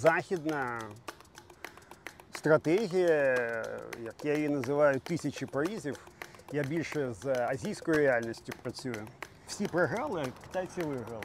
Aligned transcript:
західна 0.00 0.80
стратегія, 2.32 3.36
як 4.04 4.14
я 4.24 4.34
її 4.34 4.48
називаю, 4.48 5.00
тисячі 5.00 5.46
проїзів. 5.46 5.98
Я 6.52 6.62
більше 6.62 7.14
з 7.22 7.26
азійською 7.26 7.96
реальністю 7.96 8.52
працюю. 8.62 9.06
Всі 9.48 9.66
програли, 9.66 10.22
а 10.22 10.46
китайці 10.46 10.82
виграли. 10.82 11.24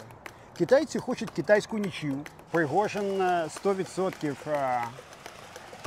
Китайці 0.58 1.00
хочуть 1.00 1.32
китайську 1.32 1.78
нічю. 1.78 2.18
Пригожин 2.52 3.22
е, 3.22 3.48
100% 3.64 4.83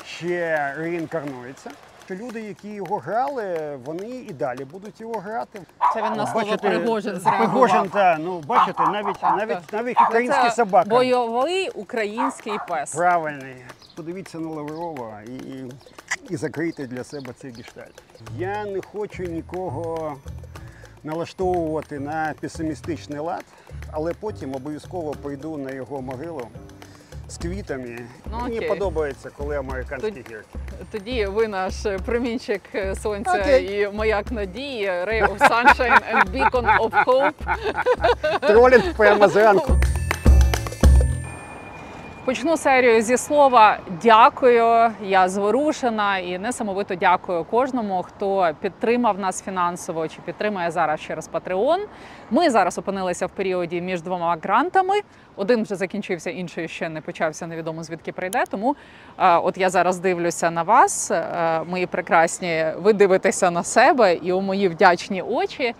ще 0.05 0.73
реінкарнується. 0.77 1.71
Що 2.09 2.15
Люди, 2.15 2.41
які 2.41 2.69
його 2.69 2.97
грали, 2.97 3.77
вони 3.85 4.09
і 4.09 4.33
далі 4.33 4.65
будуть 4.65 5.01
його 5.01 5.19
грати. 5.19 5.61
Це 5.93 6.03
він 6.03 6.13
на 6.13 6.27
слово 6.27 6.47
Бачите, 6.47 6.57
Пригожин 6.57 7.19
Пригожин, 7.19 7.19
зреагував. 7.19 7.89
та, 7.89 8.17
ну 8.17 8.39
бачите, 8.39 8.83
навіть 8.83 9.21
навіть 9.23 9.73
навіть 9.73 9.97
Це 9.97 10.03
український 10.03 10.51
собака. 10.51 10.89
Бойовий 10.89 11.69
український 11.69 12.53
пес. 12.67 12.95
Правильний. 12.95 13.55
Подивіться 13.95 14.39
на 14.39 14.49
Лаврова 14.49 15.21
і, 15.27 15.35
і, 15.35 15.71
і 16.29 16.35
закрийте 16.35 16.87
для 16.87 17.03
себе 17.03 17.33
цей 17.33 17.51
гештальт. 17.51 18.03
Я 18.37 18.65
не 18.65 18.81
хочу 18.81 19.23
нікого 19.23 20.15
налаштовувати 21.03 21.99
на 21.99 22.33
песимістичний 22.41 23.19
лад, 23.19 23.45
але 23.91 24.13
потім 24.13 24.55
обов'язково 24.55 25.11
прийду 25.11 25.57
на 25.57 25.71
його 25.71 26.01
могилу 26.01 26.47
з 27.29 27.37
квітами. 27.37 27.99
Ну, 28.31 28.39
Мені 28.43 28.57
окей. 28.57 28.69
подобається, 28.69 29.29
коли 29.37 29.57
американські 29.57 30.07
Тоді- 30.11 30.23
гірки. 30.29 30.59
Тоді 30.91 31.25
ви 31.25 31.47
наш 31.47 31.73
промінчик 32.05 32.61
сонця 33.03 33.39
Окей. 33.41 33.81
і 33.81 33.89
маяк 33.97 34.31
надії, 34.31 34.87
Ray 34.87 35.27
of 35.27 35.37
Sunshine 35.37 35.99
and 36.13 36.31
Beacon 36.31 36.77
of 36.79 37.05
Hope. 37.05 37.33
Тролінг 38.47 38.93
прямо 38.97 39.27
зранку. 39.27 39.71
Почну 42.25 42.57
серію 42.57 43.01
зі 43.01 43.17
слова 43.17 43.77
дякую. 44.03 44.91
Я 45.03 45.29
зворушена 45.29 46.17
і 46.17 46.37
несамовито 46.37 46.95
дякую 46.95 47.43
кожному, 47.43 48.03
хто 48.03 48.51
підтримав 48.61 49.19
нас 49.19 49.43
фінансово 49.43 50.07
чи 50.07 50.21
підтримує 50.25 50.71
зараз 50.71 51.01
через 51.01 51.29
Patreon. 51.29 51.77
Ми 52.31 52.49
зараз 52.49 52.77
опинилися 52.77 53.25
в 53.25 53.29
періоді 53.29 53.81
між 53.81 54.01
двома 54.01 54.37
грантами. 54.41 54.93
Один 55.35 55.63
вже 55.63 55.75
закінчився, 55.75 56.29
інший 56.29 56.67
ще 56.67 56.89
не 56.89 57.01
почався. 57.01 57.47
Невідомо 57.47 57.83
звідки 57.83 58.11
прийде. 58.11 58.43
Тому 58.49 58.75
е, 59.17 59.37
от 59.37 59.57
я 59.57 59.69
зараз 59.69 59.99
дивлюся 59.99 60.51
на 60.51 60.63
вас, 60.63 61.11
е, 61.11 61.61
мої 61.69 61.85
прекрасні. 61.85 62.65
Ви 62.77 62.93
дивитеся 62.93 63.51
на 63.51 63.63
себе 63.63 64.13
і 64.13 64.31
у 64.31 64.41
мої 64.41 64.67
вдячні 64.67 65.21
очі. 65.21 65.75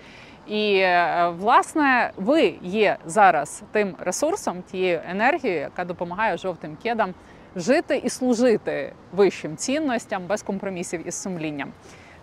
І 0.50 0.76
е, 0.76 1.34
власне 1.40 2.12
ви 2.18 2.54
є 2.62 2.98
зараз 3.06 3.64
тим 3.72 3.96
ресурсом, 4.00 4.62
тією 4.72 5.02
енергією, 5.10 5.60
яка 5.60 5.86
допомагає 5.86 6.38
жовтим 6.38 6.78
кедам 6.84 7.14
жити 7.56 8.02
і 8.04 8.10
служити 8.10 8.94
вищим 9.12 9.58
цінностям 9.58 10.24
без 10.28 10.42
компромісів 10.42 11.08
із 11.08 11.22
сумлінням. 11.22 11.72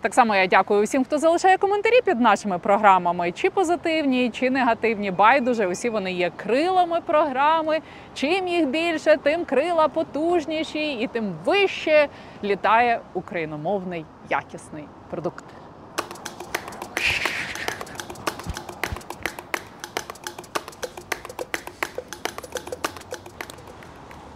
Так 0.01 0.13
само 0.13 0.35
я 0.35 0.47
дякую 0.47 0.83
усім, 0.83 1.03
хто 1.03 1.17
залишає 1.17 1.57
коментарі 1.57 2.01
під 2.05 2.19
нашими 2.19 2.59
програмами, 2.59 3.31
чи 3.31 3.49
позитивні, 3.49 4.29
чи 4.29 4.49
негативні. 4.49 5.11
Байдуже, 5.11 5.67
усі 5.67 5.89
вони 5.89 6.13
є 6.13 6.31
крилами 6.35 7.01
програми. 7.05 7.79
Чим 8.13 8.47
їх 8.47 8.67
більше, 8.67 9.17
тим 9.23 9.45
крила 9.45 9.87
потужніші 9.87 10.93
і 10.93 11.07
тим 11.07 11.33
вище 11.45 12.07
літає 12.43 12.99
україномовний 13.13 14.05
якісний 14.29 14.83
продукт. 15.09 15.45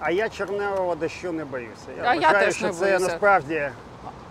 А 0.04 0.12
я 0.12 0.30
чорневого 0.30 0.96
дощу 0.96 1.32
не 1.32 1.46
боюся. 1.46 1.88
Я 1.98 2.04
А 2.10 2.16
я 2.16 2.32
теж 2.34 2.56
що 2.56 2.66
не 2.68 2.74
це 2.74 2.80
боюся. 2.86 3.00
насправді 3.06 3.70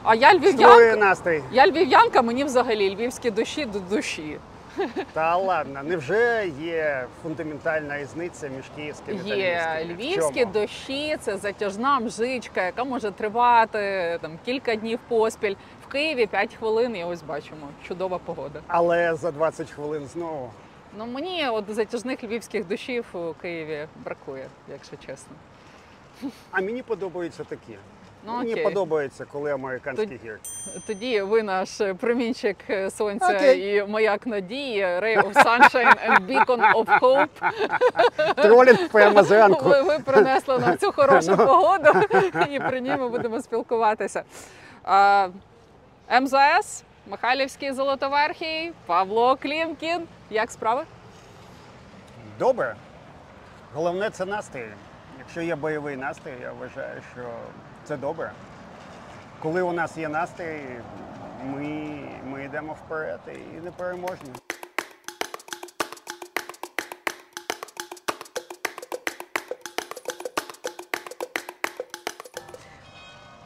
А 0.03 0.15
я 0.15 0.35
львів'янка. 0.35 0.97
настрій. 0.97 1.43
Я 1.53 1.67
львів'янка, 1.67 2.23
мені 2.23 2.45
взагалі 2.45 2.95
львівські 2.95 3.31
душі 3.31 3.65
до 3.65 3.79
душі. 3.81 4.39
Та 5.13 5.37
ладно, 5.37 5.81
невже 5.85 6.51
є 6.61 7.07
фундаментальна 7.23 7.99
різниця 7.99 8.49
між 8.49 8.65
київським 8.77 9.21
і 9.27 9.29
Є 9.29 9.35
львівським? 9.85 9.97
В 9.97 10.01
львівські 10.01 10.41
чому? 10.41 10.53
дощі, 10.53 11.17
це 11.21 11.37
затяжна 11.37 12.01
мжичка, 12.01 12.63
яка 12.65 12.85
може 12.85 13.11
тривати 13.11 14.19
там 14.23 14.39
кілька 14.45 14.75
днів 14.75 14.99
поспіль. 15.09 15.55
В 15.89 15.93
Києві 15.93 16.27
5 16.27 16.55
хвилин, 16.55 16.97
і 16.97 17.05
ось 17.05 17.23
бачимо, 17.23 17.69
чудова 17.89 18.19
погода. 18.19 18.61
Але 18.67 19.15
за 19.15 19.31
20 19.31 19.71
хвилин 19.71 20.07
знову. 20.07 20.51
Ну 20.99 21.07
мені 21.07 21.49
от 21.49 21.65
затяжних 21.69 22.25
львівських 22.25 22.67
дощів 22.67 23.05
у 23.13 23.35
Києві 23.43 23.87
бракує, 24.05 24.47
якщо 24.73 24.97
чесно. 24.97 25.33
А 26.51 26.61
мені 26.61 26.83
подобаються 26.83 27.45
такі. 27.45 27.77
Ну, 28.27 28.37
мені 28.37 28.53
окей. 28.53 28.65
подобається, 28.65 29.25
коли 29.33 29.53
американські 29.53 30.07
Тут- 30.07 30.25
гірки. 30.25 30.41
Тоді 30.87 31.23
ви 31.23 31.43
наш 31.43 31.81
промінчик 32.01 32.57
сонця 32.91 33.37
Окей. 33.37 33.77
і 33.77 33.85
маяк 33.87 34.27
надії, 34.27 34.85
Ray 34.85 35.23
of 35.23 35.33
Sunshine 35.33 35.95
and 36.11 36.27
Beacon 36.27 36.73
of 36.75 37.01
Hope. 37.01 37.29
Тролінг 38.35 38.89
прямо 38.89 39.23
зранку. 39.23 39.69
Ви, 39.69 39.83
ви 39.83 39.99
принесли 39.99 40.59
нам 40.59 40.79
цю 40.79 40.93
хорошу 40.93 41.31
Ну. 41.31 41.37
погоду, 41.37 41.89
і 42.51 42.61
при 42.61 42.81
ній 42.81 42.97
ми 42.97 43.09
будемо 43.09 43.43
спілкуватися. 43.43 44.23
А, 44.85 45.29
МЗС, 46.21 46.83
Михайлівський 47.07 47.73
Золотоверхій, 47.73 48.73
Павло 48.87 49.37
Клімкін. 49.37 50.01
Як 50.31 50.51
справи? 50.51 50.83
Добре. 52.39 52.75
Головне 53.75 54.11
це 54.11 54.25
настрій. 54.25 54.67
Якщо 55.31 55.43
є 55.43 55.57
бойовий 55.57 55.97
настрій, 55.97 56.33
я 56.43 56.53
вважаю, 56.53 57.03
що 57.13 57.23
це 57.85 57.97
добре. 57.97 58.33
Коли 59.43 59.63
у 59.63 59.73
нас 59.73 59.97
є 59.97 60.09
настрій, 60.09 60.61
ми, 61.45 61.99
ми 62.25 62.45
йдемо 62.45 62.73
вперед 62.73 63.21
і 63.59 63.61
непереможні. 63.61 64.31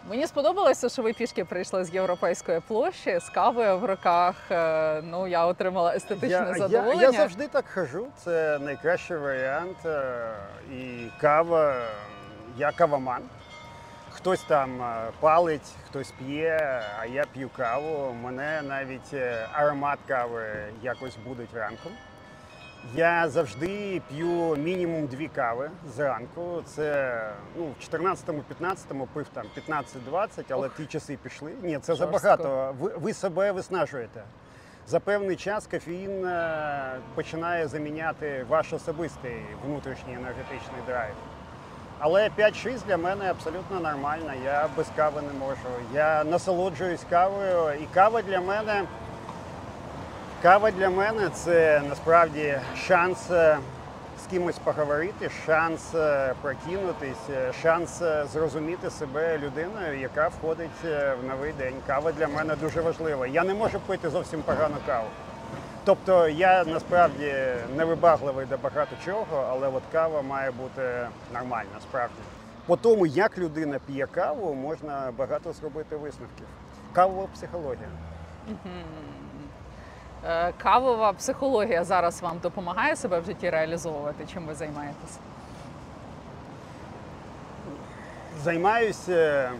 Мені 0.09 0.27
сподобалося, 0.27 0.89
що 0.89 1.03
ви 1.03 1.13
пішки 1.13 1.45
прийшли 1.45 1.85
з 1.85 1.95
європейської 1.95 2.61
площі 2.61 3.19
з 3.19 3.29
кавою 3.31 3.79
в 3.79 3.85
руках. 3.85 4.35
Е, 4.51 5.01
Ну, 5.03 5.27
я 5.27 5.47
отримала 5.47 5.95
естетичне 5.95 6.29
Я, 6.29 6.47
я, 6.49 6.55
задоволення. 6.55 7.03
я 7.03 7.13
завжди 7.13 7.49
так 7.49 7.65
хожу. 7.75 8.07
Це 8.25 8.59
найкращий 8.59 9.17
варіант. 9.17 9.77
е, 9.87 10.33
І 10.73 11.07
кава, 11.21 11.77
я 12.57 12.73
кавоман. 12.73 13.23
Хтось 14.11 14.43
там 14.43 14.83
е, 14.83 15.11
палить, 15.21 15.73
хтось 15.89 16.11
п'є, 16.19 16.83
а 17.01 17.07
я 17.07 17.25
п'ю 17.33 17.51
каву. 17.57 18.13
Мене 18.23 18.63
навіть 18.63 19.15
аромат 19.53 19.99
кави 20.09 20.47
якось 20.83 21.17
будить 21.27 21.55
ранком. 21.55 21.93
Я 22.95 23.29
завжди 23.29 24.03
п'ю 24.09 24.57
мінімум 24.57 25.07
дві 25.07 25.29
кави 25.29 25.71
зранку. 25.97 26.63
Це 26.67 27.21
ну, 27.57 27.65
в 27.81 27.95
14-15 27.95 29.07
пив 29.13 29.27
там 29.33 29.45
15-20, 29.69 30.45
але 30.51 30.67
Ох. 30.67 30.77
ті 30.77 30.87
часи 30.87 31.19
пішли. 31.23 31.53
Ні, 31.63 31.79
це 31.79 31.95
Жорстко. 31.95 32.19
забагато. 32.19 32.75
Ви, 32.81 32.93
ви 32.97 33.13
себе 33.13 33.53
виснажуєте. 33.53 34.23
За 34.87 35.01
певний 35.01 35.37
час 35.37 35.67
кофеїн 35.67 36.27
е, 36.27 36.97
починає 37.15 37.69
заміняти 37.69 38.47
ваш 38.49 38.73
особистий 38.73 39.37
внутрішній 39.67 40.15
енергетичний 40.15 40.81
драйв. 40.87 41.15
Але 41.99 42.31
5-6 42.39 42.79
для 42.87 42.97
мене 42.97 43.31
абсолютно 43.31 43.81
нормально. 43.81 44.33
Я 44.45 44.69
без 44.77 44.87
кави 44.97 45.23
не 45.23 45.39
можу. 45.39 45.59
Я 45.95 46.25
насолоджуюсь 46.25 47.05
кавою, 47.11 47.73
і 47.83 47.87
кава 47.95 48.23
для 48.23 48.41
мене. 48.41 48.85
Кава 50.45 50.71
для 50.71 50.91
мене 50.91 51.29
це 51.29 51.83
насправді 51.89 52.59
шанс 52.87 53.31
е, 53.31 53.59
з 54.25 54.27
кимось 54.31 54.59
поговорити, 54.59 55.31
шанс 55.47 55.95
е, 55.95 56.35
прокинутись, 56.43 57.31
е, 57.31 57.53
шанс 57.63 58.03
зрозуміти 58.33 58.91
себе 58.91 59.39
людиною, 59.39 60.01
яка 60.01 60.29
входить 60.29 60.85
в 60.85 61.29
новий 61.29 61.53
день. 61.53 61.75
Кава 61.87 62.13
для 62.13 62.29
мене 62.29 62.57
дуже 62.57 62.81
важлива. 62.81 63.27
Я 63.27 63.45
не 63.45 63.55
можу 63.55 63.81
пити 63.81 64.11
зовсім 64.11 64.43
погану 64.43 64.77
каву. 64.87 65.07
Тобто 65.85 66.29
я 66.29 66.65
насправді 66.65 67.35
невибагливий 67.77 68.47
до 68.47 68.59
багато 68.59 68.97
чого, 69.05 69.47
але 69.51 69.69
от 69.69 69.83
кава 69.93 70.23
має 70.23 70.51
бути 70.51 71.07
нормальна, 71.35 71.81
справді. 71.83 72.21
По 72.67 72.77
тому, 72.77 73.07
як 73.07 73.39
людина 73.39 73.79
п'є 73.87 74.07
каву, 74.07 74.55
можна 74.55 75.13
багато 75.19 75.53
зробити 75.53 75.97
висновків. 75.97 76.47
Кавова 76.93 77.29
психологія. 77.35 77.89
Е, 80.27 80.53
Кавова 80.59 81.13
психологія 81.13 81.85
зараз 81.85 82.23
вам 82.23 82.39
допомагає 82.39 82.97
себе 82.97 83.21
в 83.21 83.25
житті 83.25 83.51
реалізовувати. 83.51 84.27
Чим 84.33 84.47
ви 84.47 84.55
займаєтесь? 84.55 85.19
Займаюся 88.43 89.51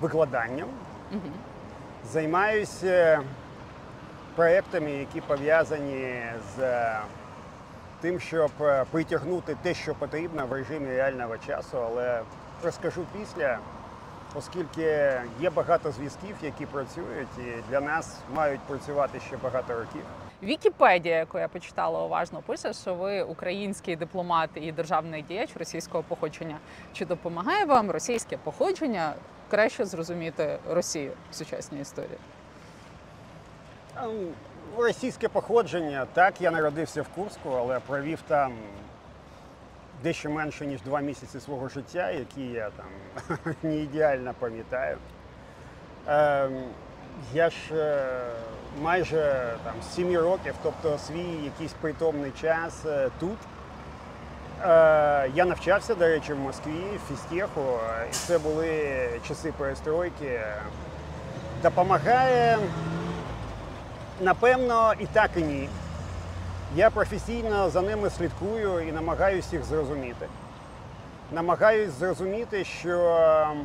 викладанням, 0.00 0.68
займаюся 2.12 3.22
проєктами, 4.36 4.90
які 4.90 5.20
пов'язані 5.20 6.22
з 6.56 6.82
тим, 8.00 8.20
щоб 8.20 8.50
е, 8.60 8.84
притягнути 8.90 9.56
те, 9.62 9.74
що 9.74 9.94
потрібно 9.94 10.46
в 10.46 10.52
режимі 10.52 10.88
реального 10.88 11.38
часу, 11.38 11.78
але 11.78 12.20
розкажу 12.64 13.04
після, 13.18 13.58
оскільки 14.34 15.20
є 15.40 15.50
багато 15.50 15.92
зв'язків, 15.92 16.36
які 16.42 16.66
працюють, 16.66 17.28
і 17.38 17.70
для 17.70 17.80
нас 17.80 18.18
мають 18.34 18.60
працювати 18.60 19.20
ще 19.20 19.36
багато 19.36 19.74
років. 19.74 20.02
Вікіпедія, 20.42 21.16
яку 21.16 21.38
я 21.38 21.48
почитала 21.48 22.04
уважно, 22.04 22.42
пише, 22.46 22.72
що 22.72 22.94
ви 22.94 23.22
український 23.22 23.96
дипломат 23.96 24.50
і 24.54 24.72
державний 24.72 25.22
діяч 25.22 25.50
російського 25.56 26.04
походження. 26.08 26.58
Чи 26.92 27.04
допомагає 27.04 27.64
вам 27.64 27.90
російське 27.90 28.36
походження 28.36 29.14
краще 29.50 29.84
зрозуміти 29.84 30.58
Росію 30.70 31.12
в 31.30 31.34
сучасній 31.34 31.80
історії? 31.80 32.18
Ем, 34.02 34.28
Російське 34.76 35.28
походження, 35.28 36.06
так, 36.12 36.40
я 36.40 36.50
народився 36.50 37.02
в 37.02 37.08
Курську, 37.08 37.50
але 37.50 37.80
провів 37.80 38.18
там 38.28 38.52
дещо 40.04 40.30
менше, 40.30 40.66
ніж 40.66 40.82
два 40.82 41.00
місяці 41.00 41.40
свого 41.40 41.68
життя, 41.68 42.10
які 42.10 42.42
я 42.42 42.70
там 42.70 42.86
не 43.62 43.76
ідеально 43.76 44.34
пам'ятаю. 44.38 44.96
Ем, 46.06 46.64
я 47.34 47.50
ж 47.50 47.56
е, 47.72 48.06
майже 48.82 49.52
там 49.64 49.74
з 49.82 49.94
сімі 49.94 50.18
років, 50.18 50.54
тобто 50.62 50.98
свій 50.98 51.44
якийсь 51.44 51.72
притомний 51.72 52.32
час 52.40 52.86
е, 52.86 53.10
тут. 53.20 53.38
Е, 54.62 55.30
я 55.34 55.44
навчався, 55.44 55.94
до 55.94 56.06
речі, 56.06 56.32
в 56.32 56.38
Москві, 56.38 56.84
в 57.04 57.08
фістеху, 57.08 57.78
і 58.10 58.12
це 58.12 58.38
були 58.38 59.08
часи 59.28 59.52
перестройки. 59.58 60.40
Допомагає 61.62 62.58
Напевно, 64.20 64.92
і 65.00 65.06
так, 65.06 65.30
і 65.36 65.42
ні. 65.42 65.68
Я 66.76 66.90
професійно 66.90 67.70
за 67.70 67.82
ними 67.82 68.10
слідкую 68.10 68.88
і 68.88 68.92
намагаюся 68.92 69.56
їх 69.56 69.64
зрозуміти. 69.64 70.26
Намагаюсь 71.32 71.90
зрозуміти, 71.90 72.64
що 72.64 73.56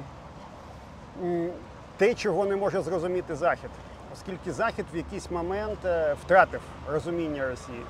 те, 1.98 2.14
чого 2.14 2.46
не 2.46 2.56
може 2.56 2.82
зрозуміти 2.82 3.36
Захід, 3.36 3.70
оскільки 4.14 4.52
Захід 4.52 4.86
в 4.94 4.98
якийсь 4.98 5.32
момент 5.32 5.86
е, 5.86 6.16
втратив 6.24 6.62
розуміння 6.88 7.50
Росії, 7.50 7.82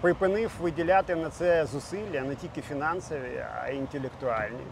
припинив 0.00 0.50
виділяти 0.60 1.14
на 1.14 1.30
це 1.30 1.66
зусилля 1.66 2.20
не 2.20 2.34
тільки 2.34 2.60
фінансові, 2.60 3.44
а 3.62 3.70
й 3.70 3.76
інтелектуальні. 3.76 4.66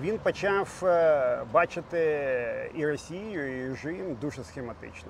Він 0.00 0.18
почав 0.18 0.68
е, 0.82 1.42
бачити 1.52 2.70
і 2.74 2.86
Росію, 2.86 3.58
і 3.58 3.68
режим 3.68 4.16
дуже 4.20 4.44
схематично. 4.44 5.08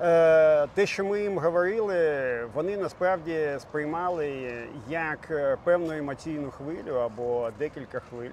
Е, 0.00 0.66
Те, 0.74 0.86
що 0.86 1.04
ми 1.04 1.20
їм 1.20 1.38
говорили, 1.38 2.44
вони 2.54 2.76
насправді 2.76 3.56
сприймали 3.58 4.52
як 4.88 5.18
е, 5.30 5.56
певну 5.64 5.92
емоційну 5.92 6.50
хвилю 6.50 6.94
або 6.94 7.50
декілька 7.58 8.00
хвиль. 8.00 8.30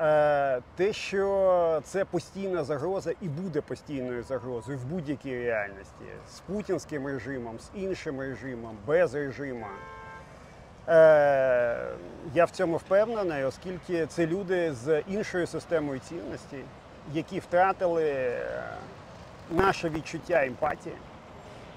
Е, 0.00 0.60
Те, 0.76 0.92
що 0.92 1.80
це 1.84 2.04
постійна 2.04 2.64
загроза 2.64 3.12
і 3.20 3.28
буде 3.28 3.60
постійною 3.60 4.22
загрозою 4.22 4.78
в 4.78 4.84
будь-якій 4.84 5.44
реальності 5.44 6.04
з 6.30 6.40
путінським 6.40 7.06
режимом, 7.06 7.58
з 7.58 7.70
іншим 7.74 8.20
режимом, 8.20 8.76
без 8.86 9.14
режиму. 9.14 9.66
Я 12.34 12.44
в 12.44 12.50
цьому 12.50 12.76
впевнений, 12.76 13.44
оскільки 13.44 14.06
це 14.06 14.26
люди 14.26 14.72
з 14.72 15.02
іншою 15.08 15.46
системою 15.46 16.00
цінностей, 16.00 16.64
які 17.12 17.38
втратили 17.38 18.36
наше 19.50 19.88
відчуття 19.88 20.46
емпатії, 20.46 20.94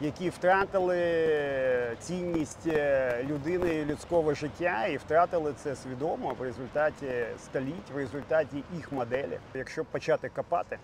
які 0.02 0.30
втратили 0.30 1.98
цінність 2.00 2.68
е, 2.68 3.26
людини 3.30 3.76
і 3.76 3.86
людського 3.86 4.34
життя 4.34 4.86
і 4.86 4.98
втратили 4.98 5.54
це 5.64 5.76
свідомо 5.76 6.36
в 6.40 6.42
результаті 6.42 7.26
століть, 7.44 7.92
в 7.94 7.98
результаті 7.98 8.64
їх 8.76 8.92
моделі. 8.92 9.40
Якщо 9.54 9.86
почати 9.86 10.30
копати 10.30 10.78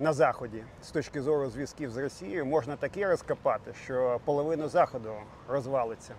на 0.00 0.12
заході 0.12 0.62
з 0.82 0.90
точки 0.90 1.22
зору 1.22 1.50
зв'язків 1.50 1.90
з 1.90 1.96
Росією, 1.96 2.46
можна 2.46 2.76
таке 2.76 3.08
розкопати, 3.08 3.72
що 3.84 4.20
половина 4.24 4.68
заходу 4.68 5.12
розвалиться. 5.48 6.14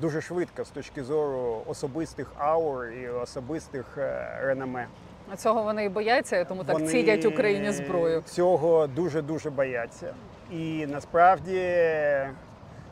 Дуже 0.00 0.20
швидко 0.20 0.64
з 0.64 0.68
точки 0.68 1.04
зору 1.04 1.62
особистих 1.66 2.32
аур 2.38 2.86
і 2.86 3.08
особистих 3.08 3.98
е, 3.98 4.38
реноме. 4.42 4.86
А 5.32 5.36
Цього 5.36 5.62
вони 5.62 5.84
і 5.84 5.88
бояться, 5.88 6.44
тому 6.44 6.64
так 6.64 6.74
Вони 6.74 6.88
цідять 6.88 7.24
Україні 7.24 7.72
зброю. 7.72 8.22
Цього 8.26 8.86
дуже 8.86 9.22
дуже 9.22 9.50
бояться. 9.50 10.14
І 10.50 10.86
насправді 10.86 11.76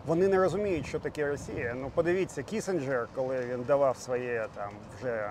вони 0.06 0.28
не 0.28 0.36
розуміють, 0.36 0.86
що 0.86 0.98
таке 0.98 1.26
Росія. 1.28 1.74
Ну, 1.80 1.90
подивіться, 1.94 2.42
Кісінджер, 2.42 3.08
коли 3.14 3.40
він 3.40 3.62
давав 3.66 3.96
своє 3.96 4.46
там 4.54 4.70
вже 4.98 5.30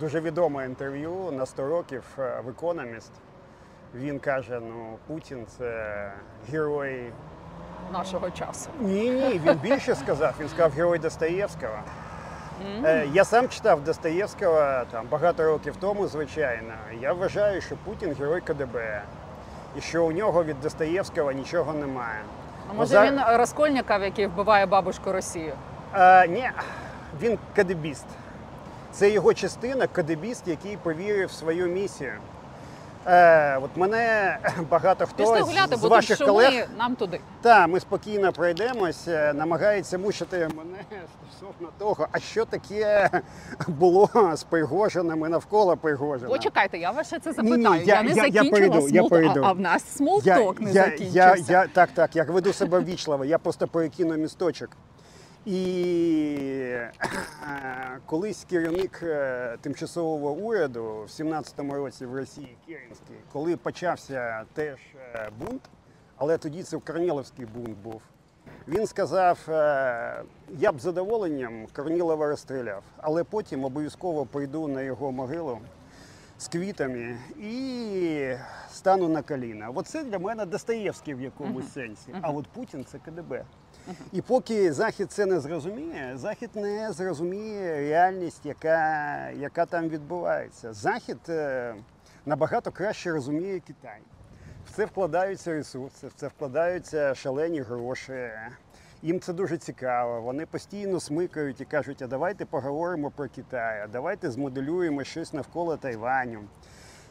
дуже 0.00 0.20
відоме 0.20 0.64
інтерв'ю 0.64 1.32
на 1.32 1.46
100 1.46 1.66
років 1.68 2.02
е, 2.18 2.40
в 2.44 2.48
Economist, 2.48 3.10
він 3.94 4.18
каже: 4.18 4.60
ну, 4.60 4.98
Путін 5.06 5.46
це 5.58 6.12
герой. 6.50 7.12
Нашого 7.92 8.30
часу. 8.30 8.70
Ні, 8.80 9.10
ні, 9.10 9.40
він 9.44 9.54
більше 9.62 9.94
сказав. 9.94 10.34
Він 10.40 10.48
сказав 10.48 10.72
герой 10.72 10.98
Достоєвського. 10.98 11.78
Е, 12.84 13.06
Я 13.12 13.24
сам 13.24 13.48
читав 13.48 13.84
Достоєвського 13.84 14.82
там 14.90 15.06
багато 15.10 15.42
років 15.44 15.74
тому, 15.80 16.06
звичайно. 16.06 16.72
Я 17.00 17.12
вважаю, 17.12 17.60
що 17.60 17.76
Путін 17.84 18.16
герой 18.20 18.40
КДБ, 18.40 19.02
і 19.78 19.80
що 19.80 20.04
у 20.04 20.12
нього 20.12 20.44
від 20.44 20.60
Достоєвського 20.60 21.32
нічого 21.32 21.72
немає. 21.72 22.20
А 22.70 22.72
може 22.72 22.90
Зар... 22.90 23.06
він 23.06 23.20
розкольників, 23.36 24.02
який 24.02 24.26
вбиває 24.26 24.66
бабушку 24.66 25.12
Росію? 25.12 25.52
Е, 25.94 26.28
ні, 26.28 26.50
він 27.20 27.38
кадебіст. 27.56 28.06
Це 28.92 29.10
його 29.10 29.34
частина, 29.34 29.86
кадебіст, 29.86 30.48
який 30.48 30.76
повірив 30.76 31.28
в 31.28 31.32
свою 31.32 31.66
місію. 31.66 32.12
Е, 33.08 33.56
от 33.56 33.70
мене 33.76 34.36
багато 34.70 35.06
хто 35.06 35.16
Пішли 35.16 35.38
з, 35.38 35.40
гуляти, 35.42 35.76
з 35.76 35.80
бо 35.82 35.88
ваших 35.88 36.18
тут 36.18 36.26
колег 36.28 36.50
шуми, 36.52 36.66
нам 36.78 36.96
туди. 36.96 37.20
Та, 37.42 37.66
ми 37.66 37.80
спокійно 37.80 38.32
пройдемось, 38.32 39.08
е, 39.08 39.32
намагається 39.32 39.98
мучити 39.98 40.48
мене 40.56 40.78
стосовно 41.32 41.68
того, 41.78 42.08
а 42.12 42.18
що 42.18 42.44
таке 42.44 43.10
було 43.68 44.08
з 44.34 44.42
Пригожиним 44.44 45.26
і 45.26 45.28
навколо 45.28 45.76
Пригожина. 45.76 46.28
Почекайте, 46.30 46.78
я 46.78 46.90
вас 46.90 47.06
ще 47.06 47.18
це 47.18 47.32
запитаю. 47.32 47.82
я- 47.84 47.94
я, 47.94 48.02
не 48.02 48.08
я- 48.08 48.14
я 48.14 48.22
закінчила 48.22 48.50
перейду, 48.50 48.88
я 48.88 49.02
small- 49.02 49.08
перейду. 49.08 49.40
А, 49.44 49.48
а 49.48 49.52
в 49.52 49.60
нас 49.60 49.82
я, 49.84 49.96
small 49.96 50.32
talk 50.32 50.60
не 50.60 50.72
я, 50.72 50.84
закінчився. 50.84 51.18
я, 51.52 51.60
я, 51.60 51.66
так, 51.66 51.90
так, 51.94 52.16
я 52.16 52.24
веду 52.24 52.52
себе 52.52 52.78
ввічливо, 52.80 53.24
я 53.24 53.38
просто 53.38 53.68
перекину 53.68 54.16
місточок. 54.16 54.70
І 55.46 56.76
колись 58.06 58.46
керівник 58.50 59.00
е, 59.02 59.56
тимчасового 59.60 60.30
уряду 60.32 60.84
в 60.84 61.08
17-му 61.20 61.74
році 61.74 62.06
в 62.06 62.14
Росії 62.14 62.56
Керенський, 62.66 63.16
коли 63.32 63.56
почався 63.56 64.44
теж 64.54 64.78
е, 65.14 65.30
бунт, 65.38 65.62
але 66.16 66.38
тоді 66.38 66.62
це 66.62 66.78
Корніловський 66.78 67.46
бунт 67.46 67.78
був. 67.78 68.02
Він 68.68 68.86
сказав: 68.86 69.38
е, 69.48 70.22
я 70.58 70.72
б 70.72 70.80
задоволенням 70.80 71.66
Корнілова 71.72 72.26
розстріляв, 72.26 72.82
але 72.96 73.24
потім 73.24 73.64
обов'язково 73.64 74.26
прийду 74.26 74.68
на 74.68 74.82
його 74.82 75.12
могилу 75.12 75.58
з 76.38 76.48
квітами 76.48 77.18
і 77.40 78.34
стану 78.70 79.08
на 79.08 79.22
коліна. 79.22 79.70
Оце 79.74 80.04
для 80.04 80.18
мене 80.18 80.46
Достоєвський 80.46 81.14
в 81.14 81.20
якомусь 81.20 81.72
сенсі. 81.72 82.14
А 82.22 82.30
от 82.30 82.46
Путін 82.46 82.84
це 82.84 82.98
КДБ. 82.98 83.44
І 84.12 84.22
поки 84.22 84.72
Захід 84.72 85.12
це 85.12 85.26
не 85.26 85.40
зрозуміє, 85.40 86.12
Захід 86.14 86.50
не 86.54 86.92
зрозуміє 86.92 87.76
реальність, 87.76 88.46
яка, 88.46 89.30
яка 89.30 89.66
там 89.66 89.88
відбувається. 89.88 90.72
Захід 90.72 91.18
е, 91.28 91.74
набагато 92.26 92.72
краще 92.72 93.10
розуміє 93.12 93.60
Китай. 93.60 93.98
В 94.66 94.76
це 94.76 94.84
вкладаються 94.84 95.52
ресурси, 95.52 96.06
в 96.06 96.12
це 96.16 96.28
вкладаються 96.28 97.14
шалені 97.14 97.60
гроші. 97.60 98.30
Їм 99.02 99.20
це 99.20 99.32
дуже 99.32 99.58
цікаво. 99.58 100.20
Вони 100.20 100.46
постійно 100.46 101.00
смикають 101.00 101.60
і 101.60 101.64
кажуть, 101.64 102.02
а 102.02 102.06
давайте 102.06 102.44
поговоримо 102.44 103.10
про 103.10 103.28
Китай, 103.28 103.80
а 103.80 103.86
давайте 103.86 104.30
змоделюємо 104.30 105.04
щось 105.04 105.32
навколо 105.32 105.76
Тайваню. 105.76 106.40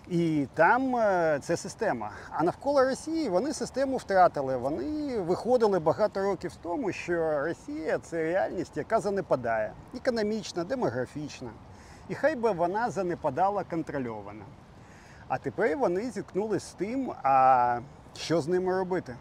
І 0.08 0.48
там 0.54 0.96
е, 0.96 1.40
це 1.42 1.58
система. 1.58 2.10
А 2.32 2.44
навколо 2.44 2.84
Росії 2.84 3.30
вони 3.30 3.54
систему 3.54 3.98
втратили. 3.98 4.58
Вони 4.58 5.20
виходили 5.20 5.80
багато 5.80 6.22
років 6.22 6.52
тому, 6.62 6.92
що 6.92 7.40
Росія 7.40 8.00
це 8.00 8.24
реальність, 8.24 8.78
яка 8.78 9.00
занепадає 9.00 9.72
економічна, 9.96 10.64
демографічна. 10.64 11.50
І 12.10 12.16
хай 12.16 12.36
би 12.36 12.52
вона 12.52 12.90
занепадала 12.90 13.64
контрольована. 13.64 14.44
А 15.28 15.38
тепер 15.38 15.78
вони 15.78 16.12
зіткнулися 16.12 16.66
з 16.68 16.74
тим, 16.74 17.12
а 17.24 17.80
що 18.18 18.42
з 18.42 18.48
ними 18.48 18.78
робити? 18.78 19.16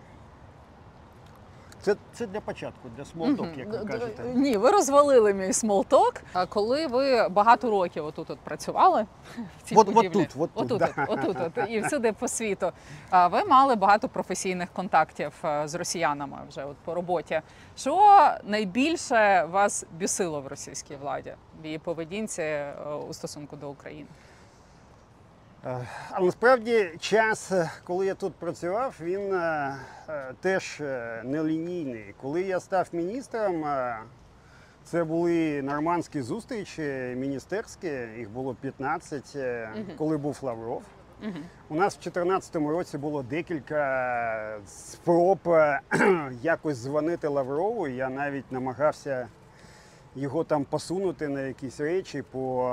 Це, 1.84 1.96
це 2.12 2.26
для 2.26 2.40
початку, 2.40 2.88
для 2.96 3.04
small 3.04 3.25
talk, 3.25 3.46
як 3.56 3.68
ви 3.68 3.78
кажете. 3.78 4.22
Ні, 4.34 4.56
ви 4.56 4.70
розвалили 4.70 5.34
мій 5.34 5.52
small 5.52 5.87
talk. 5.87 6.22
А 6.32 6.46
коли 6.46 6.86
ви 6.86 7.28
багато 7.28 7.70
років 7.70 8.06
отут 8.06 8.30
от 8.30 8.38
працювали 8.38 9.06
в 9.58 9.62
цій 9.62 9.74
От- 9.74 9.86
будівлі, 9.86 10.08
тут, 10.08 10.28
от 10.38 10.50
тут, 10.54 10.72
отут, 10.72 10.78
да. 10.78 11.06
от, 11.08 11.24
отут, 11.24 11.36
от, 11.56 11.70
і 11.70 11.80
всюди 11.80 12.12
по 12.12 12.28
світу. 12.28 12.72
А 13.10 13.28
ви 13.28 13.44
мали 13.44 13.74
багато 13.74 14.08
професійних 14.08 14.68
контактів 14.72 15.32
е, 15.44 15.68
з 15.68 15.74
росіянами 15.74 16.38
вже 16.48 16.64
от 16.64 16.76
по 16.76 16.94
роботі. 16.94 17.40
Що 17.76 18.18
найбільше 18.44 19.48
вас 19.50 19.86
бісило 19.98 20.40
в 20.40 20.46
російській 20.46 20.96
владі 20.96 21.34
в 21.62 21.66
її 21.66 21.78
поведінці 21.78 22.42
е, 22.42 22.74
у 23.08 23.12
стосунку 23.12 23.56
до 23.56 23.70
України? 23.70 24.06
Е, 25.66 25.86
А 26.10 26.20
насправді 26.20 26.90
час, 27.00 27.52
е, 27.52 27.70
коли 27.84 28.06
я 28.06 28.14
тут 28.14 28.34
працював, 28.34 28.94
він 29.00 29.34
е, 29.34 29.76
теж 30.40 30.82
нелінійний. 31.24 32.14
Коли 32.22 32.42
я 32.42 32.60
став 32.60 32.88
міністром, 32.92 33.64
це 34.84 35.04
були 35.04 35.62
нормандські 35.62 36.22
зустрічі 36.22 37.14
міністерські, 37.16 37.86
їх 38.18 38.30
було 38.30 38.54
15, 38.54 39.32
е, 39.36 39.68
коли 39.98 40.16
був 40.16 40.38
Лавров. 40.42 40.82
У 41.68 41.74
нас 41.74 41.94
в 41.94 41.98
2014 42.02 42.56
році 42.56 42.98
було 42.98 43.22
декілька 43.22 44.58
спроб 44.66 45.38
якось 46.42 46.82
дзвонити 46.82 47.28
Лаврову. 47.28 47.88
Я 47.88 48.08
навіть 48.08 48.52
намагався 48.52 49.28
його 50.16 50.44
там 50.44 50.64
посунути 50.64 51.28
на 51.28 51.40
якісь 51.40 51.80
речі 51.80 52.22
по, 52.22 52.70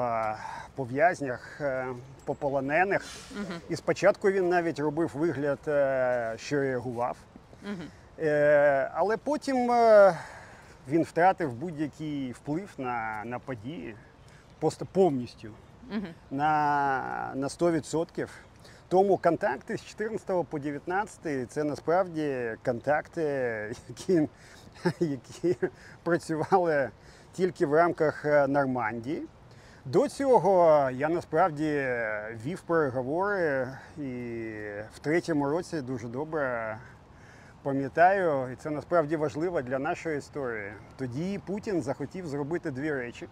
по 0.75 0.83
в'язнях, 0.83 1.61
е, 1.61 1.85
по 2.25 2.35
полонених. 2.35 3.05
Мгм. 3.35 3.59
І 3.69 3.75
спочатку 3.75 4.31
він 4.31 4.49
навіть 4.49 4.79
робив 4.79 5.11
вигляд, 5.13 5.59
е, 5.67 6.33
що 6.37 6.59
реагував. 6.59 7.17
Е, 8.19 8.91
Але 8.93 9.17
потім 9.17 9.71
він 10.89 11.03
втратив 11.03 11.53
будь-який 11.53 12.31
вплив 12.31 12.69
на, 12.77 13.21
на 13.25 13.39
події, 13.39 13.95
просто 14.59 14.85
повністю 14.85 15.49
Мгм. 15.89 16.07
на, 16.31 17.31
на 17.35 17.47
100%. 17.47 18.27
Тому 18.87 19.17
контакти 19.17 19.77
з 19.77 19.85
14 19.85 20.43
по 20.49 20.59
19 20.59 21.51
це 21.51 21.63
насправді 21.63 22.55
контакти, 22.65 23.21
які, 23.89 24.27
які 24.99 25.55
працювали 26.03 26.89
тільки 27.31 27.65
в 27.65 27.73
рамках 27.73 28.25
е, 28.25 28.47
Нормандії. 28.47 29.23
До 29.85 30.07
цього 30.07 30.89
я 30.89 31.09
насправді 31.09 31.87
вів 32.45 32.61
переговори 32.61 33.67
і 33.97 34.01
в 34.93 34.99
третьому 34.99 35.49
році 35.49 35.81
дуже 35.81 36.07
добре 36.07 36.77
пам'ятаю, 37.63 38.51
і 38.53 38.55
це 38.55 38.69
насправді 38.69 39.15
важливо 39.15 39.61
для 39.61 39.79
нашої 39.79 40.17
історії. 40.17 40.73
Тоді 40.97 41.39
Путін 41.45 41.81
захотів 41.81 42.27
зробити 42.27 42.71
дві 42.71 42.93
речі. 42.93 43.27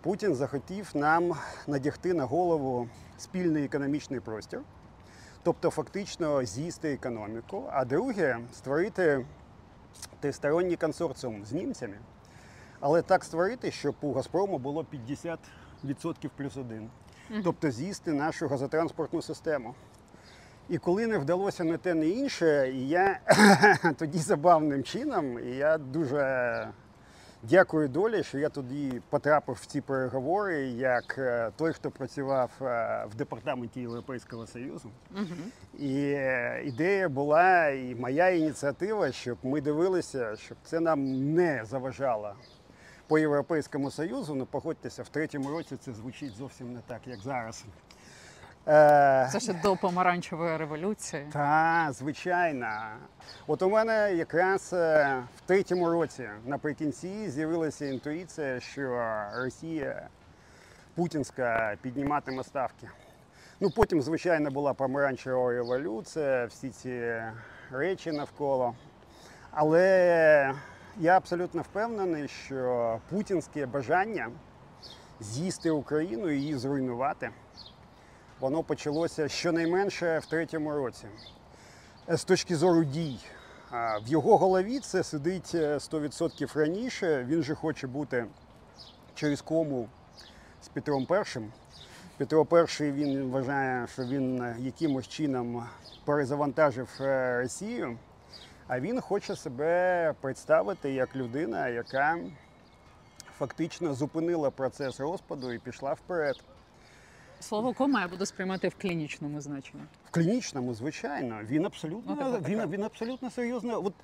Путін 0.00 0.34
захотів 0.34 0.90
нам 0.94 1.32
надягти 1.66 2.14
на 2.14 2.24
голову 2.24 2.88
спільний 3.18 3.64
економічний 3.64 4.20
простір, 4.20 4.60
тобто 5.42 5.70
фактично 5.70 6.44
з'їсти 6.44 6.92
економіку. 6.92 7.64
А 7.72 7.84
друге 7.84 8.38
створити 8.52 9.26
тристоронній 10.20 10.76
консорціум 10.76 11.44
з 11.44 11.52
німцями, 11.52 11.98
але 12.80 13.02
так 13.02 13.24
створити, 13.24 13.70
щоб 13.70 13.94
у 14.00 14.12
Газпрому 14.12 14.58
було 14.58 14.86
50% 15.84 16.30
плюс 16.36 16.56
один. 16.56 16.90
Тобто 17.44 17.70
з'їсти 17.70 18.12
нашу 18.12 18.48
газотранспортну 18.48 19.22
систему. 19.22 19.74
І 20.68 20.78
коли 20.78 21.06
не 21.06 21.18
вдалося 21.18 21.64
не 21.64 21.76
те, 21.76 21.94
не 21.94 22.08
інше, 22.08 22.72
і 22.74 22.88
я 22.88 23.20
тоді 23.98 24.18
забавним 24.18 24.82
чином, 24.82 25.38
і 25.38 25.50
я 25.50 25.78
дуже 25.78 26.68
дякую 27.42 27.88
долі, 27.88 28.22
що 28.22 28.38
я 28.38 28.48
тоді 28.48 29.02
потрапив 29.10 29.58
в 29.62 29.66
ці 29.66 29.80
переговори 29.80 30.68
як 30.68 31.14
е, 31.18 31.50
той, 31.56 31.72
хто 31.72 31.90
працював 31.90 32.50
е, 32.60 33.06
в 33.10 33.14
департаменті 33.14 33.80
Європейського 33.80 34.46
Союзу. 34.46 34.90
Мгм. 35.10 35.52
І 35.78 36.00
е, 36.00 36.62
ідея 36.64 37.08
була, 37.08 37.68
і 37.68 37.94
моя 37.94 38.28
ініціатива, 38.28 39.12
щоб 39.12 39.38
ми 39.42 39.60
дивилися, 39.60 40.36
щоб 40.36 40.58
це 40.64 40.80
нам 40.80 41.34
не 41.34 41.64
заважало 41.64 42.32
по 43.06 43.18
Європейському 43.18 43.90
Союзу. 43.90 44.34
Ну, 44.34 44.46
погодьтеся, 44.46 45.02
в 45.02 45.08
третьому 45.08 45.50
році 45.50 45.76
це 45.76 45.92
звучить 45.92 46.32
зовсім 46.36 46.72
не 46.72 46.80
так, 46.86 47.00
як 47.06 47.20
зараз. 47.20 47.64
Е, 48.68 49.28
Це 49.32 49.40
ще 49.40 49.52
до 49.52 49.76
помаранчевої 49.76 50.56
революції. 50.56 51.26
та, 51.32 51.88
звичайно. 51.92 52.68
От 53.46 53.62
у 53.62 53.70
мене 53.70 54.14
якраз 54.14 54.72
е, 54.72 55.16
в 55.36 55.40
третьому 55.40 55.90
році 55.90 56.28
наприкінці 56.46 57.30
з'явилася 57.30 57.86
інтуїція, 57.86 58.60
що 58.60 59.12
Росія 59.34 60.08
путінська 60.94 61.76
підніматиме 61.82 62.44
ставки. 62.44 62.88
Ну 63.60 63.70
потім, 63.70 64.02
звичайно, 64.02 64.50
була 64.50 64.74
помаранчева 64.74 65.50
революція, 65.50 66.46
всі 66.46 66.70
ці 66.70 67.22
речі 67.70 68.12
навколо. 68.12 68.74
Але 69.50 70.54
я 70.98 71.16
абсолютно 71.16 71.62
впевнений, 71.62 72.28
що 72.28 73.00
путінське 73.10 73.66
бажання 73.66 74.30
з'їсти 75.20 75.70
Україну 75.70 76.30
і 76.30 76.36
її 76.36 76.54
зруйнувати 76.54 77.30
воно 78.40 78.62
почалося 78.62 79.28
щонайменше 79.28 80.18
в 80.18 80.26
третьому 80.26 80.72
році. 80.72 81.06
Е, 82.08 82.16
З 82.16 82.24
точки 82.24 82.56
зору 82.56 82.84
дій. 82.84 83.18
В 84.02 84.08
його 84.08 84.36
голові 84.36 84.80
це 84.80 85.02
сидить 85.02 85.50
е, 85.54 85.74
100% 85.74 86.58
раніше. 86.58 87.24
Він 87.28 87.42
же 87.42 87.54
хоче 87.54 87.86
бути 87.86 88.26
через 89.14 89.42
кому 89.42 89.88
з 90.62 90.68
Петром 90.68 91.06
І. 91.10 91.40
Петро 92.16 92.46
І 92.80 92.82
він 92.82 93.30
вважає, 93.30 93.86
що 93.86 94.04
він 94.04 94.42
е, 94.42 94.56
якимось 94.58 95.08
чином 95.08 95.66
перезавантажив 96.04 96.88
е, 97.00 97.40
Росію, 97.42 97.98
а 98.68 98.80
він 98.80 99.00
хоче 99.00 99.36
себе 99.36 100.14
представити 100.20 100.92
як 100.92 101.16
людина, 101.16 101.68
яка 101.68 102.18
фактично 103.38 103.94
зупинила 103.94 104.50
процес 104.50 105.00
розпаду 105.00 105.52
і 105.52 105.58
пішла 105.58 105.92
вперед. 105.92 106.36
Слово 107.40 107.72
кома 107.72 108.00
я 108.00 108.08
буду 108.08 108.26
сприймати 108.26 108.68
в 108.68 108.74
клінічному 108.74 109.40
значенні. 109.40 109.82
В 110.04 110.10
клінічному, 110.10 110.74
звичайно, 110.74 111.40
він 111.44 111.60
Ну, 111.62 111.66
абсолютно 111.66 112.16
таке. 112.16 112.48
він, 112.50 112.70
він 112.70 112.82
абсолютно 112.82 113.30
серйозно. 113.30 113.82
От 113.84 113.94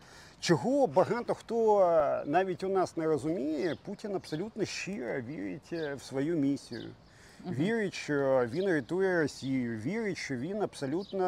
чого 0.40 0.86
багато 0.86 1.34
хто 1.34 2.22
навіть 2.26 2.64
у 2.64 2.68
нас 2.68 2.96
не 2.96 3.06
розуміє, 3.06 3.76
Путін 3.84 4.14
абсолютно 4.14 4.64
щиро 4.64 5.20
вірить 5.20 5.70
е, 5.72 5.94
в 5.94 6.02
свою 6.02 6.36
місію. 6.36 6.90
Вірить, 7.46 7.94
що 7.94 8.46
він 8.50 8.68
рятує 8.68 9.20
Росію, 9.22 9.78
вірить, 9.78 10.18
що 10.18 10.36
він 10.36 10.62
абсолютно 10.62 11.26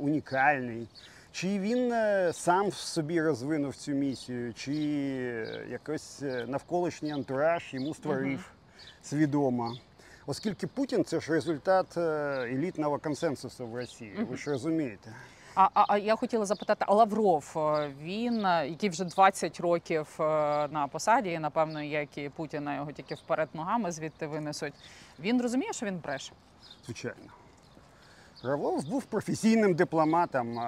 унікальний. 0.00 0.88
Чи 1.34 1.58
він 1.58 1.92
е, 1.92 2.32
сам 2.32 2.68
в 2.68 2.74
собі 2.74 3.22
розвинув 3.22 3.76
цю 3.76 3.92
місію, 3.92 4.54
чи 4.54 4.74
якось 5.70 6.22
е, 6.22 6.44
навколишній 6.48 7.12
антураж 7.12 7.74
йому 7.74 7.94
створив 7.94 8.50
свідомо. 9.02 9.76
Оскільки 10.26 10.66
Путін 10.66 11.04
це 11.04 11.20
ж 11.20 11.32
результат 11.32 11.96
е, 11.96 12.00
елітного 12.52 12.98
консенсусу 12.98 13.66
в 13.66 13.76
Росії, 13.76 14.14
ви 14.30 14.36
ж 14.36 14.50
розумієте. 14.50 15.12
А, 15.54 15.68
а, 15.74 15.84
а 15.88 15.98
я 15.98 16.16
хотіла 16.16 16.46
запитати, 16.46 16.84
а 16.88 16.94
Лавров, 16.94 17.56
він, 18.02 18.40
який 18.44 18.90
вже 18.90 19.04
20 19.04 19.60
років 19.60 20.06
на 20.18 20.88
посаді, 20.92 21.30
і 21.30 21.38
напевно, 21.38 21.82
як 21.82 22.18
і 22.18 22.28
Путіна 22.28 22.74
його 22.74 22.92
тільки 22.92 23.14
вперед 23.14 23.48
ногами 23.54 23.92
звідти 23.92 24.26
винесуть. 24.26 24.74
Він 25.18 25.42
розуміє, 25.42 25.72
що 25.72 25.86
він 25.86 25.98
бреше. 25.98 26.32
Звичайно. 26.84 27.43
Равлов 28.44 28.88
був 28.88 29.04
професійним 29.04 29.74
дипломатом, 29.74 30.60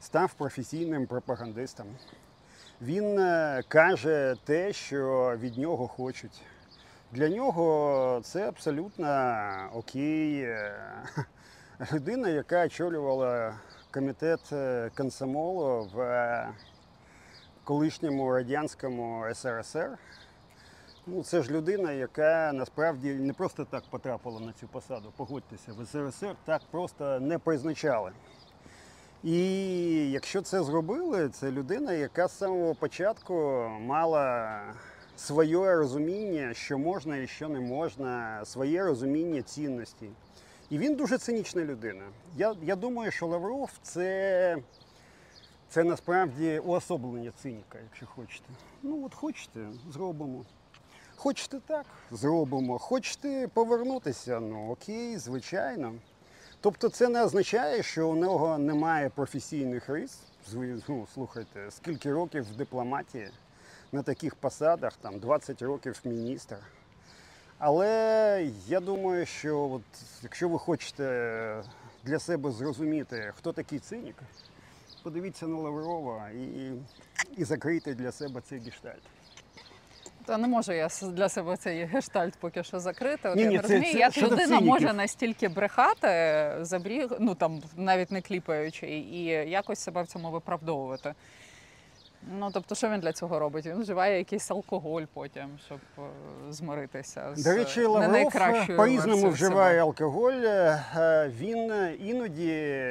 став 0.00 0.34
професійним 0.34 1.06
пропагандистом. 1.06 1.86
Він 2.82 3.18
е, 3.18 3.62
каже 3.68 4.36
те, 4.44 4.72
що 4.72 5.34
від 5.40 5.58
нього 5.58 5.88
хочуть. 5.88 6.42
Для 7.12 7.28
нього 7.28 8.20
це 8.24 8.48
абсолютно 8.48 9.08
окей. 9.74 10.40
Е, 10.40 10.74
Людина, 11.92 12.28
яка 12.28 12.66
очолювала 12.66 13.54
комітет 13.90 14.52
е, 14.52 14.90
комсомолу 14.96 15.90
в 15.94 16.48
колишньому 17.64 18.32
радянському 18.32 19.24
СРСР. 19.34 19.98
Ну, 21.08 21.22
це 21.22 21.42
ж 21.42 21.50
людина, 21.50 21.92
яка 21.92 22.52
насправді 22.54 23.14
не 23.14 23.32
просто 23.32 23.64
так 23.64 23.84
потрапила 23.90 24.40
на 24.40 24.52
цю 24.52 24.66
посаду. 24.68 25.12
Погодьтеся, 25.16 25.72
в 25.72 25.86
СРСР 25.86 26.36
так 26.44 26.62
просто 26.70 27.20
не 27.20 27.38
призначали. 27.38 28.12
І 29.24 29.40
якщо 30.10 30.42
це 30.42 30.62
зробили, 30.62 31.28
це 31.28 31.50
людина, 31.50 31.92
яка 31.92 32.28
з 32.28 32.38
самого 32.38 32.74
початку 32.74 33.34
мала 33.80 34.60
своє 35.16 35.74
розуміння, 35.74 36.54
що 36.54 36.78
можна 36.78 37.16
і 37.16 37.26
що 37.26 37.48
не 37.48 37.60
можна, 37.60 38.44
своє 38.44 38.84
розуміння 38.84 39.42
цінностей. 39.42 40.10
І 40.70 40.78
він 40.78 40.94
дуже 40.94 41.18
цинічна 41.18 41.64
людина. 41.64 42.04
Я, 42.36 42.54
я 42.62 42.76
думаю, 42.76 43.10
що 43.10 43.26
Лавров 43.26 43.70
це 43.82 44.58
Це 45.68 45.84
насправді 45.84 46.58
уособлення 46.58 47.32
циніка, 47.42 47.78
якщо 47.82 48.06
хочете. 48.06 48.46
Ну 48.82 49.06
от 49.06 49.14
хочете, 49.14 49.60
зробимо. 49.92 50.44
Хочете 51.16 51.60
так, 51.66 51.86
зробимо. 52.10 52.78
Хочете 52.78 53.48
повернутися, 53.48 54.40
ну 54.40 54.70
окей, 54.70 55.18
звичайно. 55.18 55.94
Тобто 56.60 56.88
це 56.88 57.08
не 57.08 57.24
означає, 57.24 57.82
що 57.82 58.08
у 58.08 58.14
нього 58.14 58.58
немає 58.58 59.08
професійних 59.08 59.88
рис. 59.88 60.18
Ну, 60.88 61.06
слухайте, 61.14 61.70
скільки 61.70 62.12
років 62.12 62.44
в 62.52 62.56
дипломатії 62.56 63.30
на 63.92 64.02
таких 64.02 64.34
посадах, 64.34 64.92
там 64.96 65.18
20 65.18 65.62
років 65.62 66.00
міністр. 66.04 66.56
Але 67.58 68.50
я 68.66 68.80
думаю, 68.80 69.26
що 69.26 69.58
от, 69.58 69.82
якщо 70.22 70.48
ви 70.48 70.58
хочете 70.58 71.62
для 72.04 72.18
себе 72.18 72.50
зрозуміти, 72.50 73.32
хто 73.36 73.52
такий 73.52 73.78
цинік, 73.78 74.16
подивіться 75.02 75.46
на 75.46 75.58
Лаврова 75.58 76.30
і, 76.30 76.72
і 77.36 77.44
закрийте 77.44 77.94
для 77.94 78.12
себе 78.12 78.40
цей 78.40 78.58
гештальт. 78.58 79.02
Та 80.26 80.38
не 80.38 80.48
можу 80.48 80.72
я 80.72 80.88
для 81.02 81.28
себе 81.28 81.56
цей 81.56 81.84
гештальт 81.84 82.34
поки 82.40 82.62
що 82.62 82.80
закрити. 82.80 83.28
От 83.28 83.36
Ні, 83.36 83.42
я 83.42 83.48
ні, 83.48 83.56
не 83.56 83.62
це- 83.62 83.68
розумію, 83.68 83.92
це 83.92 83.98
як 83.98 84.12
щодо 84.12 84.34
людина 84.36 84.60
може 84.60 84.92
настільки 84.92 85.48
брехати, 85.48 86.08
забріг, 86.60 87.08
ну 87.20 87.34
там 87.34 87.62
навіть 87.76 88.10
не 88.10 88.20
кліпаючи, 88.20 88.86
і 88.86 89.24
якось 89.50 89.78
себе 89.78 90.02
в 90.02 90.06
цьому 90.06 90.30
виправдовувати. 90.30 91.14
Ну 92.38 92.50
тобто, 92.52 92.74
що 92.74 92.88
він 92.88 93.00
для 93.00 93.12
цього 93.12 93.38
робить? 93.38 93.66
Він 93.66 93.80
вживає 93.82 94.18
якийсь 94.18 94.50
алкоголь 94.50 95.02
потім, 95.14 95.58
щоб 95.66 95.78
е, 95.98 96.02
змиритися 96.52 97.30
з 97.34 97.44
До 97.44 97.52
речі, 97.52 97.82
Лавров 97.84 98.32
по-різному 98.76 99.28
вживає 99.30 99.70
себе. 99.72 99.80
алкоголь. 99.82 100.32
Е, 100.44 101.30
Він 101.40 101.72
іноді 102.00 102.82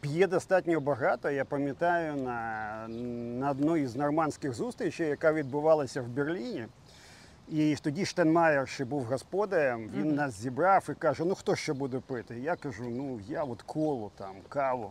п'є 0.00 0.26
достатньо 0.26 0.80
багато. 0.80 1.30
Я 1.30 1.44
пам'ятаю 1.44 2.16
на, 2.16 2.88
на 3.38 3.50
одній 3.50 3.86
з 3.86 3.96
нормандських 3.96 4.54
зустрічей, 4.54 5.08
яка 5.08 5.32
відбувалася 5.32 6.02
в 6.02 6.08
Берліні. 6.08 6.66
І 7.48 7.76
тоді 7.82 8.04
Штенмаєр 8.04 8.68
ще 8.68 8.84
був 8.84 9.04
господарем, 9.04 9.90
він 9.96 10.06
Мгм. 10.06 10.14
нас 10.14 10.40
зібрав 10.40 10.86
і 10.90 10.94
каже: 10.94 11.24
ну 11.24 11.34
хто 11.34 11.56
що 11.56 11.74
буде 11.74 12.00
пити? 12.06 12.38
Я 12.40 12.56
кажу, 12.56 12.84
ну 12.90 13.20
я 13.28 13.44
от 13.44 13.62
колу, 13.62 14.10
там, 14.18 14.34
каву. 14.48 14.90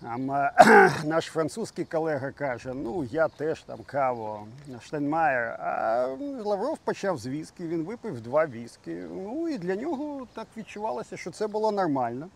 Там, 0.00 0.26
наш 1.04 1.24
французький 1.26 1.84
колега 1.84 2.30
каже, 2.30 2.72
ну 2.74 3.04
я 3.04 3.28
теж 3.28 3.62
там 3.62 3.78
каву, 3.86 4.38
Штенмаєр. 4.80 5.48
А 5.60 6.06
Лавров 6.44 6.78
почав 6.78 7.18
з 7.18 7.26
віскі, 7.26 7.66
він 7.66 7.82
випив 7.84 8.20
два 8.20 8.46
віскі. 8.46 8.96
Ну 9.14 9.48
і 9.48 9.58
для 9.58 9.76
нього 9.76 10.26
так 10.34 10.46
відчувалося, 10.56 11.16
що 11.16 11.30
це 11.30 11.46
було 11.46 11.72
нормально. 11.72 12.28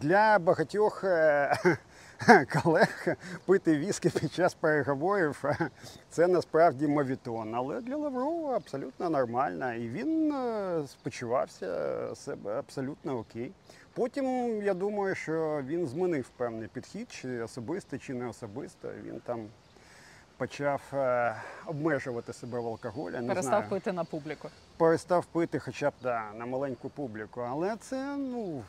Для 0.00 0.38
багатьох 0.38 1.04
е, 1.04 1.56
колег 2.62 3.16
пити 3.46 3.78
віскі 3.78 4.10
під 4.10 4.32
час 4.32 4.54
переговорів 4.54 5.44
е, 5.44 5.70
це 6.10 6.26
насправді 6.26 6.88
мовітон. 6.88 7.54
Але 7.54 7.80
для 7.80 7.96
Лаврова 7.96 8.56
абсолютно 8.56 9.10
нормально. 9.10 9.74
І 9.74 9.88
він 9.88 10.32
е, 10.32 10.82
спочувався 10.86 11.98
себе 12.14 12.58
абсолютно 12.58 13.18
окей. 13.18 13.52
Потім 13.92 14.26
я 14.62 14.74
думаю, 14.74 15.14
що 15.14 15.62
він 15.66 15.86
змінив 15.86 16.28
певний 16.28 16.68
підхід, 16.68 17.10
чи 17.10 17.40
особисто, 17.40 17.98
чи 17.98 18.14
не 18.14 18.28
особисто. 18.28 18.88
Він 19.04 19.20
там 19.20 19.46
почав 20.36 20.82
е, 20.92 21.34
обмежувати 21.66 22.32
себе 22.32 22.60
в 22.60 22.66
алкоголі. 22.66 23.14
Не 23.14 23.28
Перестав 23.28 23.42
знаю 23.42 23.64
пити 23.70 23.92
на 23.92 24.04
публіку. 24.04 24.48
перестав 24.76 25.24
пити 25.24 25.58
хоча 25.58 25.90
б 25.90 25.92
да, 26.02 26.32
на 26.34 26.46
маленьку 26.46 26.88
публіку. 26.88 27.40
Але 27.40 27.76
це 27.76 28.16
ну 28.16 28.62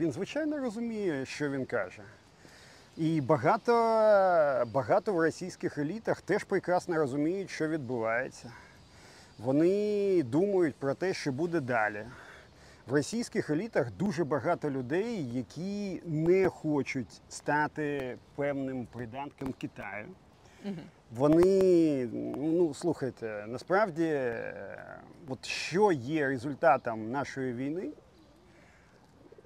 він 0.00 0.12
звичайно 0.12 0.58
розуміє, 0.58 1.26
що 1.26 1.50
він 1.50 1.66
каже. 1.66 2.02
І 2.96 3.20
багато, 3.20 3.72
багато 4.72 5.12
в 5.12 5.20
російських 5.20 5.78
елітах 5.78 6.20
теж 6.20 6.44
прекрасно 6.44 6.96
розуміють, 6.96 7.50
що 7.50 7.68
відбувається. 7.68 8.52
Вони 9.38 10.22
думають 10.22 10.74
про 10.74 10.94
те, 10.94 11.14
що 11.14 11.32
буде 11.32 11.60
далі. 11.60 12.06
В 12.86 12.92
російських 12.92 13.50
елітах 13.50 13.92
дуже 13.92 14.24
багато 14.24 14.70
людей, 14.70 15.32
які 15.32 16.02
не 16.06 16.48
хочуть 16.48 17.20
стати 17.28 18.16
певним 18.34 18.86
приданком 18.86 19.52
Китаю. 19.52 20.06
Мгм. 20.64 20.80
Вони, 21.10 22.08
ну 22.36 22.74
слухайте, 22.74 23.44
насправді, 23.48 24.04
е, 24.04 24.76
от 25.28 25.46
що 25.46 25.92
є 25.92 26.28
результатом 26.28 27.10
нашої 27.10 27.52
війни, 27.52 27.88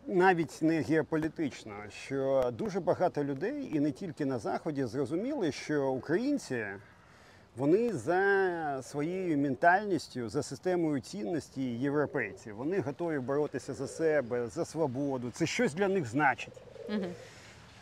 навіть 0.07 0.59
не 0.63 0.81
геополітично, 0.81 1.75
що 1.89 2.51
дуже 2.59 2.81
багато 2.81 3.25
людей, 3.25 3.71
і 3.77 3.81
не 3.81 3.93
тільки 3.93 4.25
на 4.25 4.39
Заході, 4.39 4.85
зрозуміли, 4.85 5.53
що 5.53 5.89
українці 5.89 6.67
вони 7.57 7.93
за 7.93 8.83
своєю 8.83 9.39
ментальністю, 9.39 10.29
за 10.29 10.43
системою 10.43 11.01
цінності 11.01 11.63
європейці. 11.63 12.53
Вони 12.53 12.81
готові 12.81 13.19
боротися 13.19 13.75
за 13.75 13.87
себе, 13.87 14.47
за 14.47 14.65
свободу. 14.65 15.31
Це 15.31 15.47
щось 15.47 15.75
для 15.75 15.89
них 15.89 16.07
значить. 16.07 16.63
Мгм. 16.91 17.05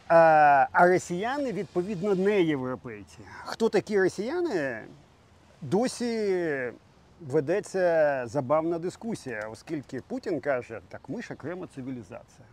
А, 0.08 0.66
росіяни, 0.74 1.52
відповідно, 1.52 2.14
не 2.14 2.42
європейці. 2.42 3.18
Хто 3.44 3.68
такі 3.68 4.00
росіяни? 4.00 4.80
Досі 5.62 6.72
ведеться 7.20 8.22
забавна 8.26 8.78
дискусія, 8.78 9.48
оскільки 9.52 10.00
Путін 10.00 10.40
каже, 10.40 10.80
так 10.88 11.00
ми 11.08 11.22
ж 11.22 11.34
окрема 11.34 11.66
цивілізація. 11.74 12.46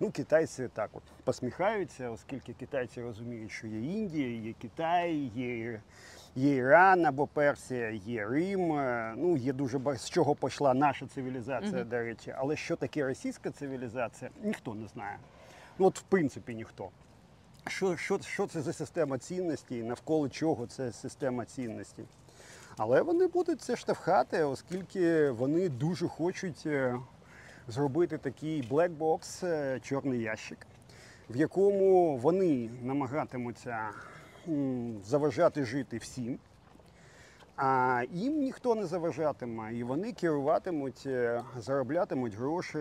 Ну, 0.00 0.10
китайці 0.10 0.68
так 0.74 0.90
от 0.92 1.02
посміхаються, 1.24 2.10
оскільки 2.10 2.52
китайці 2.52 3.02
розуміють, 3.02 3.50
що 3.50 3.66
є 3.66 3.80
Індія, 3.80 4.40
є 4.48 4.54
Китай, 4.62 5.14
є, 5.34 5.80
є 6.36 6.54
Іран 6.56 7.06
або 7.06 7.26
Персія, 7.26 7.90
є 7.90 8.26
Рим. 8.28 8.68
Ну, 9.16 9.36
є 9.36 9.52
дуже 9.52 9.78
багато 9.78 10.02
з 10.04 10.10
чого 10.10 10.34
пішла 10.34 10.74
наша 10.74 11.06
цивілізація, 11.06 11.80
Мгм. 11.80 11.88
до 11.88 11.98
речі. 11.98 12.34
Але 12.38 12.56
що 12.56 12.76
таке 12.76 13.04
російська 13.06 13.50
цивілізація, 13.50 14.30
ніхто 14.42 14.74
не 14.74 14.86
знає. 14.86 15.16
Ну, 15.80 15.86
от 15.86 15.98
в 15.98 16.02
принципі 16.02 16.54
ніхто. 16.54 16.88
Що, 17.66 17.96
що, 17.96 18.18
що 18.18 18.46
це 18.46 18.62
за 18.62 18.72
система 18.72 19.18
цінностей, 19.18 19.82
навколо 19.82 20.28
чого 20.28 20.66
це 20.66 20.92
система 20.92 21.44
цінностей? 21.44 22.04
Але 22.76 23.02
вони 23.02 23.26
будуть 23.26 23.60
це 23.60 23.76
штовхати, 23.76 24.44
оскільки 24.44 25.30
вони 25.30 25.68
дуже 25.68 26.08
хочуть 26.08 26.62
е, 26.66 26.98
зробити 27.68 28.18
такий 28.18 28.62
black 28.68 28.98
box, 28.98 29.46
е, 29.46 29.80
чорний 29.80 30.20
ящик, 30.20 30.66
в 31.30 31.36
якому 31.36 32.16
вони 32.16 32.70
намагатимуться 32.82 33.90
заважати 35.04 35.64
жити 35.64 35.98
всім, 35.98 36.38
а 37.62 38.02
їм 38.12 38.40
ніхто 38.40 38.74
не 38.74 38.86
заважатиме, 38.86 39.74
і 39.74 39.84
вони 39.84 40.12
керуватимуть, 40.12 41.02
е, 41.06 41.44
зароблятимуть 41.58 42.34
гроші, 42.34 42.78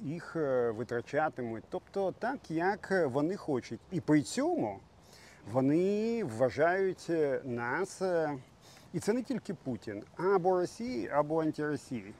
їх 0.00 0.36
е, 0.36 0.70
витрачатимуть. 0.70 1.64
Тобто 1.70 2.14
так, 2.18 2.50
як 2.50 3.08
вони 3.12 3.36
хочуть. 3.36 3.80
І 3.92 4.00
при 4.00 4.22
цьому 4.22 4.80
вони 5.52 6.24
вважають 6.24 7.06
е, 7.10 7.40
нас, 7.44 8.02
і 8.92 9.00
це 9.00 9.12
не 9.12 9.22
тільки 9.22 9.54
Путін, 9.54 10.02
або 10.16 10.60
Росії, 10.60 11.08
або 11.08 11.42
антиросії. 11.42 12.14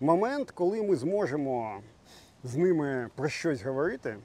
Момент, 0.00 0.50
коли 0.50 0.82
ми 0.82 0.96
зможемо 0.96 1.80
з 2.44 2.56
ними 2.56 3.10
про 3.14 3.28
щось 3.28 3.64
говорити, 3.64 4.16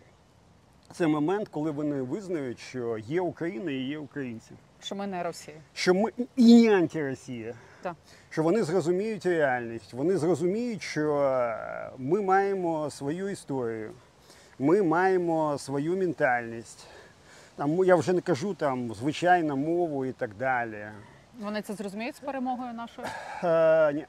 це 0.91 1.07
момент, 1.07 1.47
коли 1.47 1.71
вони 1.71 2.01
визнають, 2.01 2.59
що 2.59 2.97
є 2.97 3.21
Україна 3.21 3.71
і 3.71 3.83
є 3.83 3.99
українці 3.99 4.51
Що 4.83 4.95
ми 4.95 5.07
не 5.07 5.23
Росія. 5.23 5.57
що 5.73 5.93
ми 5.93 6.11
і 6.35 6.67
не 6.69 6.75
антиросія. 6.77 7.53
Так. 7.81 7.95
Що 8.29 8.43
вони 8.43 8.63
зрозуміють 8.63 9.25
реальність, 9.25 9.93
вони 9.93 10.17
зрозуміють, 10.17 10.81
що 10.81 11.21
е, 11.21 11.89
ми 11.97 12.21
маємо 12.21 12.89
свою 12.89 13.29
історію, 13.29 13.91
ми 14.59 14.83
маємо 14.83 15.57
свою 15.57 15.97
ментальність. 15.97 16.87
Там, 17.55 17.83
я 17.85 17.95
вже 17.95 18.13
не 18.13 18.21
кажу 18.21 18.53
там 18.53 18.93
звичайну 18.93 19.55
мову 19.57 20.05
і 20.05 20.11
так 20.11 20.35
далі. 20.35 20.85
Вони 21.39 21.61
це 21.61 21.73
зрозуміють 21.73 22.15
з 22.15 22.19
перемогою 22.19 22.73
нашою? 22.73 23.07
Е, 23.43 23.93
ні. 23.93 24.05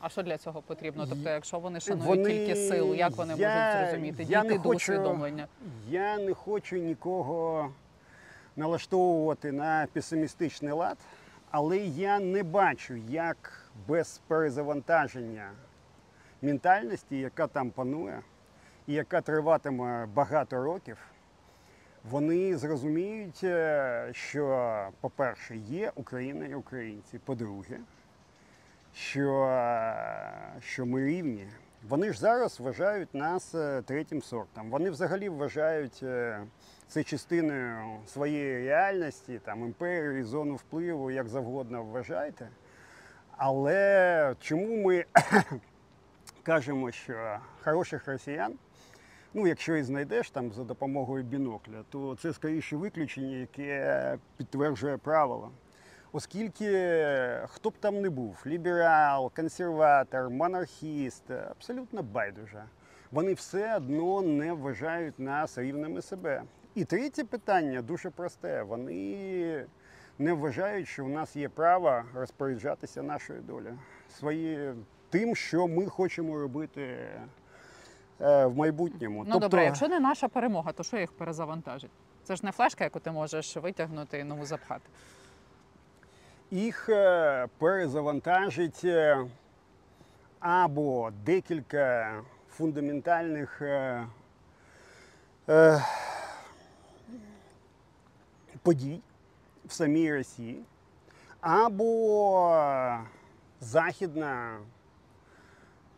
А 0.00 0.08
що 0.08 0.22
для 0.22 0.38
цього 0.38 0.62
потрібно? 0.62 1.06
Тобто, 1.10 1.30
якщо 1.30 1.58
вони 1.58 1.80
шанують 1.80 2.06
вони- 2.06 2.30
тільки 2.30 2.56
силу, 2.56 2.94
як 2.94 3.16
вони 3.16 3.34
я- 3.36 3.48
можуть 3.74 3.88
зрозуміти, 3.90 4.22
я 4.22 4.42
дійти 4.42 4.54
не 4.54 4.58
до 4.62 4.68
хочу- 4.68 4.76
усвідомлення? 4.92 5.46
Я 5.90 6.18
не 6.18 6.34
хочу 6.34 6.76
нікого 6.76 7.70
налаштовувати 8.56 9.52
на 9.52 9.86
песимістичний 9.92 10.72
лад, 10.72 10.98
але 11.50 11.78
я 11.78 12.20
не 12.20 12.42
бачу, 12.42 12.94
як 13.08 13.52
без 13.88 14.20
перезавантаження 14.26 15.50
ментальності, 16.42 17.18
яка 17.18 17.46
там 17.46 17.70
панує, 17.70 18.20
і 18.86 18.92
яка 18.92 19.20
триватиме 19.20 20.06
багато 20.06 20.64
років, 20.64 20.98
вони 22.10 22.56
зрозуміють, 22.56 23.40
е, 23.44 24.08
що, 24.12 24.88
по-перше, 25.00 25.56
є 25.56 25.92
Україна 25.94 26.46
і 26.46 26.54
українці. 26.54 27.18
По-друге, 27.18 27.78
що, 28.94 29.44
е, 29.44 29.94
що 30.60 30.86
ми 30.86 31.04
рівні 31.04 31.48
Вони 31.88 32.12
ж 32.12 32.18
зараз 32.20 32.60
вважають 32.60 33.14
нас 33.14 33.54
е, 33.54 33.82
третім 33.82 34.22
сортом. 34.22 34.70
Вони 34.70 34.90
взагалі 34.90 35.28
вважають 35.28 36.00
е, 36.02 36.40
це 36.88 37.04
частиною 37.04 38.00
своєї 38.06 38.66
реальності, 38.68 39.40
там 39.44 39.60
імперії, 39.60 40.22
зону 40.22 40.54
впливу, 40.54 41.10
як 41.10 41.28
завгодно 41.28 41.84
вважайте. 41.84 42.48
Але 43.36 44.34
чому 44.40 44.76
ми 44.76 45.04
кажемо, 46.42 46.92
що 46.92 47.38
хороших 47.64 48.06
росіян, 48.08 48.54
ну 49.34 49.46
якщо 49.46 49.76
і 49.76 49.82
знайдеш 49.82 50.30
там 50.30 50.52
за 50.52 50.64
допомогою 50.64 51.24
бінокля, 51.24 51.84
то 51.90 52.16
це 52.16 52.32
скоріше 52.32 52.76
виключення, 52.76 53.36
яке 53.36 54.18
підтверджує 54.36 54.96
правило. 54.96 55.50
Оскільки 56.12 56.68
хто 57.48 57.70
б 57.70 57.74
там 57.80 58.00
не 58.00 58.10
був, 58.10 58.42
ліберал, 58.46 59.32
консерватор, 59.36 60.30
монархіст, 60.30 61.30
абсолютно 61.30 62.02
байдуже. 62.02 62.64
Вони 63.10 63.34
все 63.34 63.76
одно 63.76 64.22
не 64.22 64.52
вважають 64.52 65.18
нас 65.18 65.58
рівними 65.58 66.02
себе. 66.02 66.42
І 66.74 66.84
третє 66.84 67.24
питання 67.24 67.82
дуже 67.82 68.10
просте. 68.10 68.62
Вони 68.62 69.66
не 70.18 70.32
вважають, 70.32 70.88
що 70.88 71.04
в 71.04 71.08
нас 71.08 71.36
є 71.36 71.48
право 71.48 72.02
розпоряджатися 72.14 73.02
нашою 73.02 73.40
долею, 73.42 73.78
свої, 74.18 74.74
тим, 75.10 75.36
що 75.36 75.66
ми 75.66 75.86
хочемо 75.86 76.38
робити 76.38 76.82
е, 78.20 78.46
в 78.46 78.56
майбутньому. 78.56 79.24
Ну 79.28 79.38
добре, 79.38 79.64
якщо 79.64 79.88
не 79.88 80.00
наша 80.00 80.28
перемога, 80.28 80.72
то 80.72 80.82
що 80.82 80.96
їх 80.96 81.12
перезавантажить? 81.12 81.90
Це 82.24 82.36
ж 82.36 82.44
не 82.44 82.52
флешка, 82.52 82.84
яку 82.84 83.00
ти 83.00 83.10
можеш 83.10 83.56
витягнути 83.56 84.18
і 84.18 84.24
нову 84.24 84.44
запхати. 84.44 84.88
Їх 86.50 86.88
е, 86.88 87.46
перезавантажить 87.58 88.80
е, 88.84 89.26
або 90.40 91.10
декілька 91.24 92.12
фундаментальних 92.50 93.62
е, 93.62 94.06
подій 98.62 99.00
в 99.66 99.72
самій 99.72 100.14
Росії, 100.14 100.62
або 101.40 102.98
західна 103.60 104.58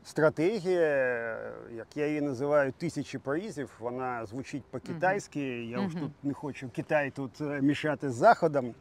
стратегія, 0.05 1.39
як 1.73 1.97
я 1.97 2.07
її 2.07 2.21
називаю, 2.21 2.73
тисячі 2.73 3.19
порізів. 3.19 3.71
Вона 3.79 4.27
звучить 4.27 4.65
по-китайськи. 4.65 5.65
Я 5.65 5.89
ж 5.89 5.97
тут 5.97 6.13
не 6.23 6.35
хочу 6.35 6.69
Китай 6.69 7.11
тут 7.11 7.41
мішати 7.41 8.11
з 8.11 8.15
Заходом. 8.15 8.75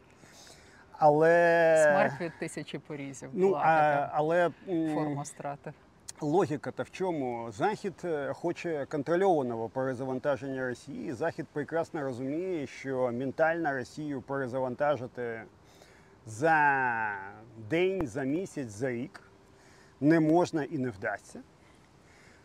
Але 0.98 1.76
Смерть 1.82 2.20
від 2.20 2.38
тисячі 2.38 2.78
порізів. 2.78 3.30
Ну, 3.32 3.46
була 3.46 3.60
а, 3.60 4.10
але 4.12 4.50
форма 4.94 5.24
страти. 5.24 5.72
логіка-то 6.20 6.82
в 6.82 6.90
чому? 6.90 7.52
Захід 7.52 7.94
е, 8.04 8.32
хоче 8.32 8.86
контрольованого 8.90 9.68
перезавантаження 9.68 10.66
Росії. 10.68 11.12
Захід 11.12 11.46
прекрасно 11.52 12.00
розуміє, 12.02 12.66
що 12.66 13.12
ментально 13.12 13.72
Росію 13.72 14.22
перезавантажити 14.22 15.42
за 16.26 17.10
день, 17.70 18.06
за 18.06 18.22
місяць, 18.22 18.68
за 18.70 18.90
рік 18.90 19.22
не 20.00 20.20
можна 20.20 20.64
і 20.64 20.78
не 20.78 20.90
вдасться. 20.90 21.40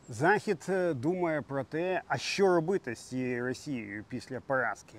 Захід 0.09 0.65
е, 0.69 0.93
думає 0.93 1.41
про 1.41 1.63
те, 1.63 2.01
а 2.07 2.17
що 2.17 2.47
робити 2.47 2.95
з 2.95 2.99
цією 2.99 3.45
Росією 3.45 4.05
після 4.09 4.39
поразки. 4.39 4.97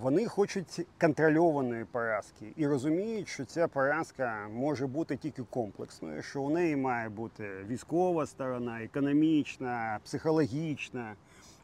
Вони 0.00 0.26
хочуть 0.26 0.86
контрольованої 1.00 1.84
поразки 1.84 2.52
і 2.56 2.66
розуміють, 2.66 3.28
що 3.28 3.44
ця 3.44 3.68
поразка 3.68 4.48
може 4.52 4.86
бути 4.86 5.16
тільки 5.16 5.42
комплексною, 5.42 6.22
що 6.22 6.42
у 6.42 6.50
неї 6.50 6.76
має 6.76 7.08
бути 7.08 7.64
військова 7.66 8.26
сторона, 8.26 8.82
економічна, 8.82 9.98
психологічна. 10.04 11.14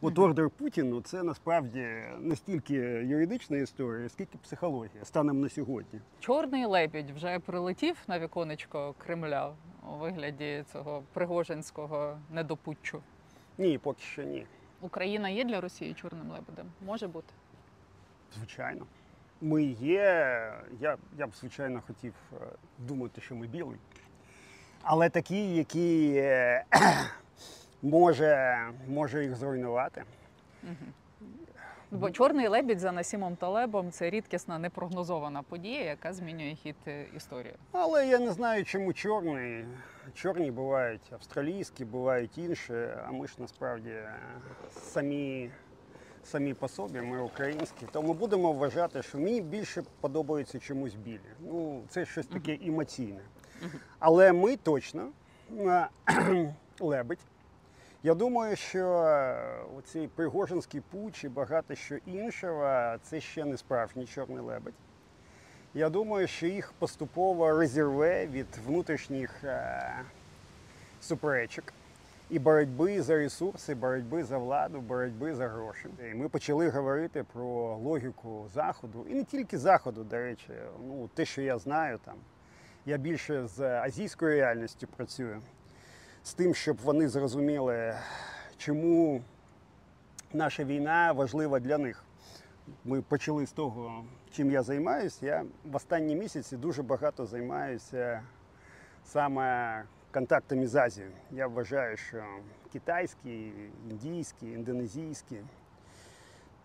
От 0.01 0.18
ордер 0.18 0.51
Путіну 0.51 1.01
це 1.01 1.22
насправді 1.22 1.87
не 2.18 2.37
стільки 2.37 2.75
юридична 3.05 3.57
історія, 3.57 4.09
скільки 4.09 4.38
психологія 4.38 5.05
станом 5.05 5.40
на 5.40 5.49
сьогодні. 5.49 6.01
Чорний 6.20 6.64
лебідь 6.66 7.11
вже 7.11 7.38
прилетів 7.38 7.96
на 8.09 8.18
віконечко 8.18 8.94
Кремля 8.99 9.53
у 9.92 9.99
вигляді 9.99 10.64
цього 10.72 11.03
пригожинського 11.12 12.18
недопутчу. 12.31 13.03
Ні, 13.59 13.79
поки 13.79 14.03
що 14.03 14.22
ні. 14.22 14.46
Україна 14.81 15.29
є 15.29 15.44
для 15.44 15.61
Росії 15.61 15.94
чорним 15.94 16.31
лебедем? 16.31 16.66
Може 16.87 17.09
бути. 17.09 17.33
Звичайно. 18.35 18.87
Ми 19.41 19.62
є. 19.65 20.03
Я, 20.81 20.97
я 21.19 21.27
б, 21.27 21.31
звичайно, 21.41 21.83
хотів 21.87 22.15
е, 22.33 22.37
думати, 22.79 23.21
що 23.21 23.35
ми 23.35 23.47
білий. 23.47 23.79
Але 24.83 25.09
такі, 25.09 25.55
які 25.55 26.15
е, 26.17 26.65
може, 27.83 28.59
може 28.89 29.25
їх 29.25 29.35
зруйнувати. 29.37 30.03
Бо 31.91 32.11
чорний 32.11 32.49
лебідь 32.49 32.81
за 32.81 32.93
Насімом 32.93 33.37
Талебом 33.37 33.91
це 33.91 34.11
рідкісна 34.11 34.59
непрогнозована 34.59 35.43
подія, 35.43 35.85
яка 35.85 36.12
змінює 36.12 36.55
хід 36.55 36.77
е, 36.87 37.05
історії. 37.17 37.55
Але 37.73 38.07
я 38.07 38.19
не 38.19 38.33
знаю, 38.33 38.65
чому 38.65 38.93
чорний. 38.93 39.65
Чорні 40.15 40.51
бувають 40.51 41.12
австралійські, 41.12 41.85
бувають 41.85 42.39
інші, 42.39 42.75
а 43.07 43.11
ми 43.12 43.27
ж 43.27 43.35
насправді 43.39 43.95
самі, 44.73 45.51
самі 46.27 46.55
по 46.55 46.69
собі, 46.69 47.01
ми 47.01 47.23
українські. 47.23 47.87
Тому 47.93 48.15
будемо 48.15 48.53
вважати, 48.53 49.03
що 49.03 49.19
мені 49.19 49.41
більше 49.41 49.83
подобаються 50.01 50.59
чомусь 50.59 50.95
білі. 50.95 51.21
Ну, 51.41 51.83
це 51.89 52.05
щось 52.07 52.27
таке 52.27 52.59
емоційне. 52.62 53.21
Але 53.99 54.33
ми 54.33 54.57
точно 54.57 55.09
е, 55.59 55.89
лебедь. 56.81 57.19
Я 58.03 58.15
думаю, 58.15 58.57
що 58.57 58.89
оцей 59.79 60.09
Пригожинський 60.09 60.83
пуч 60.91 61.25
і 61.25 61.29
багато 61.29 61.75
що 61.75 61.97
іншого 62.07 62.97
це 63.03 63.21
ще 63.21 63.45
не 63.45 63.57
справжній 63.57 64.07
чорний 64.07 64.41
лебедь. 64.41 64.75
Я 65.75 65.91
думаю, 65.91 66.27
що 66.27 66.47
їх 66.47 66.73
поступово 66.79 67.51
розірве 67.51 68.27
від 68.27 68.47
внутрішніх 68.67 69.45
е, 69.45 69.93
суперечок 71.01 71.65
і 72.31 72.39
боротьби 72.39 73.03
за 73.03 73.15
ресурси, 73.15 73.75
боротьби 73.75 74.25
за 74.25 74.39
владу, 74.39 74.81
боротьби 74.81 75.35
за 75.35 75.49
гроші. 75.49 75.89
І 76.12 76.15
ми 76.15 76.29
почали 76.29 76.69
говорити 76.69 77.25
про 77.33 77.77
логіку 77.77 78.49
заходу, 78.55 79.07
і 79.09 79.15
не 79.15 79.25
тільки 79.25 79.59
заходу, 79.59 80.05
до 80.05 80.17
речі, 80.17 80.53
ну 80.87 81.11
те, 81.15 81.25
що 81.25 81.43
я 81.43 81.59
знаю 81.59 81.99
там. 82.05 82.15
Я 82.87 82.97
більше 82.97 83.47
з 83.47 83.81
азійською 83.81 84.31
реальністю 84.31 84.87
працюю, 84.87 85.43
з 86.23 86.35
тим, 86.35 86.55
щоб 86.55 86.77
вони 86.85 87.09
зрозуміли, 87.09 87.95
чому 88.57 89.23
наша 90.33 90.65
війна 90.65 91.12
важлива 91.12 91.61
для 91.61 91.79
них. 91.79 92.05
Ми 92.85 93.03
почали 93.03 93.47
з 93.47 93.53
того, 93.53 94.05
чим 94.31 94.51
я 94.51 94.62
займаюся. 94.62 95.27
Я 95.27 95.45
в 95.65 95.77
останні 95.77 96.15
місяці 96.15 96.57
дуже 96.57 96.83
багато 96.83 97.27
займаюся 97.27 98.23
саме 99.05 99.83
контактами 100.16 100.66
з 100.66 100.74
Азією. 100.76 101.12
Я 101.31 101.46
вважаю, 101.46 101.96
що 101.96 102.24
китайські, 102.72 103.52
індійські, 103.90 104.50
індонезійські, 104.50 105.37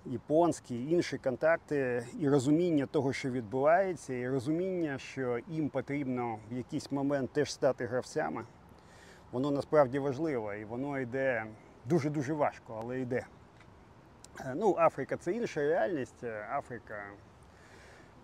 японські, 0.06 0.90
інші 0.92 1.18
контакти 1.18 2.06
і 2.20 2.30
розуміння 2.30 2.86
того, 2.86 3.14
що 3.14 3.30
відбувається, 3.30 4.14
і 4.14 4.30
розуміння, 4.30 4.98
що 4.98 5.40
їм 5.48 5.70
потрібно 5.70 6.40
в 6.52 6.58
якийсь 6.58 6.92
момент 6.92 7.32
теж 7.32 7.54
стати 7.54 7.86
гравцями, 7.86 8.46
воно 9.32 9.52
насправді 9.52 10.00
важливо 10.00 10.54
і 10.54 10.66
воно 10.66 11.00
йде 11.00 11.46
дуже-дуже 11.86 12.34
важко, 12.34 12.80
але 12.82 13.00
йде. 13.00 13.26
Е, 14.40 14.54
Ну, 14.56 14.76
Африка 14.80 15.18
це 15.18 15.32
інша 15.32 15.62
реальність. 15.62 16.24
Африка, 16.52 17.04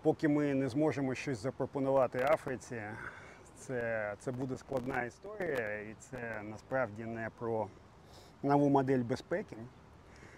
поки 0.02 0.28
ми 0.28 0.54
не 0.54 0.68
зможемо 0.68 1.14
щось 1.14 1.38
запропонувати 1.38 2.26
Африці, 2.30 2.82
це, 3.58 4.14
це 4.18 4.32
буде 4.32 4.56
складна 4.56 5.02
історія, 5.02 5.80
і 5.80 5.94
це 5.98 6.40
насправді 6.42 7.04
не 7.04 7.30
про 7.38 7.66
нову 8.42 8.68
модель 8.68 9.02
безпеки. 9.02 9.56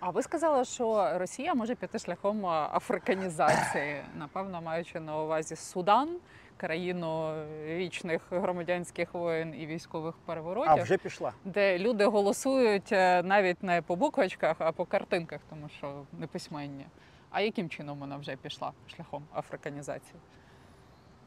А 0.00 0.10
ви 0.10 0.22
сказали, 0.22 0.64
що 0.64 1.18
Росія 1.18 1.54
може 1.54 1.74
піти 1.74 1.98
шляхом 1.98 2.46
африканізації, 2.46 4.02
напевно, 4.16 4.62
маючи 4.62 5.00
на 5.00 5.22
увазі 5.22 5.56
Судан, 5.56 6.16
країну 6.56 7.34
вічних 7.64 8.22
громадянських 8.30 9.14
воєн 9.14 9.54
і 9.60 9.66
військових 9.66 10.14
А 10.22 10.26
переворотів, 10.26 10.82
вже 10.82 10.96
пішла. 10.96 11.32
де 11.44 11.78
люди 11.78 12.04
голосують 12.04 12.92
е, 12.92 13.22
навіть 13.22 13.62
не 13.62 13.82
по 13.82 13.96
буквочках, 13.96 14.56
а 14.58 14.72
по 14.72 14.84
картинках, 14.84 15.40
тому 15.50 15.68
що 15.68 16.02
не 16.18 16.26
письменні. 16.26 16.86
А 17.30 17.40
яким 17.40 17.68
чином 17.68 17.98
вона 17.98 18.16
вже 18.16 18.36
пішла 18.36 18.72
шляхом 18.96 19.24
африканізації? 19.34 20.20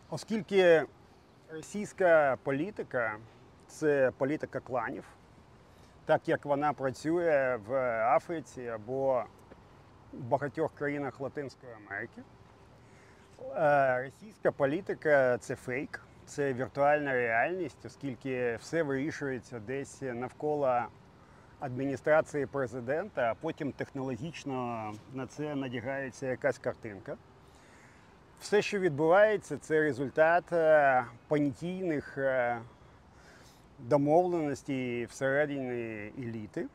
Оскільки 0.10 0.86
російська 1.54 2.38
політика 2.44 3.18
це 3.68 4.12
політика 4.18 4.60
кланів, 4.60 5.04
так 6.06 6.28
як 6.28 6.46
вона 6.46 6.74
працює 6.74 7.60
в 7.68 7.76
Африці 8.16 8.68
або 8.68 9.24
в 10.14 10.24
багатьох 10.24 10.74
країнах 10.76 11.20
Латинської 11.20 11.72
Америки. 11.74 12.22
Е, 13.56 14.04
Російська 14.04 14.52
політика 14.52 15.38
це 15.38 15.56
фейк, 15.56 16.02
це 16.26 16.54
віртуальна 16.54 17.14
реальність, 17.14 17.86
оскільки 17.86 18.56
все 18.56 18.84
вирішується 18.84 19.60
десь 19.60 20.02
навколо 20.02 20.82
адміністрації 21.60 22.46
президента, 22.46 23.32
а 23.32 23.36
потім 23.36 23.72
технологічно 23.72 24.94
на 25.14 25.28
це 25.28 25.56
надягається 25.56 26.28
якась 26.28 26.58
картинка. 26.58 27.18
Все, 28.44 28.62
що 28.62 28.80
відбувається, 28.80 29.58
це 29.58 29.80
результат 29.80 30.54
е, 30.54 31.06
понятійних 31.28 32.18
е, 32.18 32.60
домовленостей 33.80 35.06
всередині 35.06 36.12
еліти. 36.20 36.66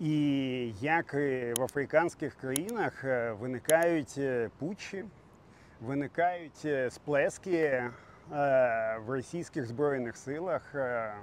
І 0.00 0.72
як 0.80 1.14
і 1.14 1.54
в 1.56 1.62
африканських 1.62 2.34
країнах 2.34 3.04
е, 3.04 3.32
виникають 3.32 4.14
е, 4.18 4.50
путчі, 4.58 5.04
виникають 5.80 6.62
е, 6.64 6.90
сплески 6.90 7.56
е, 7.56 7.90
в 9.06 9.10
російських 9.10 9.66
збройних 9.66 10.16
силах. 10.16 10.74
Е, 10.74 11.14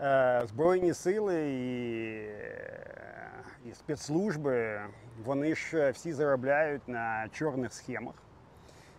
е, 0.00 0.42
Збройні 0.46 0.94
сили 0.94 1.50
і, 1.50 2.14
е, 2.14 3.30
і 3.70 3.74
спецслужби, 3.74 4.80
вони 5.24 5.54
ж 5.54 5.78
е, 5.78 5.90
всі 5.90 6.12
заробляють 6.12 6.88
на 6.88 7.28
чорних 7.32 7.72
схемах. 7.72 8.14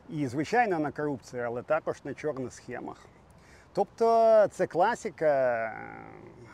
І, 0.10 0.28
звичайно, 0.28 0.80
на 0.80 0.92
корупції, 0.92 1.44
але 1.44 1.62
також 1.62 2.04
на 2.04 2.14
чорних 2.14 2.54
схемах. 2.54 2.98
Тобто 3.74 4.48
це 4.52 4.68
класика, 4.68 5.74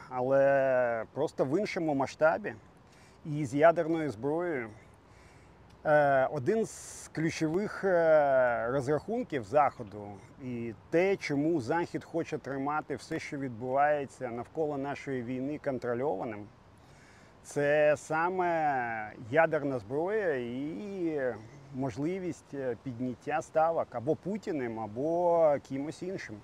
але 0.10 1.04
просто 1.14 1.46
в 1.46 1.60
іншому 1.60 1.96
масштабі 1.96 2.54
і 3.26 3.46
з 3.46 3.56
ядерною 3.56 4.12
зброєю. 4.12 4.70
Е, 5.86 6.28
Один 6.32 6.66
з 6.66 7.10
ключових 7.14 7.84
е, 7.84 8.68
розрахунків 8.70 9.44
Заходу 9.44 10.08
і 10.44 10.74
те, 10.90 11.16
чому 11.16 11.62
Захід 11.62 12.04
хоче 12.04 12.38
тримати 12.38 12.96
все, 12.96 13.20
що 13.20 13.38
відбувається 13.38 14.30
навколо 14.30 14.78
нашої 14.78 15.24
війни, 15.24 15.60
контрольованим, 15.64 16.48
це 17.44 17.96
саме 17.98 19.12
ядерна 19.32 19.80
зброя 19.80 20.36
і 20.36 21.36
можливість 21.76 22.54
е, 22.54 22.78
підняття 22.84 23.42
ставок 23.42 23.88
або 23.92 24.16
Путіним, 24.16 24.80
або 24.80 25.56
кимось 25.70 26.04
іншим. 26.04 26.36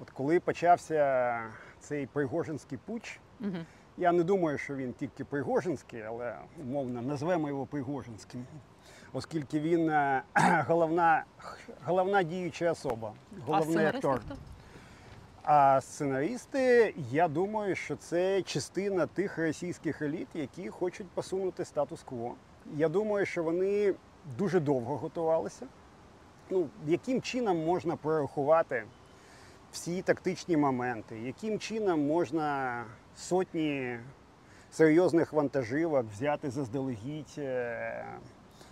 От 0.00 0.10
коли 0.10 0.40
почався 0.40 1.40
цей 1.80 2.06
Пригожинський 2.06 2.78
путч, 2.86 3.20
Угу. 3.40 3.56
я 3.96 4.12
не 4.12 4.22
думаю, 4.22 4.58
що 4.58 4.74
він 4.74 4.92
тільки 4.92 5.24
Пригожинський, 5.24 6.02
але 6.02 6.36
умовно 6.60 7.02
назвемо 7.02 7.48
його 7.48 7.66
Пригожинським, 7.66 8.46
оскільки 9.12 9.60
він 9.60 9.90
е, 9.90 10.22
головна, 10.68 11.24
головна 11.84 12.22
діюча 12.22 12.70
особа, 12.72 13.12
головний 13.46 13.68
сценаристи 13.72 14.08
актор. 14.08 14.20
хто? 14.26 14.36
А 15.42 15.80
сценаристи, 15.80 16.94
я 17.10 17.28
думаю, 17.28 17.74
що 17.74 17.96
це 17.96 18.42
частина 18.42 19.06
тих 19.06 19.38
російських 19.38 20.02
еліт, 20.02 20.28
які 20.34 20.68
хочуть 20.70 21.08
посунути 21.08 21.64
статус-кво. 21.64 22.34
Я 22.76 22.88
думаю, 22.88 23.26
що 23.26 23.42
вони 23.42 23.94
дуже 24.38 24.60
довго 24.60 24.96
готувалися. 24.96 25.66
Ну, 26.50 26.68
яким 26.86 27.22
чином 27.22 27.64
можна 27.64 27.96
прорахувати 27.96 28.84
всі 29.72 30.02
тактичні 30.02 30.56
моменти, 30.56 31.20
яким 31.20 31.58
чином 31.58 32.06
можна 32.06 32.84
сотні 33.16 33.98
серйозних 34.70 35.32
вантажівок 35.32 36.06
взяти 36.12 36.50
заздалегідь, 36.50 37.34
е, 37.38 38.04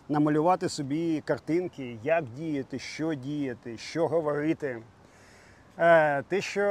намалювати 0.08 0.68
собі 0.68 1.22
картинки, 1.24 1.98
як 2.02 2.24
діяти, 2.24 2.78
що 2.78 3.14
діяти, 3.14 3.78
що 3.78 4.08
говорити. 4.08 4.82
Е, 5.78 6.22
Те, 6.22 6.40
що 6.40 6.62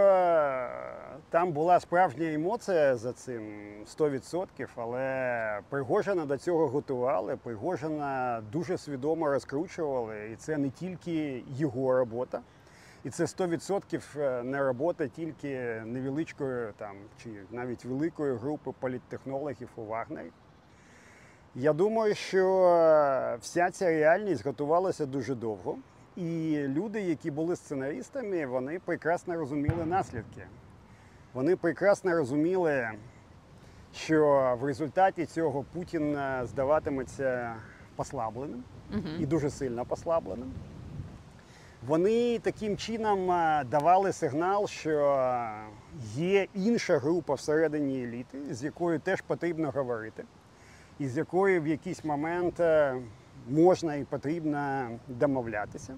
там 1.29 1.51
була 1.51 1.79
справжня 1.79 2.33
емоція 2.33 2.95
за 2.95 3.13
цим 3.13 3.41
100%, 3.85 4.67
але 4.75 5.59
Пригожина 5.69 6.25
до 6.25 6.37
цього 6.37 6.67
готували. 6.67 7.37
Пригожина 7.37 8.41
дуже 8.51 8.77
свідомо 8.77 9.29
розкручували, 9.29 10.29
і 10.33 10.35
це 10.35 10.57
не 10.57 10.69
тільки 10.69 11.43
його 11.57 11.97
робота. 11.97 12.41
І 13.03 13.09
це 13.09 13.23
100% 13.23 14.43
не 14.43 14.63
робота 14.63 15.07
тільки 15.07 15.81
невеличкої 15.85 16.71
там, 16.77 16.95
чи 17.23 17.29
навіть 17.51 17.85
великої 17.85 18.37
групи 18.37 18.71
політтехнологів 18.79 19.69
у 19.75 19.85
Вагнері. 19.85 20.31
Я 21.55 21.73
думаю, 21.73 22.15
що 22.15 22.43
вся 23.41 23.71
ця 23.71 23.85
реальність 23.85 24.45
готувалася 24.45 25.05
дуже 25.05 25.35
довго. 25.35 25.77
І 26.21 26.63
люди, 26.67 27.01
які 27.01 27.31
були 27.31 27.55
сценаристами, 27.55 28.45
вони 28.45 28.79
прекрасно 28.85 29.35
розуміли 29.35 29.85
наслідки. 29.85 30.41
Вони 31.33 31.55
прекрасно 31.55 32.15
розуміли, 32.15 32.89
що 33.95 34.57
в 34.61 34.65
результаті 34.65 35.25
цього 35.25 35.65
Путін 35.73 36.15
е, 36.15 36.41
здаватиметься 36.45 37.55
послабленим 37.95 38.63
і 39.19 39.25
дуже 39.25 39.49
сильно 39.49 39.85
послабленим. 39.85 40.51
Вони 41.87 42.39
таким 42.39 42.77
чином 42.77 43.31
е, 43.31 43.63
давали 43.71 44.13
сигнал, 44.13 44.67
що 44.67 45.27
є 46.15 46.47
інша 46.53 46.97
група 46.97 47.33
всередині 47.33 48.03
еліти, 48.03 48.53
з 48.53 48.63
якою 48.63 48.99
теж 48.99 49.21
потрібно 49.21 49.71
говорити, 49.71 50.23
і 50.99 51.07
з 51.07 51.17
якою 51.17 51.61
в 51.61 51.67
якийсь 51.67 52.05
момент 52.05 52.59
е, 52.59 52.95
можна 53.49 53.95
і 53.95 54.03
потрібно 54.03 54.89
домовлятися. 55.07 55.95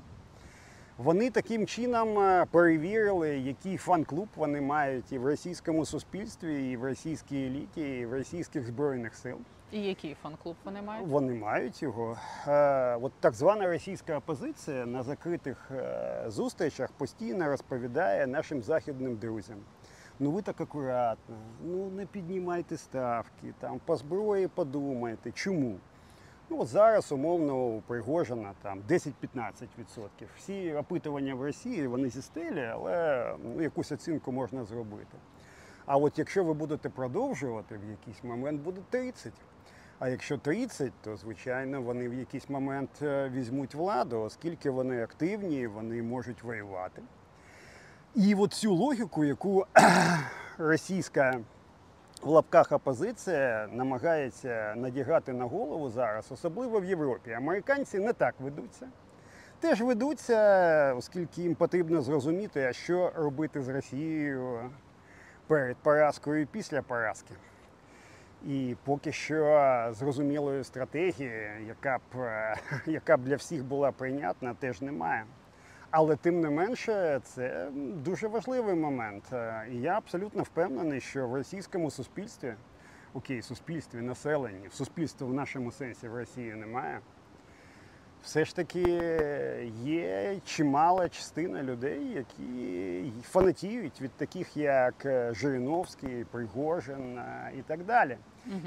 Вони 0.98 1.30
таким 1.30 1.68
чином 1.68 2.20
е, 2.20 2.46
перевірили, 2.52 3.38
який 3.40 3.78
фан-клуб 3.78 4.28
вони 4.36 4.62
мають 4.62 5.12
і 5.12 5.18
в 5.18 5.26
російському 5.26 5.86
суспільстві, 5.86 6.72
і 6.72 6.78
в 6.78 6.84
російській 6.84 7.46
еліті, 7.46 7.82
і 7.82 8.06
в 8.06 8.14
російських 8.14 8.66
збройних 8.68 9.16
сил. 9.16 9.38
І 9.72 9.82
який 9.82 10.16
фан-клуб 10.24 10.56
вони 10.66 10.82
мають? 10.82 11.08
Вони 11.08 11.34
мають 11.34 11.82
його. 11.84 12.18
Е, 12.48 12.96
От 12.96 13.12
так 13.20 13.34
звана 13.34 13.68
російська 13.68 14.18
опозиція 14.18 14.86
на 14.86 15.04
закритих 15.04 15.72
е, 15.72 16.24
зустрічах 16.28 16.92
постійно 16.92 17.48
розповідає 17.48 18.28
нашим 18.28 18.62
західним 18.62 19.16
друзям. 19.16 19.58
Ну 20.20 20.32
ви 20.32 20.42
так 20.42 20.62
акуратно, 20.62 21.36
ну 21.66 21.90
не 21.90 22.06
піднімайте 22.06 22.78
ставки, 22.78 23.54
там 23.60 23.80
по 23.86 23.96
зброї 23.96 24.48
подумайте. 24.48 25.32
Чому? 25.32 25.76
Ну 26.50 26.60
от 26.60 26.68
зараз 26.68 27.12
умовно 27.12 27.66
у 27.66 27.82
Пригожина 27.82 28.54
там 28.62 28.82
10-15%. 28.90 29.12
Всі 30.38 30.74
опитування 30.74 31.36
в 31.36 31.42
Росії 31.42 31.88
вони 31.88 32.10
зі 32.10 32.22
стелі, 32.22 32.70
але 32.74 33.28
ну, 33.44 33.62
якусь 33.62 33.92
оцінку 33.92 34.32
можна 34.32 34.66
зробити. 34.66 35.18
А 35.86 35.98
от 35.98 36.20
якщо 36.20 36.44
ви 36.44 36.54
будете 36.54 36.90
продовжувати, 36.90 37.78
в 37.78 37.90
якийсь 37.90 38.24
момент 38.24 38.62
буде 38.62 38.82
30. 38.90 39.34
А 40.00 40.10
якщо 40.10 40.38
30, 40.38 40.94
то 41.02 41.18
звичайно 41.18 41.82
вони 41.82 42.10
в 42.10 42.14
якийсь 42.14 42.50
момент 42.50 42.90
е, 43.02 43.30
візьмуть 43.30 43.76
владу, 43.76 44.22
оскільки 44.22 44.70
вони 44.70 45.04
активні, 45.04 45.68
вони 45.68 46.04
можуть 46.04 46.44
воювати. 46.44 47.02
І 48.16 48.36
от 48.36 48.54
цю 48.54 48.74
логіку, 48.74 49.24
яку 49.24 49.66
російська 50.58 51.40
в 52.24 52.30
лапках 52.30 52.72
опозиція 52.72 53.68
намагається 53.72 54.74
надягати 54.78 55.34
на 55.34 55.46
голову 55.46 55.90
зараз, 55.90 56.32
особливо 56.32 56.80
в 56.80 56.86
Європі. 56.86 57.32
Американці 57.32 58.00
не 58.00 58.14
так 58.14 58.36
ведуться. 58.40 58.88
Теж 59.60 59.82
ведуться, 59.82 60.94
оскільки 60.98 61.42
їм 61.42 61.56
потрібно 61.56 62.02
зрозуміти, 62.02 62.66
а 62.66 62.74
що 62.74 63.12
робити 63.16 63.62
з 63.62 63.70
Росією 63.70 64.72
перед 65.48 65.78
поразкою 65.78 66.42
і 66.42 66.46
після 66.46 66.82
поразки. 66.82 67.34
І 68.46 68.76
поки 68.84 69.12
що 69.12 69.90
зрозумілої 69.92 70.64
стратегії, 70.64 71.50
яка 71.68 71.98
б, 71.98 72.18
яка 72.86 73.18
б 73.18 73.24
для 73.24 73.36
всіх 73.36 73.64
була 73.64 73.92
прийнятна, 73.92 74.54
теж 74.54 74.82
немає. 74.82 75.26
Але 75.96 76.16
тим 76.16 76.42
не 76.42 76.50
менше, 76.50 77.20
це 77.24 77.68
дуже 77.96 78.28
важливий 78.28 78.76
момент. 78.76 79.24
Е, 79.34 79.66
І 79.72 79.76
я 79.82 79.98
абсолютно 79.98 80.44
впевнений, 80.44 81.02
що 81.02 81.28
в 81.28 81.36
російському 81.36 81.92
суспільстві, 81.92 82.54
окей, 83.14 83.42
суспільстві, 83.42 84.02
населенні, 84.02 84.68
в 84.68 84.74
суспільстві 84.74 85.26
в 85.26 85.34
нашому 85.34 85.72
сенсі 85.72 86.08
в 86.08 86.16
Росії 86.16 86.54
немає. 86.54 87.00
Все 88.24 88.46
ж 88.46 88.56
таки 88.56 88.82
є 89.84 90.38
чимала 90.46 91.10
частина 91.10 91.64
людей, 91.64 92.08
які 92.08 93.12
фанатіють 93.24 94.02
від 94.02 94.12
таких, 94.12 94.58
як 94.58 95.06
е, 95.06 95.34
Жириновський, 95.34 96.26
Пригожин 96.32 97.18
е, 97.18 97.52
і 97.60 97.62
так 97.62 97.84
далі. 97.86 98.18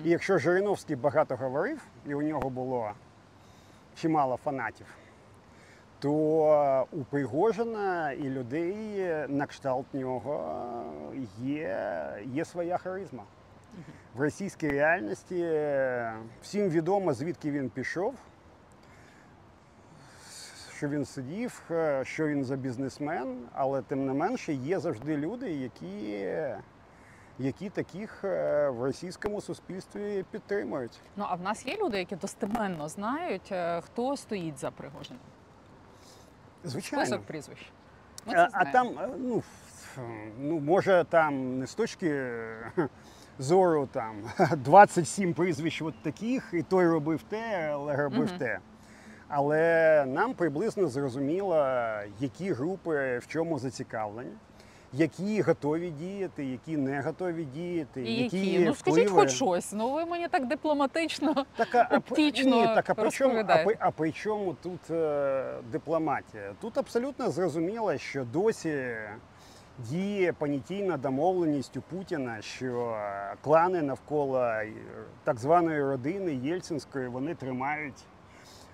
І 0.05 0.11
якщо 0.11 0.39
Жириновський 0.39 0.97
багато 0.97 1.37
говорив, 1.37 1.83
і 2.07 2.15
у 2.15 2.23
нього 2.23 2.51
було 2.51 2.91
чимало 3.97 4.37
фанатів, 4.37 4.87
то 5.99 6.87
у 6.93 7.05
Пригожина 7.05 8.13
і 8.13 8.23
людей 8.23 8.77
на 9.29 9.47
кшталт 9.47 9.95
нього 9.95 10.63
є, 11.39 12.09
є 12.25 12.45
своя 12.45 12.79
харизма. 12.79 13.23
В 14.15 14.21
російській 14.21 14.71
реальності 14.71 15.49
всім 16.43 16.69
відомо, 16.69 17.13
звідки 17.13 17.51
він 17.51 17.71
пішов, 17.71 18.15
що 20.77 20.89
він 20.89 21.05
сидів, 21.05 21.63
що 22.03 22.29
він 22.29 22.45
за 22.45 22.57
бізнесмен, 22.57 23.49
але 23.53 23.83
тим 23.83 24.07
не 24.07 24.13
менше 24.13 24.53
є 24.53 24.81
завжди 24.81 25.17
люди, 25.17 25.53
які, 25.53 26.29
які 27.39 27.71
таких 27.71 28.25
е, 28.25 28.69
в 28.71 28.83
російському 28.83 29.41
суспільстві 29.41 30.25
підтримують. 30.31 31.01
Ну 31.17 31.25
а 31.29 31.35
в 31.35 31.41
нас 31.41 31.67
є 31.67 31.77
люди, 31.77 31.99
які 31.99 32.17
достеменно 32.17 32.89
знають, 32.89 33.53
е, 33.53 33.81
хто 33.81 34.17
стоїть 34.17 34.59
за 34.59 34.71
Пригожиним. 34.71 35.21
Звичайно. 36.67 37.07
Список 37.07 37.27
прізвищ. 37.27 37.71
Ми 38.27 38.35
А, 38.35 38.47
це 38.47 38.49
а 38.53 38.65
там, 38.65 38.87
е, 38.99 39.09
ну, 39.19 39.43
ну, 40.41 40.61
може, 40.61 41.05
там 41.11 41.59
не 41.59 41.67
з 41.67 41.75
точки 41.75 42.09
е, 42.09 42.89
зору 43.39 43.89
там 43.93 44.17
27 44.57 45.35
прізвищ 45.35 45.83
от 45.83 46.03
таких, 46.03 46.51
і 46.53 46.63
той 46.63 46.89
робив 46.89 47.23
те, 47.23 47.71
але 47.73 47.97
робив 47.97 48.29
угу. 48.31 48.39
те. 48.39 48.59
Але 49.29 50.05
нам 50.07 50.35
приблизно 50.35 50.89
зрозуміло, 50.89 51.67
які 52.21 52.53
групи 52.53 53.19
в 53.19 53.27
чому 53.27 53.59
зацікавлені, 53.59 54.31
які 54.93 55.43
готові 55.43 55.91
діяти, 55.91 56.45
які 56.45 56.77
не 56.77 57.01
готові 57.01 57.45
діяти, 57.45 58.03
І 58.03 58.23
які? 58.23 58.59
Ну 58.59 58.75
скажіть 58.75 59.05
впливи. 59.09 59.21
хоч 59.23 59.31
щось. 59.31 59.73
Ну 59.73 59.93
ви 59.95 60.05
мені 60.05 60.29
так 60.29 60.47
дипломатично. 60.49 61.47
Так, 61.57 61.75
а, 61.75 61.97
Оптично 61.97 62.57
ні, 62.57 62.65
так, 62.67 62.91
а 62.91 62.95
при 62.95 63.11
чому, 63.11 63.45
а, 63.49 63.65
при- 63.65 63.77
а 63.81 63.91
при 63.91 64.13
чому 64.13 64.55
тут 64.63 64.91
е, 64.91 65.55
дипломатія? 65.73 66.53
Тут 66.61 66.79
абсолютно 66.79 67.31
зрозуміло, 67.31 67.99
що 67.99 68.25
досі 68.25 68.87
діє 69.79 70.33
понятійна 70.33 70.97
домовленість 70.97 71.77
у 71.77 71.81
Путіна, 71.81 72.43
що 72.43 72.91
е, 73.01 73.35
клани 73.41 73.83
навколо 73.83 74.41
е, 74.43 74.73
так 75.25 75.39
званої 75.39 75.83
родини 75.85 76.35
Єльцинської 76.35 77.09
вони 77.09 77.35
тримають 77.35 78.05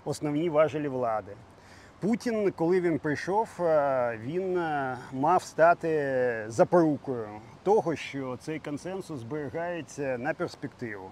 основні 0.04 0.50
важелі 0.50 0.88
влади. 0.88 1.32
Путін, 2.02 2.52
коли 2.56 2.80
він 2.80 2.98
прийшов, 2.98 3.48
е, 3.60 4.18
він 4.22 4.58
е, 4.58 4.98
мав 5.12 5.42
стати 5.42 6.44
запорукою 6.48 7.28
того, 7.62 7.96
що 7.96 8.38
цей 8.40 8.58
консенсус 8.58 9.20
зберігається 9.20 10.18
на 10.18 10.34
перспективу. 10.34 11.10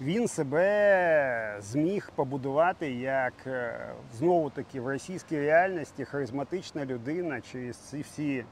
Він 0.00 0.28
себе 0.28 1.56
зміг 1.60 2.10
побудувати 2.14 2.90
як 2.92 3.32
е, 3.46 3.88
знову 4.14 4.50
таки 4.50 4.80
в 4.80 4.88
російській 4.88 5.40
реальності 5.40 6.04
харизматична 6.04 6.84
людина 6.84 7.40
через 7.40 7.76
ці 7.76 8.00
всі 8.00 8.44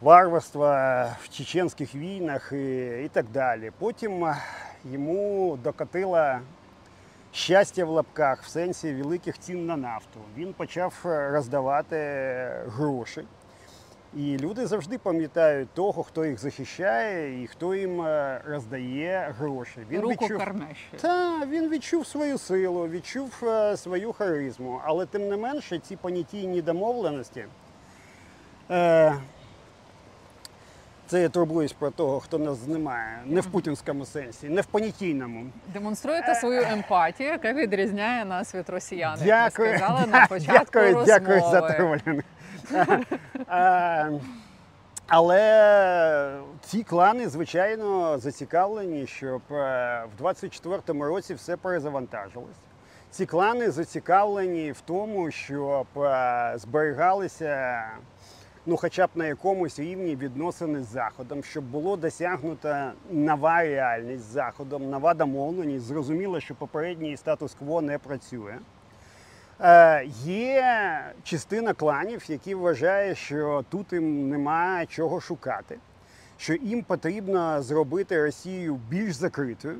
варварства 0.00 1.04
в 1.20 1.28
чеченських 1.28 1.94
війнах 1.94 2.52
і, 2.52 2.86
і 3.04 3.10
так 3.12 3.26
далі. 3.32 3.72
Потім 3.78 4.26
йому 4.84 5.58
докотила 5.64 6.40
щастя 7.34 7.84
в 7.84 7.88
лапках 7.88 8.42
в 8.42 8.48
сенсі 8.48 8.94
великих 8.94 9.38
цін 9.38 9.66
на 9.66 9.76
нафту. 9.76 10.20
Він 10.36 10.52
почав 10.52 10.94
е, 11.04 11.30
роздавати 11.30 11.96
гроші. 12.66 13.24
І 14.16 14.38
люди 14.38 14.66
завжди 14.66 14.98
пам'ятають 14.98 15.68
того, 15.74 16.02
хто 16.02 16.24
їх 16.24 16.38
захищає 16.38 17.42
і 17.42 17.46
хто 17.46 17.74
їм 17.74 18.00
е, 18.00 18.40
роздає 18.46 19.34
гроші. 19.38 19.78
Він 19.90 20.00
Руку 20.00 20.24
відчув, 20.24 20.42
та 21.00 21.46
він 21.46 21.68
відчув 21.68 22.06
свою 22.06 22.38
силу, 22.38 22.88
відчув 22.88 23.42
е, 23.42 23.76
свою 23.76 24.12
харизму. 24.12 24.80
Але 24.84 25.06
тим 25.06 25.28
не 25.28 25.36
менше, 25.36 25.78
ці 25.78 25.96
понятійні 25.96 26.62
домовленості. 26.62 27.44
Е, 28.70 29.14
це 31.14 31.22
я 31.22 31.28
турбуюсь 31.28 31.72
про 31.72 31.90
того, 31.90 32.20
хто 32.20 32.38
нас 32.38 32.58
знімає. 32.58 33.18
Не 33.26 33.40
в 33.40 33.46
путінському 33.46 34.06
сенсі, 34.06 34.48
не 34.48 34.60
в 34.60 34.66
понятійному. 34.66 35.46
Демонструєте 35.72 36.34
свою 36.34 36.62
емпатію, 36.62 37.28
яка 37.28 37.52
відрізняє 37.52 38.24
нас 38.24 38.54
від 38.54 38.68
росіян. 38.68 39.18
як 39.24 39.58
ми 39.58 39.78
сказали 39.78 40.06
на 40.06 40.26
початку 40.26 40.52
дякую, 40.52 40.94
розмови. 40.94 41.06
дякую 41.06 41.40
за 41.40 41.60
тролінг. 41.60 42.22
Е, 43.48 44.10
Але 45.06 46.38
ці 46.64 46.82
клани, 46.82 47.28
звичайно, 47.28 48.18
зацікавлені, 48.18 49.06
щоб 49.06 49.42
е, 49.50 50.04
в 50.18 50.22
24-му 50.22 51.04
році 51.04 51.34
все 51.34 51.56
перезавантажилось. 51.56 52.56
Ці 53.10 53.26
клани 53.26 53.70
зацікавлені 53.70 54.72
в 54.72 54.80
тому, 54.80 55.30
щоб 55.30 55.86
е, 55.96 56.52
зберігалися 56.56 57.84
ну, 58.66 58.76
хоча 58.76 59.06
б 59.06 59.10
на 59.14 59.26
якомусь 59.26 59.78
рівні 59.78 60.16
відносини 60.16 60.82
з 60.82 60.86
Заходом, 60.86 61.44
щоб 61.44 61.64
було 61.64 61.96
досягнута 61.96 62.92
нова 63.10 63.62
реальність 63.62 64.24
з 64.24 64.32
Заходом, 64.32 64.90
нова 64.90 65.14
домовленість. 65.14 65.84
Зрозуміло, 65.84 66.40
що 66.40 66.54
попередній 66.54 67.16
статус-кво 67.16 67.82
не 67.82 67.98
працює. 67.98 68.54
Е, 69.60 70.04
є 70.24 70.64
частина 71.22 71.74
кланів, 71.74 72.24
які 72.28 72.54
вважають, 72.54 73.18
що 73.18 73.64
тут 73.70 73.92
їм 73.92 74.28
нема 74.28 74.86
чого 74.86 75.20
шукати, 75.20 75.78
що 76.36 76.54
їм 76.54 76.82
потрібно 76.82 77.62
зробити 77.62 78.22
Росію 78.22 78.80
більш 78.88 79.14
закритою, 79.14 79.76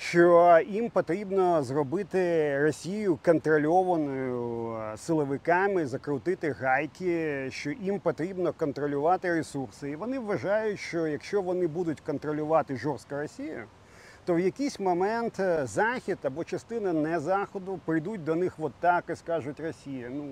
що 0.00 0.58
їм 0.66 0.90
потрібно 0.90 1.62
зробити 1.62 2.58
Росію 2.58 3.18
контрольованою 3.24 4.72
е, 4.76 4.96
силовиками, 4.96 5.86
закрутити 5.86 6.50
гайки, 6.50 7.48
що 7.50 7.70
їм 7.70 8.00
потрібно 8.00 8.52
контролювати 8.52 9.34
ресурси. 9.34 9.90
І 9.90 9.96
вони 9.96 10.18
вважають, 10.18 10.80
що 10.80 11.06
якщо 11.06 11.42
вони 11.42 11.66
будуть 11.66 12.00
контролювати 12.00 12.76
жорстко 12.76 13.16
Росію, 13.16 13.64
то 14.24 14.34
в 14.34 14.40
якийсь 14.40 14.80
момент 14.80 15.40
е, 15.40 15.66
Захід 15.66 16.18
або 16.22 16.44
частина 16.44 16.92
не 16.92 17.20
Заходу 17.20 17.80
прийдуть 17.84 18.24
до 18.24 18.34
них 18.34 18.54
от 18.58 18.72
так 18.80 19.04
і 19.10 19.16
скажуть 19.16 19.60
Росія, 19.60 20.10
ну 20.10 20.24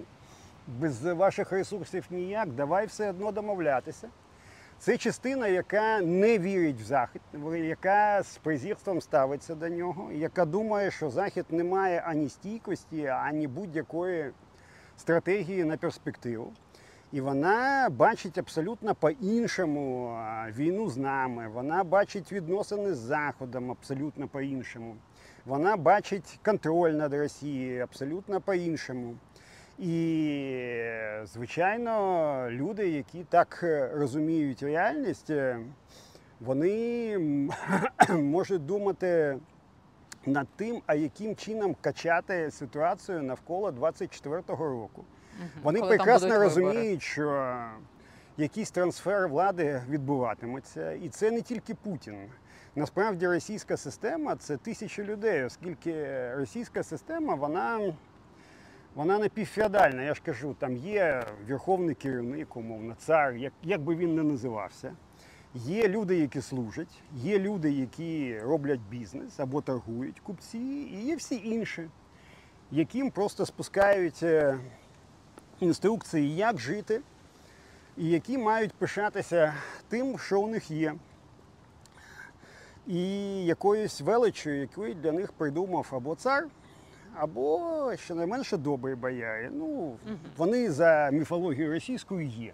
без 0.67 1.05
ваших 1.05 1.53
ресурсів 1.53 2.05
ніяк, 2.11 2.49
давай 2.49 2.87
все 2.87 3.11
одно 3.11 3.33
домовлятися. 3.33 4.09
Це 4.81 4.97
частина, 4.99 5.49
яка 5.49 6.01
не 6.01 6.38
вірить 6.38 6.81
в 6.81 6.85
Захід, 6.85 7.23
яка 7.55 8.23
з 8.23 8.38
презірством 8.38 9.01
ставиться 9.01 9.55
до 9.55 9.69
нього, 9.69 10.12
яка 10.12 10.45
думає, 10.45 10.91
що 10.91 11.11
Захід 11.11 11.47
не 11.51 11.64
має 11.64 12.03
ані 12.07 12.29
стійкості, 12.29 13.07
ані 13.07 13.47
будь-якої 13.47 14.31
стратегії 14.97 15.64
на 15.64 15.77
перспективу. 15.77 16.53
І 17.12 17.21
вона 17.21 17.88
бачить 17.91 18.38
абсолютно 18.38 18.95
по-іншому 18.95 20.17
війну 20.57 20.91
з 20.91 20.97
нами. 20.97 21.49
Вона 21.49 21.85
бачить 21.85 22.33
відносини 22.33 22.95
з 22.95 22.99
Заходом 22.99 23.71
абсолютно 23.71 24.29
по-іншому. 24.29 24.97
Вона 25.47 25.77
бачить 25.77 26.41
контроль 26.45 26.91
над 26.91 27.14
Росією 27.14 27.83
абсолютно 27.83 28.41
по-іншому. 28.41 29.14
І, 29.79 30.85
звичайно, 31.25 32.47
люди, 32.51 32.88
які 32.88 33.25
так 33.25 33.61
е, 33.62 33.91
розуміють 33.95 34.62
реальність, 34.62 35.31
е, 35.31 35.59
вони 36.41 37.19
можуть 38.09 38.67
думати 38.67 39.38
над 40.27 40.47
тим, 40.57 40.83
а 40.87 40.95
яким 40.95 41.37
чином 41.37 41.77
качати 41.81 42.51
ситуацію 42.51 43.23
навколо 43.23 43.71
24-го 43.71 44.69
року. 44.69 45.05
Вони 45.62 45.81
Коли 45.81 45.97
прекрасно 45.97 46.38
розуміють, 46.38 47.03
що 47.03 47.57
якийсь 48.37 48.71
трансфер 48.71 49.29
влади 49.29 49.83
відбуватиметься, 49.88 50.93
і 50.93 51.09
це 51.09 51.31
не 51.31 51.41
тільки 51.41 51.75
Путін. 51.75 52.17
Насправді 52.77 53.27
російська 53.27 53.77
система 53.77 54.37
це 54.37 54.57
тисячі 54.57 55.05
людей, 55.05 55.45
оскільки 55.45 55.95
російська 56.35 56.83
система 56.83 57.35
вона, 57.35 57.93
вона 58.99 59.19
напівфеодальна. 59.19 60.03
Я 60.03 60.15
ж 60.15 60.21
кажу, 60.25 60.57
там 60.59 60.77
є 60.77 61.25
верховний 61.49 61.95
керівник, 61.95 62.57
умовно, 62.57 62.95
цар, 62.99 63.37
як, 63.37 63.53
як 63.63 63.81
би 63.81 63.97
він 63.97 64.15
не 64.15 64.23
називався. 64.23 64.93
Є 65.55 65.89
люди, 65.89 66.19
які 66.19 66.41
служать, 66.41 67.03
є 67.15 67.39
люди, 67.39 67.73
які 67.73 68.39
роблять 68.39 68.81
бізнес 68.91 69.41
або 69.41 69.61
торгують 69.61 70.21
купці, 70.21 70.59
і 70.59 71.01
є 71.07 71.17
всі 71.17 71.41
інші, 71.45 71.89
яким 72.71 73.11
просто 73.11 73.47
спускають 73.47 74.25
інструкції, 75.61 76.37
як 76.37 76.59
жити, 76.59 77.01
і 77.97 78.09
які 78.09 78.39
мають 78.39 78.73
пишатися 78.73 79.55
тим, 79.89 80.19
що 80.19 80.41
у 80.41 80.49
них 80.49 80.71
є. 80.71 80.95
І 82.87 83.45
якоюсь 83.45 84.01
величчю, 84.01 84.51
яку 84.51 84.89
для 84.89 85.13
них 85.13 85.33
придумав 85.33 85.89
або 85.91 86.15
цар, 86.15 86.47
або 87.19 87.93
щонайменше 87.97 88.57
добрий 88.57 88.95
бояри. 88.95 89.51
Ну, 89.53 89.97
вони 90.37 90.71
за 90.71 91.11
міфологією 91.13 91.73
російською 91.73 92.27
є. 92.27 92.53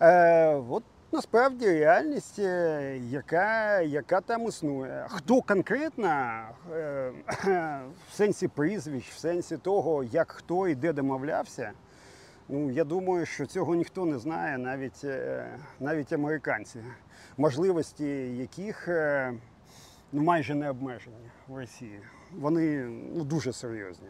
Е, 0.00 0.54
от 0.54 0.82
насправді 1.12 1.66
реальність, 1.66 2.38
е, 2.38 3.00
яка, 3.10 3.80
яка 3.80 4.20
там 4.20 4.48
існує. 4.48 5.06
Хто 5.08 5.42
конкретно 5.42 6.08
е, 6.72 7.12
в 8.08 8.12
сенсі 8.12 8.48
прізвищ, 8.48 9.10
в 9.10 9.18
сенсі 9.18 9.56
того, 9.56 10.04
як 10.04 10.32
хто 10.32 10.68
і 10.68 10.74
де 10.74 10.92
домовлявся, 10.92 11.72
ну 12.48 12.70
я 12.70 12.84
думаю, 12.84 13.26
що 13.26 13.46
цього 13.46 13.74
ніхто 13.74 14.04
не 14.04 14.18
знає, 14.18 14.58
навіть, 14.58 15.04
е, 15.04 15.46
навіть 15.80 16.12
американці, 16.12 16.78
можливості 17.36 18.06
яких 18.36 18.88
е, 18.88 19.32
ну, 20.12 20.22
майже 20.22 20.54
не 20.54 20.70
обмежені 20.70 21.30
в 21.48 21.56
Росії. 21.56 22.00
Вони 22.38 22.76
ну, 23.14 23.24
дуже 23.24 23.52
серйозні. 23.52 24.08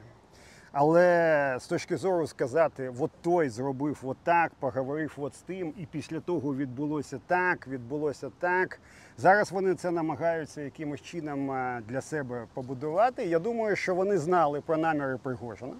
Але 0.72 1.56
з 1.60 1.66
точки 1.66 1.96
зору 1.96 2.26
сказати, 2.26 2.92
от 2.98 3.10
той 3.20 3.48
зробив 3.48 3.98
от 4.02 4.16
так, 4.24 4.52
поговорив 4.58 5.12
от 5.16 5.34
з 5.34 5.38
тим, 5.38 5.74
і 5.78 5.86
після 5.86 6.20
того 6.20 6.54
відбулося 6.54 7.20
так, 7.26 7.66
відбулося 7.68 8.30
так. 8.38 8.80
Зараз 9.18 9.52
вони 9.52 9.74
це 9.74 9.90
намагаються 9.90 10.60
якимось 10.60 11.00
чином 11.00 11.50
е, 11.50 11.82
для 11.88 12.00
себе 12.00 12.46
побудувати. 12.54 13.26
Я 13.26 13.38
думаю, 13.38 13.76
що 13.76 13.94
вони 13.94 14.18
знали 14.18 14.60
про 14.60 14.76
наміри 14.76 15.18
Пригожина. 15.22 15.74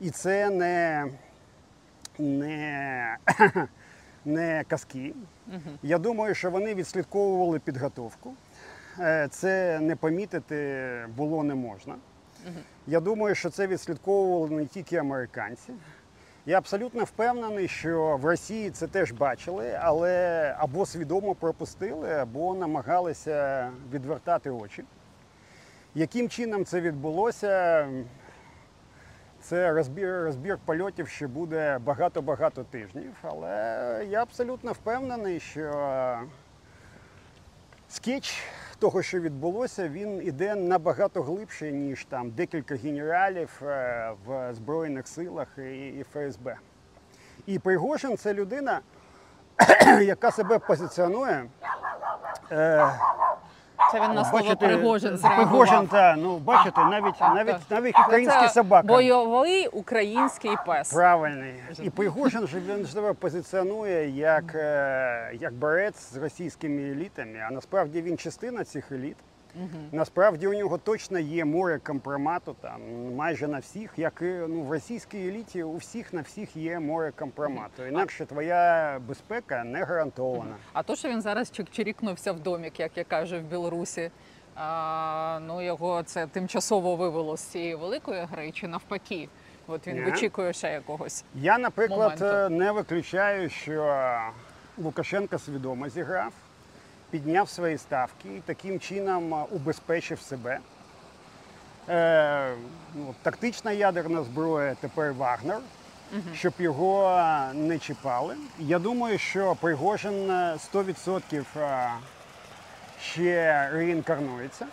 І 0.00 0.10
це 0.10 0.50
не, 0.50 1.06
не, 2.18 3.16
не 4.24 4.64
казки. 4.68 5.14
Я 5.82 5.98
думаю, 5.98 6.34
що 6.34 6.50
вони 6.50 6.74
відслідковували 6.74 7.58
підготовку. 7.58 8.34
Е, 9.00 9.28
Це 9.30 9.80
не 9.80 9.96
помітити 9.96 10.86
було 11.16 11.42
не 11.44 11.54
можна. 11.54 11.94
Я 12.86 13.00
думаю, 13.00 13.34
що 13.34 13.50
це 13.50 13.66
відслідковували 13.66 14.50
не 14.50 14.66
тільки 14.66 14.96
американці. 14.96 15.72
Я 16.46 16.58
абсолютно 16.58 17.04
впевнений, 17.04 17.68
що 17.68 18.16
в 18.16 18.24
Росії 18.24 18.70
це 18.70 18.86
теж 18.86 19.12
бачили, 19.12 19.78
але 19.82 20.54
або 20.58 20.86
свідомо 20.86 21.34
пропустили, 21.34 22.12
або 22.12 22.54
намагалися 22.54 23.70
відвертати 23.92 24.50
очі. 24.50 24.84
Яким 25.94 26.28
чином 26.28 26.64
це 26.64 26.80
відбулося? 26.80 27.86
Це 29.40 29.72
розбір, 29.72 30.08
розбір 30.22 30.58
польотів 30.64 31.08
ще 31.08 31.26
буде 31.26 31.78
багато-багато 31.78 32.64
тижнів, 32.64 33.12
але 33.22 34.06
я 34.10 34.22
абсолютно 34.22 34.72
впевнений, 34.72 35.40
що 35.40 36.18
скетч 37.88 38.42
того, 38.78 39.02
що 39.02 39.20
відбулося, 39.20 39.88
він 39.88 40.22
іде 40.26 40.54
набагато 40.54 41.22
глибше, 41.22 41.72
ніж 41.72 42.04
там 42.04 42.30
декілька 42.30 42.76
генералів 42.76 43.62
е, 43.62 44.12
в 44.26 44.54
Збройних 44.54 45.08
силах 45.08 45.48
і, 45.58 46.04
ФСБ. 46.12 46.56
І 47.46 47.58
Пригожин 47.58 48.16
це 48.16 48.34
людина, 48.34 48.80
яка 50.02 50.30
себе 50.30 50.58
позиціонує. 50.58 51.46
Це 53.92 54.00
він 54.00 54.14
на 54.14 54.24
слово 54.24 54.56
Пригожин 54.56 55.16
зреагував. 55.16 55.48
Пригожин, 55.48 55.86
так. 55.86 56.16
ну 56.18 56.38
бачите, 56.38 56.84
навіть 56.84 57.20
навіть 57.20 57.70
навіть 57.70 57.98
українські 58.06 58.48
собака. 58.48 58.86
Бойовий 58.86 59.66
український 59.66 60.56
пес. 60.66 60.92
Правильний. 60.92 61.54
І 61.82 61.90
Пригожин 61.90 62.46
же 62.46 62.60
він 62.60 62.86
ж 62.86 62.92
себе 62.92 63.12
позиціонує 63.12 64.08
як, 64.10 64.54
е, 64.54 65.30
як 65.40 65.52
борець 65.52 66.12
з 66.12 66.16
російськими 66.16 66.82
елітами, 66.82 67.38
а 67.48 67.50
насправді 67.50 68.02
він 68.02 68.18
частина 68.18 68.64
цих 68.64 68.92
еліт. 68.92 69.16
Насправді 69.92 70.46
у 70.46 70.54
нього 70.54 70.78
точно 70.78 71.18
є 71.18 71.44
море 71.44 71.78
компромату 71.78 72.56
там 72.60 72.80
майже 73.14 73.48
на 73.48 73.58
всіх, 73.58 73.92
як 73.96 74.18
і 74.22 74.24
ну, 74.24 74.62
в 74.62 74.72
російській 74.72 75.28
еліті 75.28 75.62
у 75.62 75.76
всіх 75.76 76.12
на 76.12 76.20
всіх 76.20 76.56
є 76.56 76.80
море 76.80 77.12
компромату. 77.18 77.86
Інакше 77.86 78.26
твоя 78.26 78.98
безпека 79.08 79.64
не 79.64 79.84
гарантована. 79.84 80.56
А 80.72 80.82
то, 80.82 80.96
що 80.96 81.08
він 81.08 81.22
зараз 81.22 81.52
чик-чирікнувся 81.52 82.32
в 82.32 82.40
домік, 82.40 82.80
як 82.80 82.96
я 82.96 83.04
кажу, 83.04 83.38
в 83.38 83.42
Білорусі. 83.42 84.10
А, 84.54 85.38
ну 85.46 85.62
його 85.62 86.02
це 86.02 86.26
тимчасово 86.26 86.96
вивело 86.96 87.36
з 87.36 87.40
цієї 87.40 87.74
великої 87.74 88.24
гри, 88.24 88.52
чи 88.52 88.68
навпаки? 88.68 89.28
От 89.66 89.86
він 89.86 89.94
Ні. 89.94 90.02
вичікує 90.02 90.52
ще 90.52 90.72
якогось. 90.72 91.24
Я, 91.34 91.58
наприклад, 91.58 92.20
Моменту. 92.20 92.54
не 92.54 92.72
виключаю, 92.72 93.50
що 93.50 94.16
Лукашенко 94.78 95.38
свідомо 95.38 95.88
зіграв, 95.88 96.32
підняв 97.10 97.48
свої 97.48 97.78
ставки 97.78 98.28
і 98.36 98.40
таким 98.46 98.80
чином 98.80 99.34
е, 99.34 99.44
убезпечив 99.50 100.20
себе. 100.20 100.58
Е, 101.88 102.54
ну, 102.94 103.14
тактична 103.22 103.72
ядерна 103.72 104.22
зброя 104.22 104.76
тепер 104.80 105.12
Вагнер, 105.12 105.58
щоб 106.34 106.52
його 106.58 107.10
е, 107.10 107.52
не 107.54 107.78
чіпали. 107.78 108.36
Я 108.58 108.78
думаю, 108.78 109.18
що 109.18 109.56
Пригожин 109.60 110.30
е, 110.30 110.56
100% 110.74 111.44
е, 111.56 111.90
ще 113.02 113.70
реінкарнується. 113.72 114.66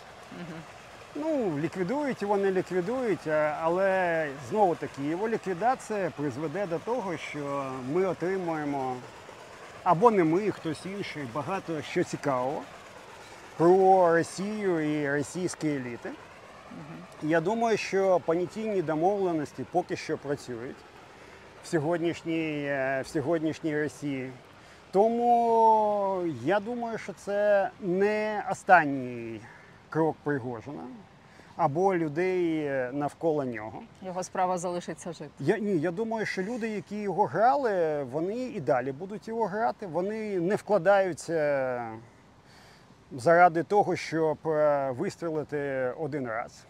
Ну, 1.14 1.58
ліквідують 1.58 2.22
його, 2.22 2.36
не 2.36 2.50
ліквідують, 2.50 3.26
але 3.62 4.28
знову 4.50 4.74
таки 4.74 5.02
його 5.02 5.28
ліквідація 5.28 6.10
призведе 6.16 6.66
до 6.66 6.78
того, 6.78 7.16
що 7.16 7.72
ми 7.92 8.06
отримуємо 8.06 8.96
або 9.84 10.10
не 10.10 10.24
ми, 10.24 10.50
хтось 10.50 10.86
інший, 10.86 11.28
багато 11.34 11.82
що 11.82 12.04
цікавого 12.04 12.62
про 13.56 14.12
Росію 14.16 15.00
і 15.00 15.10
російські 15.12 15.68
еліти. 15.68 16.10
Я 17.22 17.40
думаю, 17.40 17.76
що 17.76 18.20
понятійні 18.24 18.82
домовленості 18.82 19.64
поки 19.72 19.96
що 19.96 20.18
працюють 20.18 20.76
в 21.64 21.66
сьогоднішній, 21.66 22.64
е, 22.66 23.02
в 23.04 23.08
сьогоднішній 23.08 23.82
Росії. 23.82 24.32
Тому 24.90 26.22
я 26.44 26.60
думаю, 26.60 26.98
що 26.98 27.12
це 27.12 27.70
не 27.80 28.44
останній 28.50 29.40
крок 29.88 30.16
Пригожина 30.22 30.82
або 31.56 31.94
людей 31.96 32.58
е, 32.66 32.90
навколо 32.92 33.44
нього. 33.44 33.82
Його 34.02 34.22
справа 34.22 34.58
залишиться 34.58 35.12
жити. 35.12 35.30
Я 35.40 35.58
ні, 35.58 35.78
я 35.78 35.90
думаю, 35.90 36.26
що 36.26 36.42
люди, 36.42 36.68
які 36.68 36.96
його 36.96 37.24
грали, 37.26 38.02
вони 38.02 38.36
і 38.36 38.60
далі 38.60 38.92
будуть 38.92 39.28
його 39.28 39.46
грати. 39.46 39.86
Вони 39.86 40.40
не 40.40 40.56
вкладаються 40.56 41.88
заради 43.12 43.62
того, 43.62 43.96
щоб 43.96 44.38
е, 44.48 44.90
вистрілити 44.90 45.92
один 45.98 46.28
раз. 46.28 46.64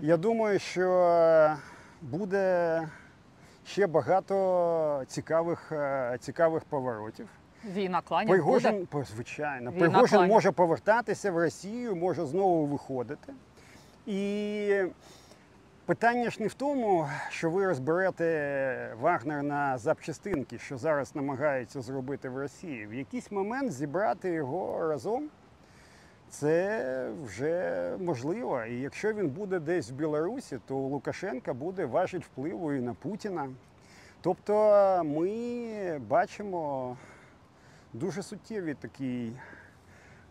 Я 0.00 0.16
думаю, 0.16 0.58
що 0.58 1.56
буде 2.02 2.82
ще 3.66 3.86
багато 3.86 5.02
цікавих, 5.06 5.72
е, 5.72 6.16
цікавих 6.20 6.64
поворотів. 6.64 7.28
Війна 7.74 8.00
кланів. 8.00 8.28
Пригожин, 8.30 8.86
по- 8.86 9.04
звичайно, 9.04 9.70
Війна 9.70 9.80
Пригожин 9.80 10.16
кланів. 10.18 10.34
може 10.34 10.50
повертатися 10.52 11.32
в 11.32 11.38
Росію, 11.38 11.96
може 11.96 12.26
знову 12.26 12.66
виходити. 12.66 13.32
І 14.06 14.84
питання 15.86 16.30
ж 16.30 16.36
не 16.40 16.46
в 16.46 16.54
тому, 16.54 17.08
що 17.30 17.50
ви 17.50 17.66
розберете 17.66 18.94
Вагнер 19.00 19.42
на 19.42 19.78
запчастинки, 19.78 20.58
що 20.58 20.78
зараз 20.78 21.16
намагаються 21.16 21.80
зробити 21.80 22.28
в 22.28 22.38
Росії. 22.38 22.86
В 22.86 22.94
якийсь 22.94 23.30
момент 23.30 23.72
зібрати 23.72 24.30
його 24.30 24.88
разом. 24.88 25.28
Це 26.28 27.10
вже 27.24 27.96
можливо. 28.00 28.64
І 28.64 28.80
якщо 28.80 29.12
він 29.12 29.28
буде 29.28 29.58
десь 29.58 29.90
в 29.90 29.94
Білорусі, 29.94 30.58
то 30.66 30.76
Лукашенка 30.76 31.54
буде 31.54 31.84
важить 31.84 32.24
впливу 32.24 32.72
і 32.72 32.80
на 32.80 32.94
Путіна. 32.94 33.48
Тобто 34.20 35.02
ми 35.04 35.98
бачимо 35.98 36.96
дуже 37.92 38.22
суттєвий 38.22 38.74
такий 38.74 39.32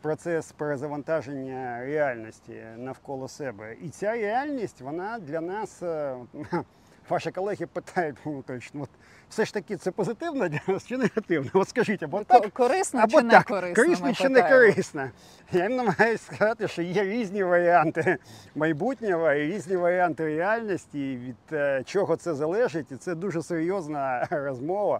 процес 0.08 0.52
перезавантаження 0.52 1.80
реальності 1.86 2.64
навколо 2.78 3.28
себе. 3.28 3.76
І 3.82 3.90
ця 3.90 4.12
реальність, 4.12 4.82
вона 4.82 5.20
для 5.20 5.42
нас, 5.42 5.84
е, 5.84 6.16
ваші 7.10 7.32
колеги 7.32 7.66
питають, 7.66 8.16
ну, 8.26 8.44
точно, 8.48 8.82
от, 8.82 8.90
все 9.30 9.46
ж 9.46 9.54
таки 9.54 9.78
це 9.78 9.92
позитивно 9.92 10.48
для 10.50 10.60
нас 10.68 10.86
чи 10.88 10.98
негативно? 10.98 11.50
От 11.54 11.70
скажіть, 11.70 12.04
або 12.04 12.18
Ко- 12.18 12.24
так, 12.24 12.50
Корисно 12.50 13.00
або 13.00 13.12
чи 13.22 13.22
не 13.28 13.44
корисно? 13.44 13.84
корисно 13.84 14.14
чи 14.14 14.30
не 14.30 14.42
питаємо. 14.42 14.72
корисно. 14.72 15.10
Я 15.52 15.64
їм 15.64 15.76
намагаюся 15.76 16.24
сказати, 16.26 16.68
що 16.68 16.82
є 16.82 17.04
різні 17.04 17.44
варіанти 17.44 18.18
майбутнього 18.56 19.32
і 19.32 19.48
різні 19.48 19.76
варіанти 19.76 20.26
реальності, 20.26 21.18
від 21.18 21.36
е, 21.58 21.84
чого 21.86 22.16
це 22.16 22.34
залежить, 22.36 22.92
і 22.92 22.96
це 22.96 23.16
дуже 23.16 23.44
серйозна 23.44 24.28
розмова. 24.32 25.00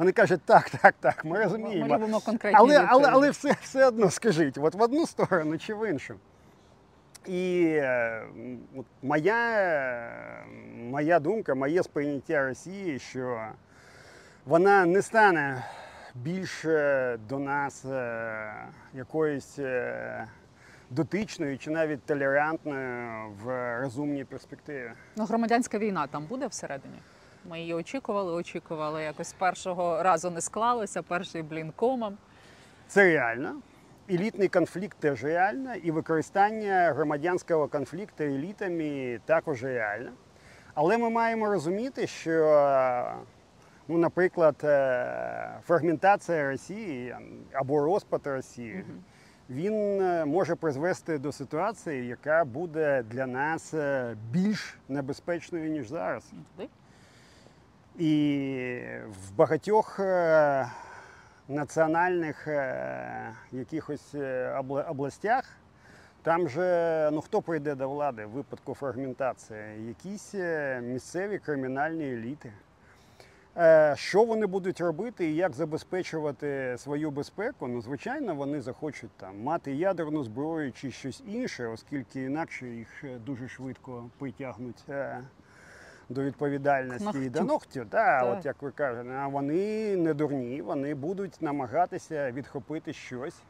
Вони 0.00 0.12
кажуть, 0.12 0.40
так, 0.44 0.70
так, 0.70 0.94
так, 1.00 1.24
ми 1.24 1.30
Ми 1.30 1.44
розуміємо. 1.44 1.94
любимо 1.94 2.20
конкретні 2.20 2.58
Але, 2.60 2.86
але, 2.88 3.08
але 3.08 3.30
все, 3.30 3.56
все 3.62 3.86
одно 3.86 4.10
скажіть, 4.10 4.58
от 4.58 4.74
в 4.74 4.82
одну 4.82 5.06
сторону 5.06 5.58
чи 5.58 5.74
в 5.74 5.90
іншу. 5.90 6.14
І 7.26 7.80
от 8.76 8.86
моя, 9.02 10.44
моя 10.76 11.20
думка, 11.20 11.54
моє 11.54 11.82
сприйняття 11.82 12.46
Росії, 12.46 12.98
що 12.98 13.46
вона 14.44 14.86
не 14.86 15.02
стане 15.02 15.64
більш 16.14 16.64
е, 16.64 17.18
до 17.28 17.38
нас 17.38 17.84
е, 17.84 18.52
якоюсь 18.94 19.58
е, 19.58 20.26
дотичною 20.90 21.58
чи 21.58 21.70
навіть 21.70 22.02
толерантною 22.02 23.30
в 23.44 23.78
розумній 23.80 24.24
перспективі. 24.24 24.92
Ну, 25.16 25.24
громадянська 25.24 25.78
війна 25.78 26.06
там 26.06 26.24
буде 26.24 26.46
всередині. 26.46 26.98
Ми 27.44 27.60
її 27.60 27.74
очікували, 27.74 28.32
очікували. 28.32 29.02
Якось 29.02 29.32
першого 29.32 30.02
разу 30.02 30.30
не 30.30 30.40
склалося, 30.40 31.02
перший 31.02 31.42
блін 31.42 31.72
комом. 31.76 32.18
Це 32.88 33.04
реально. 33.04 33.56
Елітний 34.10 34.48
конфлікт 34.48 34.98
теж 34.98 35.24
реально, 35.24 35.74
і 35.74 35.90
використання 35.90 36.92
громадянського 36.92 37.68
конфлікту 37.68 38.24
елітами 38.24 39.20
також 39.24 39.62
реально. 39.62 40.10
Але 40.74 40.98
ми 40.98 41.10
маємо 41.10 41.46
розуміти, 41.46 42.06
що, 42.06 43.14
ну, 43.88 43.98
наприклад, 43.98 44.56
е, 44.64 45.60
фрагментація 45.66 46.50
Росії 46.50 47.16
або 47.52 47.84
розпад 47.84 48.20
Росії 48.24 48.84
він 49.50 50.00
е, 50.00 50.24
може 50.24 50.54
призвести 50.54 51.18
до 51.18 51.32
ситуації, 51.32 52.06
яка 52.06 52.44
буде 52.44 53.02
для 53.10 53.26
нас 53.26 53.74
е, 53.74 54.16
більш 54.30 54.78
небезпечною, 54.88 55.70
ніж 55.70 55.88
зараз. 55.88 56.32
І 58.00 58.80
в 59.08 59.36
багатьох 59.36 60.00
е, 60.00 60.66
національних 61.48 62.48
е, 62.48 63.34
якихось 63.52 64.14
е, 64.14 64.62
областях 64.88 65.44
там 66.22 66.48
же 66.48 67.10
ну 67.12 67.20
хто 67.20 67.42
прийде 67.42 67.74
до 67.74 67.88
влади 67.88 68.24
в 68.24 68.30
випадку 68.30 68.74
фрагментації? 68.74 69.86
Якісь 69.88 70.34
місцеві 70.82 71.38
кримінальні 71.38 72.04
еліти. 72.04 72.52
Що 73.94 74.24
вони 74.24 74.46
будуть 74.46 74.80
робити 74.80 75.30
і 75.30 75.34
як 75.34 75.52
забезпечувати 75.52 76.74
свою 76.78 77.10
безпеку? 77.10 77.68
Ну, 77.68 77.80
звичайно, 77.80 78.34
вони 78.34 78.60
захочуть 78.60 79.10
там 79.16 79.42
мати 79.42 79.74
ядерну 79.74 80.24
зброю 80.24 80.72
чи 80.72 80.90
щось 80.90 81.22
інше, 81.26 81.66
оскільки 81.66 82.22
інакше 82.22 82.66
їх 82.68 83.04
дуже 83.26 83.48
швидко 83.48 84.10
притягнуть 84.18 84.84
до 86.10 86.22
відповідальності 86.22 87.18
і 87.24 87.28
до 87.30 87.40
Ногтю. 87.42 87.84
Да, 87.90 88.20
Так. 88.20 88.38
от 88.38 88.44
як 88.44 88.62
ви 88.62 88.70
кажете, 88.70 89.10
а 89.10 89.26
вони 89.28 89.96
не 89.96 90.14
дурні, 90.14 90.62
вони 90.62 90.94
будуть 90.94 91.42
намагатися 91.42 92.30
відхопити 92.32 92.92
щось. 92.92 93.42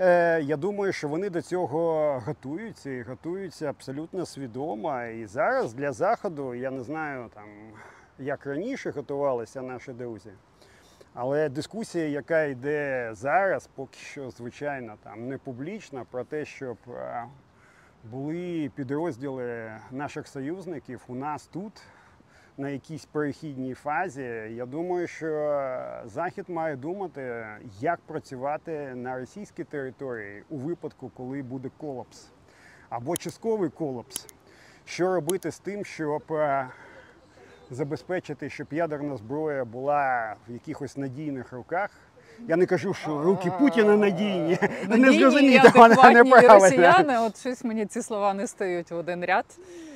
Е, 0.00 0.40
Я 0.42 0.56
думаю, 0.56 0.92
що 0.92 1.08
вони 1.08 1.30
до 1.30 1.42
цього 1.42 2.12
готуються 2.26 2.90
і 2.90 3.02
готуються 3.02 3.66
абсолютно 3.70 4.26
свідомо. 4.26 5.02
І 5.04 5.26
зараз 5.26 5.74
для 5.74 5.92
заходу 5.92 6.54
я 6.54 6.70
не 6.70 6.82
знаю 6.82 7.30
там, 7.34 7.48
як 8.18 8.46
раніше 8.46 8.90
готувалися 8.90 9.62
наші 9.62 9.92
друзі. 9.92 10.30
Але 11.14 11.48
дискусія, 11.48 12.08
яка 12.08 12.42
йде 12.44 13.10
зараз, 13.12 13.68
поки 13.74 13.98
що, 13.98 14.30
звичайно, 14.30 14.94
там 15.02 15.28
не 15.28 15.38
публічна, 15.38 16.04
про 16.10 16.24
те, 16.24 16.44
щоб 16.44 16.76
е, 16.88 17.24
були 18.04 18.70
підрозділи 18.74 19.72
наших 19.90 20.28
союзників 20.28 21.00
у 21.08 21.14
нас 21.14 21.46
тут 21.46 21.82
на 22.58 22.68
якійсь 22.68 23.04
перехідній 23.04 23.74
фазі. 23.74 24.22
Я 24.50 24.66
думаю, 24.66 25.06
що 25.06 25.28
Захід 26.04 26.48
має 26.48 26.76
думати, 26.76 27.46
як 27.80 28.00
працювати 28.00 28.94
на 28.94 29.18
російській 29.18 29.64
території 29.64 30.44
у 30.48 30.56
випадку, 30.56 31.10
коли 31.16 31.42
буде 31.42 31.70
колапс 31.76 32.30
або 32.88 33.16
частковий 33.16 33.70
колапс. 33.70 34.26
Що 34.84 35.14
робити 35.14 35.50
з 35.50 35.58
тим, 35.58 35.84
щоб 35.84 36.22
е, 36.32 36.68
забезпечити, 37.70 38.50
щоб 38.50 38.66
ядерна 38.70 39.16
зброя 39.16 39.64
була 39.64 40.34
в 40.48 40.52
якихось 40.52 40.96
надійних 40.96 41.52
руках. 41.52 41.90
Я 42.48 42.56
не 42.56 42.66
кажу, 42.66 42.94
що 42.94 43.22
руки 43.22 43.52
Путіна 43.58 43.96
надійні. 43.96 44.58
Не 44.88 44.96
мене 44.96 45.58
адекватні 45.58 46.14
неправильно. 46.14 46.54
росіяни. 46.54 47.18
От 47.18 47.40
щось 47.40 47.64
мені 47.64 47.86
ці 47.86 48.02
слова 48.02 48.34
не 48.34 48.46
стають 48.46 48.90
в 48.90 48.96
один 48.96 49.24
ряд. 49.24 49.44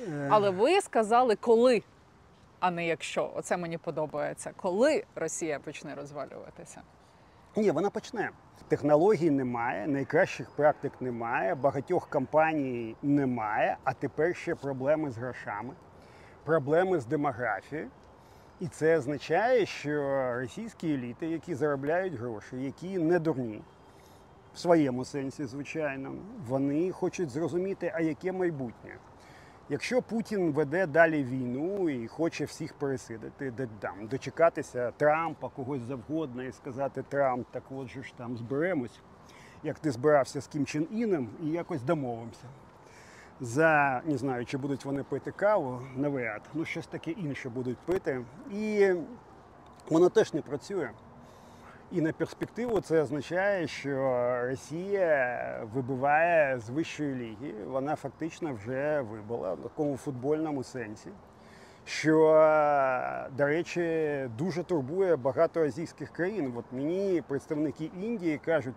Е. 0.07 0.27
Але 0.31 0.49
ви 0.49 0.81
сказали 0.81 1.35
коли, 1.35 1.83
а 2.59 2.71
не 2.71 2.87
якщо. 2.87 3.31
Оце 3.35 3.57
мені 3.57 3.77
подобається. 3.77 4.51
Коли 4.55 5.03
Росія 5.15 5.59
почне 5.59 5.95
розвалюватися? 5.95 6.81
Ні, 7.55 7.71
вона 7.71 7.89
почне. 7.89 8.29
Технологій 8.67 9.31
немає, 9.31 9.87
найкращих 9.87 10.49
практик 10.49 10.91
немає, 10.99 11.55
багатьох 11.55 12.09
компаній 12.09 12.95
немає, 13.03 13.77
а 13.83 13.93
тепер 13.93 14.35
ще 14.35 14.55
проблеми 14.55 15.11
з 15.11 15.17
грошами, 15.17 15.73
проблеми 16.43 16.99
з 16.99 17.05
демографією. 17.05 17.89
І 18.59 18.67
це 18.67 18.97
означає, 18.97 19.65
що 19.65 20.01
російські 20.39 20.93
еліти, 20.93 21.27
які 21.27 21.55
заробляють 21.55 22.13
гроші, 22.13 22.55
які 22.55 22.97
не 22.97 23.19
дурні, 23.19 23.61
в 24.53 24.59
своєму 24.59 25.05
сенсі, 25.05 25.45
звичайно, 25.45 26.13
вони 26.47 26.91
хочуть 26.91 27.29
зрозуміти, 27.29 27.91
а 27.95 28.01
яке 28.01 28.31
майбутнє. 28.31 28.97
Якщо 29.69 30.01
Путін 30.01 30.51
веде 30.51 30.87
далі 30.87 31.23
війну 31.23 31.89
і 31.89 32.07
хоче 32.07 32.45
всіх 32.45 32.73
пересидити, 32.73 33.51
де 33.51 33.67
там 33.79 34.07
дочекатися 34.07 34.91
Трампа, 34.91 35.49
когось 35.49 35.81
завгодно, 35.81 36.43
і 36.43 36.51
сказати 36.51 37.03
Трамп, 37.09 37.47
так 37.51 37.63
от 37.69 37.87
же 37.89 38.03
ж 38.03 38.13
там 38.17 38.37
зберемось, 38.37 38.99
як 39.63 39.79
ти 39.79 39.91
збирався 39.91 40.41
з 40.41 40.47
Кім 40.47 40.65
Чен 40.65 40.87
Іном, 40.91 41.29
і 41.43 41.47
якось 41.47 41.81
домовимося. 41.81 42.45
За 43.39 44.01
не 44.05 44.17
знаю, 44.17 44.45
чи 44.45 44.57
будуть 44.57 44.85
вони 44.85 45.03
пити 45.03 45.31
каву, 45.31 45.81
навряд, 45.95 46.41
ну 46.53 46.65
щось 46.65 46.87
таке 46.87 47.11
інше 47.11 47.49
будуть 47.49 47.77
пити. 47.77 48.21
І 48.51 48.91
воно 49.89 50.09
теж 50.09 50.33
не 50.33 50.41
працює. 50.41 50.89
І 51.91 52.01
на 52.01 52.13
перспективу 52.13 52.81
це 52.81 53.01
означає, 53.01 53.67
що 53.67 53.95
Росія 54.43 55.67
вибиває 55.73 56.59
з 56.59 56.69
вищої 56.69 57.15
ліги. 57.15 57.53
Вона 57.67 57.95
фактично 57.95 58.53
вже 58.53 59.01
вибила 59.01 59.53
в 59.53 59.61
такому 59.61 59.97
футбольному 59.97 60.63
сенсі. 60.63 61.09
Що, 61.85 62.17
до 63.37 63.45
речі, 63.45 64.29
дуже 64.37 64.63
турбує 64.63 65.15
багато 65.15 65.61
азійських 65.61 66.09
країн. 66.09 66.53
От 66.55 66.65
мені 66.71 67.23
представники 67.27 67.91
Індії 68.01 68.37
кажуть: 68.37 68.75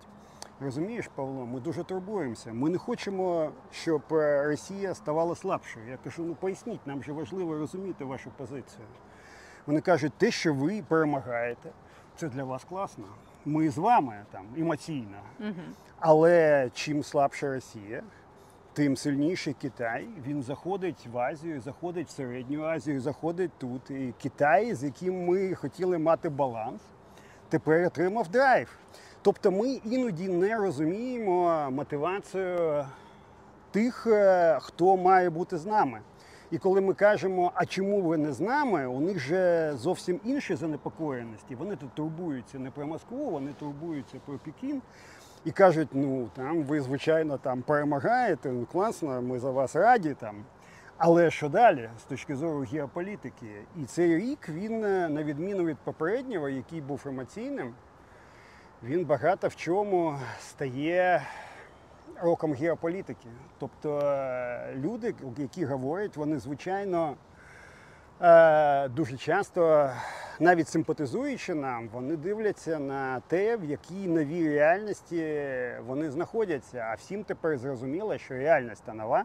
розумієш, 0.61 1.11
Павло, 1.15 1.47
ми 1.47 1.61
дуже 1.61 1.85
турбуємося. 1.85 2.53
Ми 2.53 2.71
не 2.71 2.79
хочемо, 2.79 3.51
щоб 3.73 4.03
е, 4.13 4.45
Росія 4.45 4.95
ставала 4.95 5.35
слабшою. 5.35 5.89
Я 5.89 5.99
кажу, 6.05 6.23
ну 6.23 6.35
поясніть, 6.35 6.87
нам 6.87 7.03
же 7.03 7.13
важливо 7.13 7.59
розуміти 7.59 8.05
вашу 8.05 8.31
позицію. 8.31 8.87
Вони 9.67 9.81
кажуть, 9.81 10.13
те, 10.19 10.31
що 10.31 10.55
ви 10.55 10.83
перемагаєте, 10.89 11.71
це 12.17 12.29
для 12.29 12.45
вас 12.45 12.65
класно. 12.65 13.05
Ми 13.45 13.71
з 13.71 13.79
вами 13.79 14.25
там 14.31 14.47
емоційно. 14.59 15.19
Але 16.01 16.71
чим 16.75 17.03
слабша 17.03 17.55
Росія, 17.55 18.03
тим 18.73 18.97
сильніший 18.97 19.55
Китай. 19.61 20.09
Він 20.27 20.43
заходить 20.43 21.07
в 21.13 21.19
Азію, 21.19 21.61
заходить 21.61 22.09
в 22.09 22.11
Середню 22.11 22.65
Азію, 22.65 23.01
заходить 23.01 23.51
тут. 23.59 23.91
І 23.91 24.15
Китай, 24.23 24.75
з 24.75 24.85
яким 24.85 25.25
ми 25.25 25.55
хотіли 25.55 25.99
мати 25.99 26.29
баланс, 26.29 26.83
тепер 27.49 27.87
отримав 27.87 28.29
драйв. 28.29 28.79
Тобто 29.23 29.51
ми 29.51 29.69
іноді 29.69 30.29
не 30.29 30.57
розуміємо 30.57 31.69
мотивацію 31.71 32.85
тих, 33.71 34.07
е, 34.07 34.59
хто 34.63 34.97
має 34.97 35.31
бути 35.31 35.59
з 35.59 35.67
нами. 35.67 36.01
І 36.51 36.59
коли 36.59 36.81
ми 36.81 36.95
кажемо, 36.95 37.53
а 37.55 37.67
чому 37.67 38.01
ви 38.01 38.17
не 38.17 38.33
з 38.33 38.41
нами, 38.41 38.87
у 38.87 39.01
них 39.01 39.19
же 39.19 39.73
зовсім 39.75 40.21
інші 40.25 40.55
занепокоєності. 40.55 41.55
Вони 41.55 41.77
тут 41.77 41.95
турбуються 41.95 42.59
не 42.59 42.71
про 42.71 42.87
Москву, 42.87 43.31
вони 43.31 43.53
турбуються 43.59 44.17
про 44.27 44.39
Пекін. 44.39 44.83
І 45.45 45.51
кажуть, 45.51 45.89
ну 45.93 46.29
там 46.37 46.63
ви, 46.63 46.81
звичайно, 46.81 47.39
там 47.39 47.63
перемагаєте, 47.63 48.49
ну 48.49 48.67
класно, 48.73 49.23
ми 49.23 49.39
за 49.39 49.51
вас 49.51 49.77
раді 49.77 50.15
там. 50.21 50.37
Але 50.99 51.31
що 51.31 51.49
далі 51.49 51.91
з 52.01 52.03
точки 52.03 52.37
зору 52.37 52.67
геополітики? 52.73 53.63
І 53.83 53.85
цей 53.85 54.17
рік 54.17 54.49
він, 54.49 54.85
е, 54.85 55.09
на 55.09 55.23
відміну 55.23 55.65
від 55.65 55.77
попереднього, 55.79 56.49
який 56.49 56.81
був 56.81 57.03
емоційним, 57.07 57.75
він 58.83 59.05
багато 59.05 59.49
в 59.49 59.57
чому 59.57 60.19
стає 60.41 61.23
роком 62.23 62.55
геополітики. 62.55 63.29
Тобто 63.59 63.99
е, 63.99 64.75
люди, 64.77 65.15
які 65.39 65.65
говорять, 65.65 66.17
вони 66.17 66.39
звичайно 66.39 67.15
е, 68.23 68.89
дуже 68.89 69.17
часто, 69.17 69.91
навіть 70.41 70.69
симпатизуючи 70.69 71.55
нам, 71.55 71.89
вони 71.89 72.17
дивляться 72.17 72.79
на 72.79 73.21
те, 73.21 73.57
в 73.57 73.65
якій 73.65 74.09
новій 74.09 74.55
реальності 74.55 75.47
вони 75.87 76.11
знаходяться. 76.11 76.89
А 76.91 76.95
всім 76.95 77.25
тепер 77.25 77.59
зрозуміло, 77.59 78.19
що 78.19 78.35
реальність 78.35 78.85
та 78.85 78.95
нова. 78.95 79.25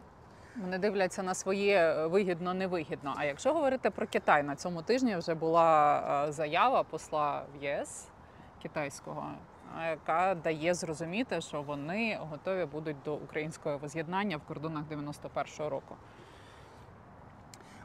Вони 0.61 0.77
дивляться 0.77 1.23
на 1.23 1.33
своє 1.33 2.05
вигідно, 2.05 2.53
невигідно. 2.53 3.13
А 3.17 3.25
якщо 3.25 3.53
говорити 3.53 3.89
про 3.89 4.07
Китай, 4.07 4.43
на 4.43 4.55
цьому 4.55 4.81
тижні 4.81 5.15
вже 5.15 5.33
була 5.33 5.99
е, 6.27 6.31
заява 6.31 6.83
посла 6.83 7.43
в 7.55 7.63
ЄС 7.63 8.07
китайського, 8.63 9.31
яка 9.89 10.35
дає 10.35 10.73
зрозуміти, 10.73 11.41
що 11.41 11.61
вони 11.61 12.19
готові 12.29 12.65
будуть 12.65 12.97
до 13.05 13.15
українського 13.15 13.77
воз'єднання 13.77 14.37
в 14.37 14.41
кордонах 14.41 14.83
91-го 14.91 15.69
року. 15.69 15.95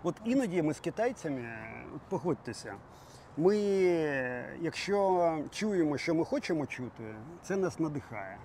От 0.02 0.14
іноді 0.24 0.62
ми 0.62 0.74
з 0.74 0.80
китайцями, 0.80 1.58
погодьтеся, 2.08 2.74
ми, 3.36 3.56
якщо 4.60 5.38
чуємо, 5.50 5.98
що 5.98 6.14
ми 6.14 6.24
хочемо 6.24 6.66
чути, 6.66 7.04
це 7.42 7.56
нас 7.56 7.78
надихає 7.78 8.38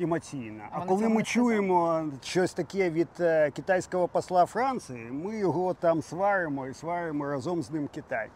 емоційно. 0.00 0.64
А 0.70 0.80
коли 0.80 1.08
ми 1.08 1.22
чуємо 1.22 2.04
щось 2.22 2.52
таке 2.52 2.90
від 2.90 3.08
е, 3.20 3.50
китайського 3.50 4.08
посла 4.08 4.46
Франції, 4.46 5.10
ми 5.10 5.38
його 5.38 5.74
там 5.74 6.02
сваримо 6.02 6.66
і 6.66 6.74
сваримо 6.74 7.26
разом 7.26 7.62
з 7.62 7.70
ним 7.70 7.88
Китай. 7.94 8.28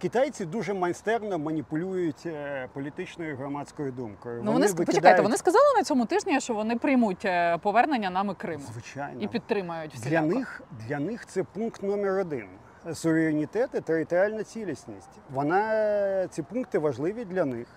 Китайці 0.00 0.44
дуже 0.44 0.74
майстерно 0.74 1.38
маніпулюють 1.38 2.22
е, 2.26 2.68
політичною 2.72 3.36
громадською 3.36 3.92
думкою. 3.92 4.42
Ну 4.44 4.52
вони 4.52 4.66
ск- 4.66 4.76
почекайте, 4.86 5.22
вони 5.22 5.36
сказали 5.36 5.64
на 5.76 5.82
цьому 5.82 6.06
тижні, 6.06 6.40
що 6.40 6.54
вони 6.54 6.76
приймуть 6.76 7.24
е, 7.24 7.58
повернення 7.58 8.10
нами 8.10 8.34
Криму 8.34 8.64
звичайно 8.72 9.20
і 9.20 9.28
підтримають 9.28 9.96
Для 10.04 10.20
них, 10.20 10.62
для 10.88 10.98
них 10.98 11.26
це 11.26 11.42
пункт 11.42 11.82
номер 11.82 12.18
один. 12.18 12.46
Суверенітет 12.94 13.70
і 13.74 13.80
територіальна 13.80 14.44
цілісність. 14.44 15.10
Вона, 15.30 16.28
ці 16.28 16.42
пункти 16.42 16.78
важливі 16.78 17.24
для 17.24 17.44
них. 17.44 17.68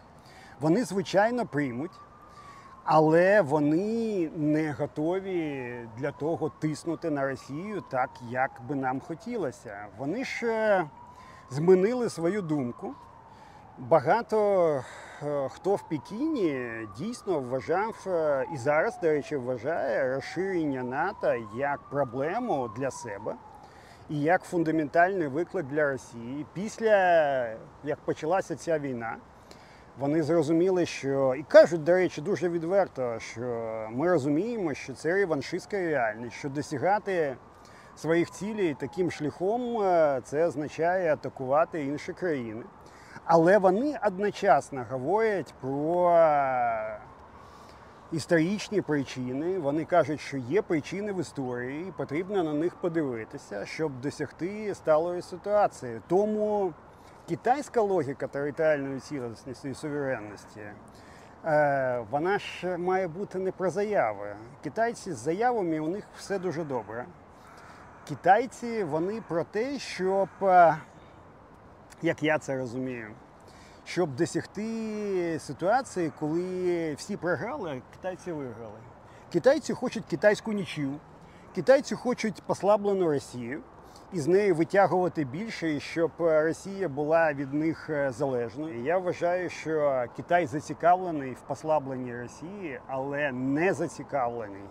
Вони, 0.59 0.83
звичайно, 0.83 1.45
приймуть. 1.45 1.91
Але 2.83 3.41
вони 3.41 4.29
не 4.35 4.71
готові 4.71 5.75
для 5.97 6.11
того 6.11 6.49
тиснути 6.49 7.09
на 7.09 7.27
Росію 7.27 7.83
так, 7.91 8.09
як 8.29 8.51
би 8.69 8.75
нам 8.75 8.99
хотілося. 8.99 9.85
Вони 9.97 10.25
ж 10.25 10.45
е, 10.47 10.85
змінили 11.49 12.09
свою 12.09 12.41
думку. 12.41 12.93
Багато 13.77 14.65
е, 15.23 15.49
хто 15.49 15.75
в 15.75 15.89
Пекіні 15.89 16.71
дійсно 16.97 17.39
вважав 17.39 18.03
е, 18.07 18.45
і 18.53 18.57
зараз, 18.57 18.99
до 19.01 19.07
речі, 19.07 19.35
вважає 19.35 20.15
розширення 20.15 20.83
НАТО 20.83 21.33
як 21.55 21.79
проблему 21.89 22.69
для 22.77 22.91
себе 22.91 23.35
і 24.09 24.21
як 24.21 24.43
фундаментальний 24.43 25.27
виклик 25.27 25.65
для 25.65 25.91
Росії. 25.91 26.45
Після 26.53 26.95
як 27.83 27.99
почалася 28.05 28.55
ця 28.55 28.79
війна, 28.79 29.17
вони 29.99 30.23
зрозуміли, 30.23 30.85
що 30.85 31.35
і 31.35 31.43
кажуть, 31.43 31.83
до 31.83 31.91
речі, 31.91 32.21
дуже 32.21 32.49
відверто, 32.49 33.19
що 33.19 33.41
ми 33.91 34.09
розуміємо, 34.09 34.73
що 34.73 34.93
це 34.93 35.13
реваншистська 35.13 35.77
реальність, 35.77 36.35
що 36.35 36.49
досягати 36.49 37.35
своїх 37.95 38.31
цілей 38.31 38.73
таким 38.73 39.11
шляхом 39.11 39.81
е, 39.81 40.21
це 40.23 40.45
означає 40.47 41.13
атакувати 41.13 41.85
інші 41.85 42.13
країни. 42.13 42.63
Але 43.25 43.57
вони 43.57 43.99
одночасно 44.07 44.85
говорять 44.91 45.53
про 45.61 46.09
е, 46.09 46.97
історичні 48.11 48.81
причини. 48.81 49.59
Вони 49.59 49.85
кажуть, 49.85 50.19
що 50.19 50.37
є 50.37 50.61
причини 50.61 51.11
в 51.13 51.19
історії, 51.19 51.85
і 51.89 51.91
потрібно 51.91 52.43
на 52.43 52.53
них 52.53 52.75
подивитися, 52.75 53.65
щоб 53.65 54.01
досягти 54.01 54.75
сталої 54.75 55.21
ситуації. 55.21 56.01
Тому 56.07 56.73
китайська 57.29 57.81
логіка 57.81 58.27
територіальної 58.27 58.99
цілісності 58.99 59.69
і 59.69 59.73
суверенності. 59.73 60.61
е, 61.45 62.03
Вона 62.11 62.39
ж 62.39 62.77
має 62.77 63.07
бути 63.07 63.39
не 63.39 63.51
про 63.51 63.69
заяви. 63.69 64.35
Китайці 64.63 65.13
з 65.13 65.17
заявами 65.17 65.79
у 65.79 65.87
них 65.87 66.03
все 66.17 66.39
дуже 66.39 66.63
добре. 66.63 67.05
Китайці 68.07 68.83
вони 68.83 69.21
про 69.27 69.43
те, 69.43 69.79
щоб, 69.79 70.29
е, 70.41 70.77
як 72.01 72.23
я 72.23 72.39
це 72.39 72.57
розумію, 72.57 73.07
щоб 73.85 74.15
досягти 74.15 75.37
ситуації, 75.39 76.11
коли 76.19 76.93
всі 76.93 77.17
програли, 77.17 77.71
а 77.71 77.95
китайці 77.95 78.31
виграли. 78.31 78.79
Китайці 79.33 79.73
хочуть 79.73 80.05
китайську 80.05 80.53
нічю, 80.53 80.91
китайці 81.55 81.95
хочуть 81.95 82.43
послаблену 82.45 83.05
Росію 83.05 83.61
і 84.13 84.19
з 84.19 84.27
неї 84.27 84.51
витягувати 84.51 85.23
більше, 85.23 85.79
щоб 85.79 86.11
Росія 86.17 86.89
була 86.89 87.33
від 87.33 87.53
них 87.53 87.89
е, 87.89 88.11
залежною. 88.11 88.83
Я 88.83 88.97
вважаю, 88.97 89.49
що 89.49 90.05
Китай 90.15 90.45
зацікавлений 90.45 91.33
в 91.33 91.41
послабленні 91.41 92.17
Росії, 92.17 92.79
але 92.87 93.31
не 93.31 93.73
зацікавлений 93.73 94.63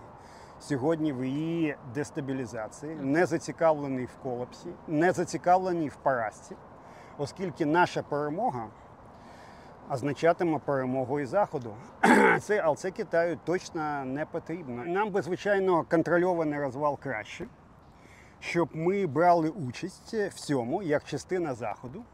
сьогодні 0.63 1.13
в 1.13 1.25
її 1.25 1.77
дестабілізації, 1.95 2.95
не 2.95 3.27
зацікавлений 3.27 4.05
в 4.05 4.17
колапсі, 4.23 4.69
не 4.89 5.13
зацікавлений 5.13 5.89
в 5.89 5.97
поразці, 5.97 6.57
оскільки 7.19 7.67
наша 7.67 8.03
перемога 8.03 8.69
означатиме 9.91 10.59
перемогу 10.59 11.21
і 11.21 11.25
заходу. 11.25 11.75
Це, 12.41 12.59
але 12.59 12.77
це 12.77 12.91
Китаю 12.91 13.39
точно 13.45 14.05
не 14.05 14.27
потрібно. 14.27 14.85
Нам 14.85 15.11
би, 15.11 15.23
звичайно, 15.23 15.85
контрольований 15.91 16.61
розвал 16.61 16.99
краще, 16.99 17.47
щоб 18.41 18.69
ми 18.73 19.07
брали 19.07 19.49
участь 19.49 20.15
в 20.15 20.35
цьому 20.35 20.83
як 20.83 21.05
частина 21.05 21.55
заходу. 21.55 22.05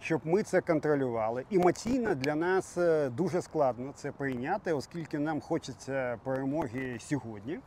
Щоб 0.00 0.20
ми 0.24 0.42
це 0.42 0.60
контролювали. 0.60 1.44
Емоційно 1.52 2.14
для 2.14 2.34
нас 2.34 2.78
е, 2.78 3.10
дуже 3.10 3.42
складно 3.42 3.92
це 3.94 4.12
прийняти, 4.12 4.72
оскільки 4.72 5.18
нам 5.18 5.40
хочеться 5.40 6.18
перемоги 6.24 6.96
сьогодні, 7.00 7.60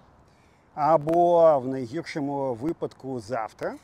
або 0.75 1.59
в 1.59 1.67
найгіршому 1.67 2.53
випадку 2.53 3.19
завтра. 3.19 3.75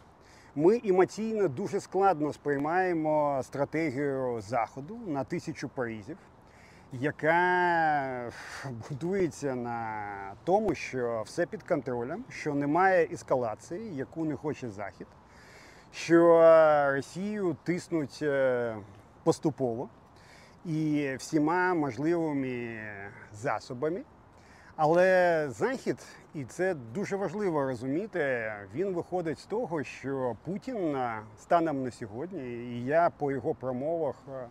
Ми 0.56 0.82
емоційно 0.86 1.48
дуже 1.48 1.80
складно 1.80 2.34
сприймаємо 2.34 3.42
стратегію 3.44 4.42
Заходу 4.42 5.00
на 5.08 5.24
тисячу 5.24 5.70
Паризів, 5.70 6.18
яка 6.94 8.32
будується 8.90 9.56
на 9.56 10.06
тому, 10.44 10.76
що 10.76 11.24
все 11.26 11.46
під 11.46 11.64
контролем, 11.64 12.24
що 12.30 12.54
немає 12.54 13.08
ескалації, 13.12 13.96
яку 13.96 14.26
не 14.26 14.36
хоче 14.36 14.70
Захід, 14.70 15.08
що 15.92 16.40
Росію 16.92 17.56
тиснуть 17.64 18.20
е, 18.22 18.76
поступово 19.24 19.90
і 20.66 21.10
всіма 21.20 21.74
можливими 21.74 22.80
засобами. 23.34 24.02
Але 24.76 25.46
Захід, 25.50 25.98
і 26.34 26.44
це 26.44 26.74
дуже 26.74 27.16
важливо 27.16 27.64
розуміти, 27.64 28.54
він 28.74 28.94
виходить 28.94 29.40
з 29.40 29.46
того, 29.46 29.84
що 29.84 30.36
Путін 30.46 30.96
е, 30.96 31.22
станом 31.38 31.84
на 31.84 31.92
сьогодні, 31.92 32.42
і 32.50 32.86
я 32.86 33.10
по 33.10 33.32
його 33.32 33.56
промовах 33.56 34.16
е, 34.30 34.48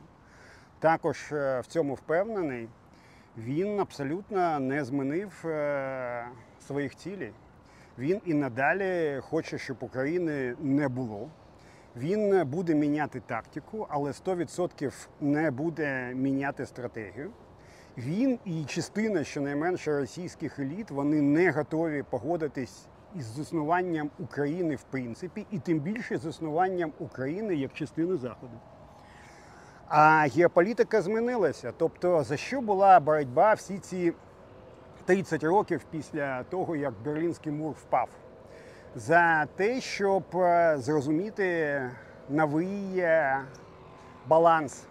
також 0.79 1.33
е, 1.33 1.61
в 1.61 1.67
цьому 1.67 1.95
впевнений, 1.95 2.69
він 3.39 3.81
абсолютно 3.81 4.61
не 4.61 4.85
змінив 4.85 5.45
своїх 6.67 6.97
цілей. 6.97 7.33
Він 7.99 8.21
і 8.25 8.35
надалі 8.35 9.21
хоче, 9.21 9.59
щоб 9.59 9.77
України 9.81 10.57
не 10.61 10.89
було. 10.89 11.29
Він 11.97 12.47
буде 12.47 12.75
міняти 12.75 13.21
тактику, 13.21 13.87
але 13.91 14.11
100% 14.11 15.09
не 15.21 15.51
буде 15.51 16.15
міняти 16.15 16.67
стратегію. 16.67 17.31
Він 17.99 18.39
і 18.45 18.65
частина 18.65 19.25
щонайменше 19.25 19.99
російських 19.99 20.59
еліт 20.59 20.91
вони 20.91 21.23
не 21.23 21.51
готові 21.51 22.03
погодитись 22.11 22.87
із 23.17 23.25
заснуванням 23.25 24.11
України 24.19 24.77
в 24.77 24.83
принципі, 24.83 25.47
і 25.51 25.59
тим 25.59 25.81
більше 25.81 26.19
з 26.19 26.21
заснуванням 26.21 26.93
України 26.99 27.55
як 27.55 27.73
частини 27.73 28.17
Заходу. 28.17 28.61
А 29.89 30.27
геополітика 30.37 31.03
змінилася. 31.03 31.73
Тобто, 31.79 32.23
за 32.23 32.37
що 32.37 32.61
була 32.61 33.01
боротьба 33.01 33.55
всі 33.55 33.79
ці 33.79 34.13
30 35.05 35.45
років 35.45 35.85
після 35.91 36.43
того, 36.43 36.77
як 36.77 36.95
Берлінський 37.05 37.53
мур 37.53 37.73
впав? 37.73 38.09
За 38.95 39.47
те, 39.57 39.81
щоб 39.81 40.25
е, 40.35 40.77
зрозуміти 40.79 41.81
новий 42.29 42.99
е, 42.99 43.41
баланс. 44.27 44.87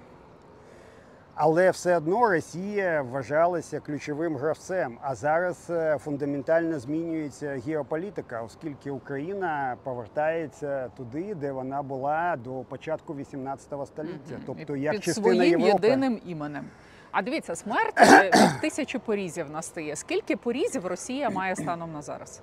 Але 1.42 1.72
все 1.72 1.98
одно 1.98 2.30
Росія 2.30 3.02
вважалася 3.02 3.80
ключовим 3.80 4.38
гравцем. 4.38 4.98
А 5.02 5.16
зараз 5.16 5.70
е, 5.70 5.98
фундаментально 5.98 6.80
змінюється 6.80 7.62
геополітика, 7.66 8.42
оскільки 8.42 8.92
Україна 8.92 9.78
повертається 9.84 10.90
туди, 10.98 11.36
де 11.36 11.52
вона 11.52 11.82
була 11.82 12.36
до 12.36 12.52
початку 12.52 13.16
18 13.16 13.74
століття, 13.86 14.36
тобто 14.46 14.76
як 14.76 14.94
під 14.94 15.04
частина 15.04 15.36
своїм 15.36 15.60
Європи. 15.60 15.88
єдиним 15.88 16.22
іменем. 16.26 16.66
А 17.12 17.22
дивіться, 17.22 17.56
смерть 17.56 17.98
е, 17.98 18.24
від 18.54 18.62
тисячі 18.62 19.00
порізів 19.00 19.50
настає. 19.50 19.96
Скільки 19.96 20.36
порізів 20.36 20.86
Росія 20.86 21.30
має 21.30 21.56
станом 21.56 21.94
на 21.94 22.02
зараз? 22.02 22.42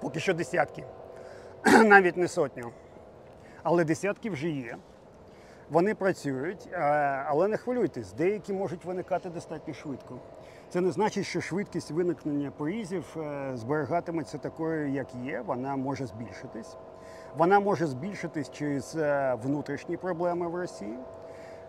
Поки 0.00 0.20
що 0.20 0.34
десятки, 0.34 0.84
навіть 1.84 2.16
не 2.16 2.28
сотню. 2.28 2.70
Але 3.62 3.84
десятки 3.84 4.30
вже 4.30 4.48
є. 4.48 4.76
Вони 5.70 5.94
працюють, 5.94 6.68
е, 6.72 6.78
але 7.26 7.48
не 7.48 7.56
хвилюйтесь, 7.56 8.12
деякі 8.12 8.52
можуть 8.52 8.84
виникати 8.84 9.30
достатньо 9.30 9.74
швидко. 9.74 10.18
Це 10.70 10.80
не 10.80 10.90
значить, 10.90 11.26
що 11.26 11.40
швидкість 11.40 11.90
виникнення 11.90 12.50
порізів 12.50 13.16
е, 13.16 13.50
зберігатиметься 13.54 14.38
такою, 14.38 14.88
як 14.88 15.14
є. 15.14 15.42
Вона 15.46 15.76
може 15.76 16.06
збільшитись. 16.06 16.76
Вона 17.36 17.60
може 17.60 17.86
збільшитись 17.86 18.50
через 18.50 18.96
е, 18.96 19.34
внутрішні 19.42 19.96
проблеми 19.96 20.48
в 20.48 20.54
Росії. 20.54 20.98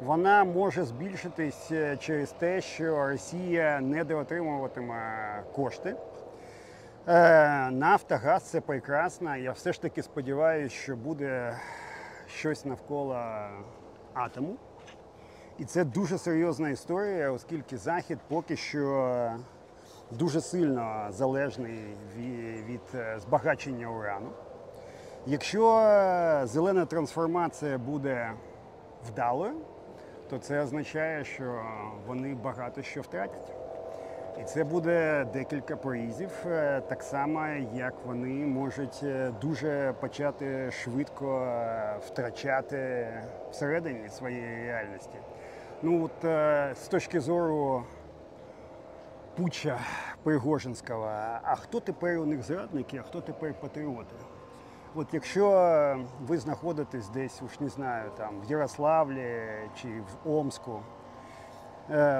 Вона 0.01 0.43
може 0.43 0.83
збільшитись 0.83 1.71
через 1.99 2.31
те, 2.31 2.61
що 2.61 3.07
Росія 3.07 3.81
недоотримуватиме 3.81 4.99
кошти. 5.55 5.95
Нафта, 7.71 8.17
газ 8.17 8.43
це 8.43 8.61
прекрасно. 8.61 9.35
Я 9.37 9.51
все 9.51 9.73
ж 9.73 9.81
таки 9.81 10.03
сподіваюся, 10.03 10.75
що 10.75 10.95
буде 10.95 11.57
щось 12.27 12.65
навколо 12.65 13.15
атому. 14.17 14.55
І 15.59 15.65
це 15.65 15.83
дуже 15.85 16.17
серйозна 16.17 16.69
історія, 16.69 17.31
оскільки 17.31 17.77
Захід 17.77 18.19
поки 18.27 18.55
що 18.55 19.31
дуже 20.11 20.41
сильно 20.41 21.07
залежний 21.09 21.79
від 22.67 22.81
е, 22.95 23.19
збагачення 23.19 23.87
урану. 23.87 24.29
Якщо 25.25 25.77
е, 25.77 26.41
зелена 26.45 26.85
трансформація 26.85 27.77
буде 27.77 28.31
вдалою, 29.07 29.53
то 30.29 30.37
це 30.37 30.61
означає, 30.61 31.25
що 31.25 31.61
вони 32.07 32.35
багато 32.35 32.81
що 32.81 33.01
втратять. 33.01 33.66
І 34.41 34.43
це 34.43 34.63
буде 34.63 35.27
декілька 35.33 35.75
проїздів, 35.75 36.31
е, 36.45 36.81
так 36.81 37.03
само 37.03 37.47
як 37.73 37.93
вони 38.05 38.45
можуть 38.45 38.99
е, 39.03 39.31
дуже 39.41 39.93
почати 39.99 40.71
швидко 40.71 41.41
е, 41.41 41.97
втрачати 42.05 43.07
всередині 43.51 44.09
своєї 44.09 44.67
реальності. 44.67 45.17
Ну 45.81 46.03
от 46.05 46.25
з 46.77 46.87
точки 46.87 47.19
зору 47.19 47.83
путча 49.35 49.79
Пригожинського. 50.23 51.05
А 51.43 51.55
хто 51.55 51.79
тепер 51.79 52.19
у 52.19 52.25
них 52.25 52.43
зрадники, 52.43 52.97
а 52.97 53.01
хто 53.01 53.21
тепер 53.21 53.53
патріоти? 53.53 54.15
От 54.95 55.13
якщо 55.13 56.05
ви 56.27 56.37
знаходитесь 56.37 57.09
десь, 57.09 57.41
уж 57.41 57.59
не 57.59 57.69
знаю, 57.69 58.11
там 58.17 58.41
в 58.41 58.51
Ярославлі 58.51 59.43
чи 59.81 59.87
в 59.87 60.29
Омську, 60.29 60.71
е, 60.71 60.96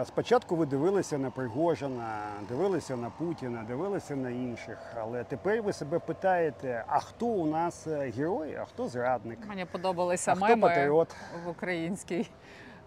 спочатку 0.05 0.55
ви 0.55 0.65
дивилися 0.65 1.17
на 1.17 1.29
Пригожина, 1.29 2.19
дивилися 2.49 2.95
на 2.95 3.09
Путіна, 3.09 3.63
дивилися 3.67 4.15
на 4.15 4.29
інших, 4.29 4.77
але 5.01 5.23
тепер 5.23 5.61
ви 5.61 5.73
себе 5.73 5.99
питаєте, 5.99 6.83
а 6.87 6.99
хто 6.99 7.25
у 7.25 7.45
нас 7.45 7.87
е, 7.87 8.11
герой, 8.17 8.55
а 8.61 8.65
хто 8.65 8.87
зрадник? 8.87 9.39
Мені 9.47 9.65
подобалися 9.65 10.31
А 10.31 10.35
меми 10.35 10.61
патріот? 10.61 11.15
в 11.45 11.49
українській 11.49 12.29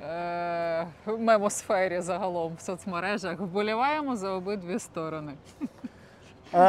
е- 0.03 0.87
мемосфері 1.07 2.01
загалом 2.01 2.55
в 2.55 2.61
соцмережах. 2.61 3.41
Вболіваємо 3.41 4.17
за 4.17 4.31
обидві 4.31 4.79
сторони. 4.79 5.33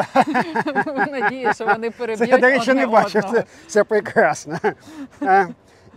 Надію, 1.11 1.53
що 1.53 1.65
вони 1.65 1.91
переб'ють 1.91 2.29
я, 2.29 2.37
до 2.37 2.47
речі, 2.47 2.73
не 2.73 2.87
бачив. 2.87 3.23
Це, 3.23 3.43
це 3.67 3.83
прекрасно. 3.83 4.57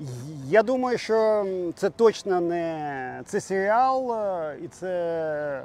Е, 0.01 0.05
Я 0.47 0.63
думаю, 0.63 0.99
що 0.99 1.47
це 1.75 1.91
точно 1.91 2.41
не 2.41 3.23
це 3.27 3.41
серіал, 3.41 4.13
е, 4.13 4.57
і 4.65 4.69
це, 4.69 5.63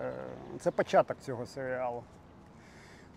це 0.60 0.72
початок 0.72 1.18
цього 1.26 1.46
серіалу. 1.46 2.04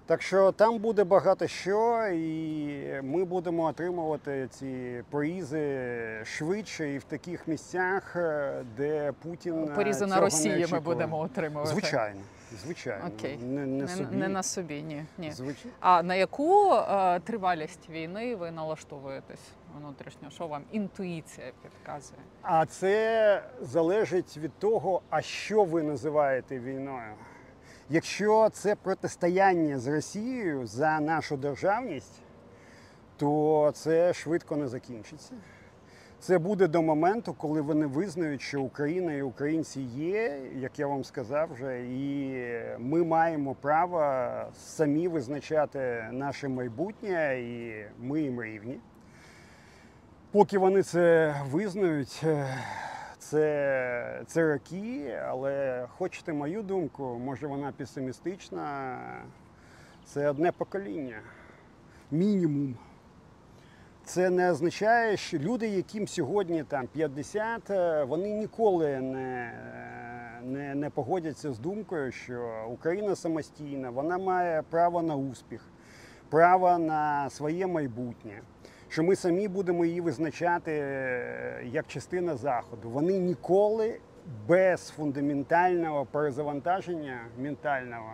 Так 0.07 0.23
що 0.23 0.53
там 0.53 0.79
буде 0.79 1.05
багато 1.05 1.47
що, 1.47 2.07
і 2.07 3.01
ми 3.03 3.25
будемо 3.25 3.63
отримувати 3.65 4.49
ці 4.51 5.03
порізи 5.11 5.79
швидше 6.25 6.93
і 6.93 6.99
в 6.99 7.05
таких 7.05 7.49
місцях, 7.49 8.17
е, 8.17 8.53
де 8.77 9.13
Путін 9.23 9.65
е, 9.65 9.75
Порізи 9.75 10.07
на 10.07 10.21
Росії 10.21 10.67
ми 10.73 10.81
будемо 10.81 11.19
отримувати. 11.19 11.71
Звичайно, 11.71 12.21
звичайно. 12.65 13.05
Окей. 13.19 13.39
Не, 13.43 13.67
не, 13.67 13.83
Не, 13.83 13.89
собі. 13.89 14.17
не 14.17 14.29
на 14.29 14.43
собі, 14.43 14.83
ні. 14.83 15.05
ні. 15.19 15.33
Звичайно. 15.33 15.71
А 15.81 16.03
на 16.03 16.15
яку 16.15 16.73
е, 16.75 17.21
тривалість 17.21 17.91
війни 17.91 18.37
ви 18.37 18.51
налаштовуєтесь 18.51 19.41
внутрішньо? 19.79 20.31
Що 20.31 20.47
вам 20.47 20.65
інтуїція 20.73 21.53
підказує? 21.63 22.21
А 22.43 22.67
це 22.67 23.43
залежить 23.61 24.37
від 24.37 24.59
того, 24.59 25.03
а 25.11 25.23
що 25.23 25.65
ви 25.65 25.83
називаєте 25.83 26.59
війною. 26.59 27.15
Якщо 27.91 28.49
це 28.53 28.75
протистояння 28.75 29.79
з 29.79 29.87
Росією 29.87 30.67
за 30.67 31.01
нашу 31.01 31.37
державність, 31.37 32.23
то 33.17 33.71
це 33.75 34.15
швидко 34.15 34.57
не 34.57 34.69
закінчиться. 34.69 35.35
Це 36.23 36.39
буде 36.39 36.67
до 36.67 36.83
моменту, 36.83 37.35
коли 37.35 37.61
вони 37.61 37.87
визнають, 37.87 38.43
що 38.43 38.63
Україна 38.63 39.13
і 39.13 39.23
українці 39.23 39.81
є, 39.81 40.41
як 40.55 40.79
я 40.79 40.87
вам 40.87 41.05
сказав 41.05 41.53
вже, 41.53 41.87
і 41.87 42.35
ми 42.79 43.05
маємо 43.05 43.55
право 43.55 44.31
самі 44.57 45.09
визначати 45.09 46.09
наше 46.13 46.49
майбутнє, 46.49 47.41
і 47.41 47.85
ми 47.99 48.21
їм 48.21 48.43
рівні. 48.43 48.81
Поки 50.33 50.59
вони 50.59 50.83
це 50.83 51.35
визнають, 51.51 52.21
е, 52.25 52.59
це, 53.19 54.23
це 54.27 54.53
роки, 54.53 55.19
але 55.29 55.87
хочете 55.99 56.33
мою 56.33 56.63
думку, 56.63 57.21
може 57.25 57.47
вона 57.47 57.73
песимістична. 57.73 58.99
Це 60.05 60.31
одне 60.31 60.53
покоління. 60.53 61.21
Мінімум. 62.11 62.77
Це 64.05 64.31
не 64.31 64.51
означає, 64.51 65.17
що 65.17 65.39
люди, 65.39 65.69
яким 65.69 66.09
сьогодні 66.09 66.65
там 66.65 66.87
50, 66.87 67.71
е, 67.71 68.05
вони 68.05 68.31
ніколи 68.31 69.01
не, 69.01 69.53
не, 70.43 70.75
не 70.75 70.91
погодяться 70.91 71.53
з 71.53 71.59
думкою, 71.59 72.13
що 72.13 72.67
Україна 72.71 73.17
самостійна, 73.17 73.91
вона 73.91 74.19
має 74.19 74.63
право 74.63 75.03
на 75.03 75.17
успіх, 75.17 75.65
право 76.29 76.79
на 76.79 77.31
своє 77.31 77.67
майбутнє, 77.67 78.43
що 78.93 79.03
ми 79.03 79.17
самі 79.17 79.49
будемо 79.49 79.85
її 79.85 80.01
визначати 80.01 80.73
е, 80.73 81.63
як 81.65 81.87
частина 81.87 82.37
Заходу. 82.37 82.91
Вони 82.91 83.19
ніколи 83.19 84.01
без 84.49 84.89
фундаментального 84.89 86.07
перезавантаження 86.07 87.21
ментального 87.39 88.13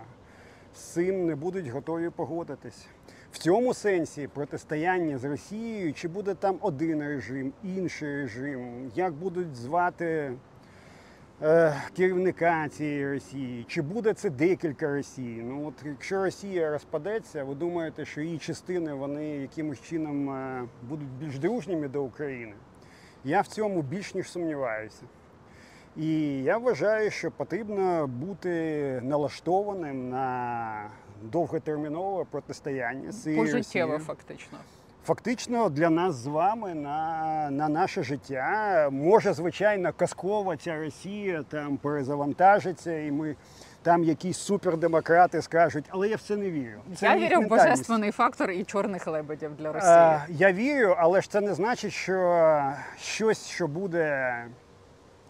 з 0.74 0.78
цим 0.78 1.26
не 1.26 1.34
будуть 1.34 1.68
готові 1.68 2.10
погодитись. 2.10 2.86
В 3.32 3.38
цьому 3.38 3.74
сенсі 3.74 4.28
протистояння 4.28 5.18
з 5.18 5.24
Росією, 5.24 5.92
чи 5.92 6.08
буде 6.08 6.34
там 6.34 6.58
один 6.60 7.02
режим, 7.02 7.52
інший 7.64 8.16
режим, 8.16 8.90
як 8.94 9.12
будуть 9.12 9.56
звати 9.56 10.32
керівника 11.96 12.68
цієї 12.68 13.12
Росії, 13.12 13.64
чи 13.68 13.82
буде 13.82 14.12
це 14.12 14.30
декілька 14.30 14.88
Росії. 14.88 15.42
Ну 15.42 15.68
от 15.68 15.74
якщо 15.84 16.24
Росія 16.24 16.70
розпадеться, 16.70 17.44
ви 17.44 17.54
думаєте, 17.54 18.04
що 18.04 18.20
її 18.20 18.38
частини 18.38 18.94
вони 18.94 19.26
якимось 19.28 19.80
чином 19.80 20.30
е, 20.30 20.64
будуть 20.82 21.08
більш 21.08 21.38
дружніми 21.38 21.88
до 21.88 22.02
України? 22.02 22.52
Я 23.24 23.40
в 23.40 23.46
цьому 23.46 23.82
більш 23.82 24.14
ніж 24.14 24.30
сумніваюся. 24.30 25.02
І 25.96 26.42
я 26.42 26.58
вважаю, 26.58 27.10
що 27.10 27.30
потрібно 27.30 28.06
бути 28.06 29.00
налаштованим 29.04 30.10
на 30.10 30.90
довготермінове 31.22 32.24
протистояння 32.30 33.12
з 33.12 33.36
Пожиттєво, 33.36 33.98
фактично. 33.98 34.58
Фактично 35.08 35.70
для 35.70 35.88
нас 35.90 36.14
з 36.14 36.26
вами 36.26 36.74
на, 36.74 37.48
на 37.50 37.68
наше 37.68 38.02
життя 38.02 38.88
може, 38.92 39.32
звичайно, 39.32 39.92
казкова 39.92 40.56
ця 40.56 40.76
Росія 40.80 41.44
там 41.48 41.76
перезавантажиться, 41.76 42.98
і 42.98 43.10
ми 43.10 43.36
там 43.82 44.04
якісь 44.04 44.38
супердемократи 44.38 45.42
скажуть, 45.42 45.84
але 45.88 46.08
я 46.08 46.16
в 46.16 46.20
це 46.20 46.36
не 46.36 46.50
вірю. 46.50 46.80
Це 46.96 47.06
Я 47.06 47.16
вірю 47.16 47.40
в 47.40 47.48
божественний 47.48 48.10
фактор 48.10 48.50
і 48.50 48.64
чорних 48.64 49.06
лебедів 49.06 49.56
для 49.56 49.72
Росії. 49.72 49.92
Е, 49.92 50.26
Я 50.28 50.52
вірю, 50.52 50.94
але 50.98 51.20
ж 51.20 51.30
це 51.30 51.40
не 51.40 51.54
значить, 51.54 51.92
що 51.92 52.72
щось, 53.00 53.46
що 53.46 53.68
буде 53.68 54.34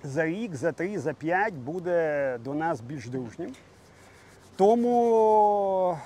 за 0.03 0.27
рік, 0.27 0.55
за 0.55 0.73
три, 0.73 0.99
за 0.99 1.13
п'ять, 1.13 1.55
буде 1.55 2.39
до 2.45 2.55
нас 2.55 2.81
більш 2.81 3.09
дружнім. 3.09 3.53
Тому, 4.57 5.99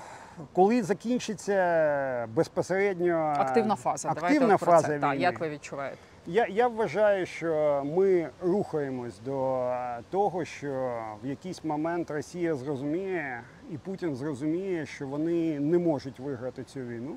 коли 0.53 0.83
закінчиться 0.83 2.27
безпосередньо 2.33 3.33
Активна 3.37 3.75
фаза. 3.75 4.09
активна 4.09 4.57
фаза 4.57 4.87
це. 4.87 4.99
Так, 4.99 5.19
як 5.19 5.39
ви 5.39 5.49
відчуваєте? 5.49 5.97
я, 6.27 6.47
я 6.47 6.67
вважаю, 6.67 7.25
що 7.25 7.81
ми 7.85 8.29
рухаємось 8.41 9.19
до 9.19 9.69
того, 10.09 10.45
що 10.45 10.99
в 11.23 11.27
якийсь 11.27 11.63
момент 11.63 12.11
Росія 12.11 12.55
зрозуміє 12.55 13.41
і 13.71 13.77
Путін 13.77 14.15
зрозуміє, 14.15 14.85
що 14.85 15.07
вони 15.07 15.59
не 15.59 15.77
можуть 15.77 16.19
виграти 16.19 16.63
цю 16.63 16.79
війну. 16.79 17.15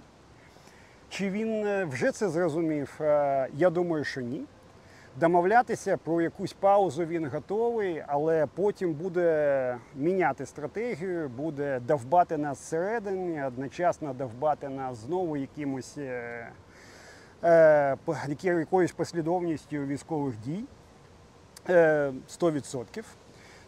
Чи 1.09 1.31
він 1.31 1.67
е, 1.67 1.85
вже 1.85 2.13
це 2.13 2.29
зрозумів? 2.29 2.99
Е, 3.01 3.49
Я 3.55 3.71
думаю, 3.71 4.05
що 4.05 4.21
ні. 4.21 4.45
Домовлятися 5.21 5.97
про 5.97 6.21
якусь 6.21 6.53
паузу 6.53 7.05
він 7.05 7.29
готовий, 7.29 8.05
але 8.07 8.47
потім 8.47 8.93
буде 8.93 9.79
міняти 9.95 10.47
стратегію, 10.47 11.29
буде 11.29 11.81
довбати 11.81 12.37
нас 12.37 12.59
зсередині, 12.59 13.45
одночасно 13.45 14.15
довбати 14.15 14.69
нас 14.69 14.99
знову 14.99 15.37
якимось 15.37 15.99
е, 15.99 16.49
е, 17.45 17.97
якоюсь 18.43 18.93
послідовністю 18.93 19.77
військових 19.77 20.41
дій 20.41 20.65
е, 21.69 22.13
100%. 22.41 23.05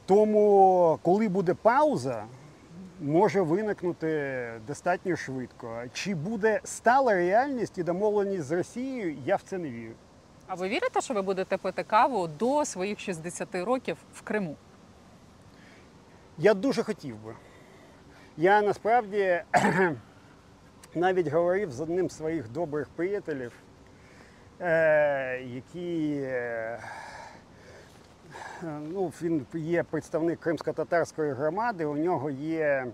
Тому, 0.07 0.99
коли 1.03 1.29
буде 1.29 1.55
пауза, 1.55 2.25
може 3.01 3.41
виникнути 3.41 4.53
достатньо 4.67 5.17
швидко. 5.17 5.83
Чи 5.93 6.15
буде 6.15 6.61
стала 6.65 7.15
реальність 7.15 7.79
і 7.79 7.83
домовленість 7.83 8.45
з 8.45 8.53
Росією, 8.53 9.17
я 9.25 9.37
в 9.37 9.43
це 9.43 9.59
не 9.59 9.71
вірю. 9.71 9.95
А 10.51 10.55
ви 10.55 10.69
вірите, 10.69 11.01
що 11.01 11.15
ви 11.15 11.23
будете 11.23 11.57
пити 11.57 11.83
каву 11.83 12.29
до 12.29 12.65
своїх 12.65 13.01
60 13.01 13.55
років 13.55 13.97
в 14.15 14.23
Криму? 14.23 14.57
Я 16.39 16.55
дуже 16.55 16.83
хотів 16.83 17.17
би. 17.17 17.35
Я 18.37 18.63
насправді 18.63 19.43
навіть 20.95 21.29
говорив 21.29 21.73
з 21.73 21.81
одним 21.81 22.11
з 22.11 22.17
своїх 22.17 22.49
добрих 22.49 22.89
приятелів, 22.89 23.53
е, 24.61 25.43
який 25.43 26.23
е, 26.23 26.81
ну, 28.63 29.13
він 29.23 29.47
є 29.55 29.83
представник 29.83 30.41
кримсько-татарської 30.41 31.33
громади, 31.33 31.85
у 31.85 31.97
нього 31.97 32.31
є 32.31 32.87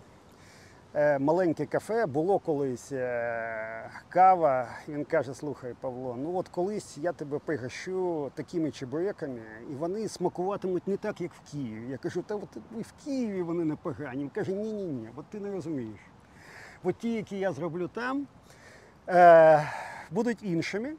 маленьке 0.95 1.67
кафе, 1.67 2.07
було 2.07 2.39
колись 2.39 2.93
е, 2.93 3.91
кава. 4.09 4.69
Він 4.89 5.05
каже: 5.05 5.35
слухай, 5.35 5.75
Павло, 5.81 6.17
ну 6.19 6.37
от 6.37 6.49
колись 6.49 6.99
я 6.99 7.13
тебе 7.13 7.39
пригощу 7.39 8.31
такими 8.35 8.71
чебуреками, 8.71 9.41
і 9.71 9.75
вони 9.75 10.09
смакуватимуть 10.09 10.89
не 10.89 10.97
так, 10.97 11.21
як 11.21 11.33
в 11.35 11.51
Києві. 11.51 11.91
Я 11.91 11.97
кажу, 11.97 12.23
та 12.23 12.35
от 12.35 12.57
і 12.79 12.83
в 12.83 12.93
Києві 13.05 13.43
вони 13.43 13.65
непогані. 13.65 14.23
Він 14.23 14.29
каже, 14.29 14.53
ні, 14.53 14.73
ні, 14.73 14.85
ні, 14.85 15.09
от 15.17 15.27
ти 15.27 15.41
не 15.41 15.53
розумієш. 15.53 16.01
От 16.85 16.97
ті, 16.97 17.13
які 17.13 17.39
я 17.39 17.53
зроблю 17.53 17.89
там, 17.89 18.27
е, 19.09 19.71
будуть 20.11 20.43
іншими. 20.43 20.93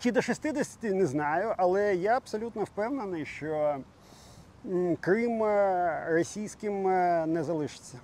Чи 0.00 0.12
до 0.12 0.22
60 0.22 0.82
не 0.82 1.06
знаю, 1.06 1.54
але 1.56 1.94
я 1.94 2.16
абсолютно 2.16 2.64
впевнений, 2.64 3.26
що 3.26 3.78
Крим 5.00 5.42
е, 5.42 6.06
російським 6.08 6.88
е, 6.88 7.26
не 7.26 7.44
залишиться. 7.44 7.98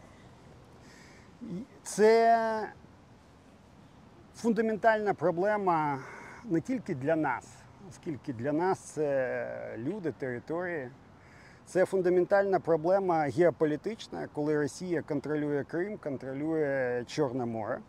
Це 1.82 2.68
фундаментальна 4.36 5.14
проблема 5.14 5.99
не 6.44 6.61
тільки 6.61 6.94
для 6.94 7.16
нас, 7.16 7.44
оскільки 7.90 8.32
для 8.32 8.53
нас 8.53 8.78
це 8.78 9.74
люди, 9.76 10.12
території. 10.12 10.90
Це 11.66 11.84
фундаментальна 11.84 12.61
проблема 12.61 13.18
геополітична, 13.18 14.28
коли 14.32 14.57
Росія 14.57 15.03
контролює 15.03 15.64
Крим, 15.64 15.99
контролює 15.99 17.05
Чорне 17.07 17.47
море. 17.47 17.80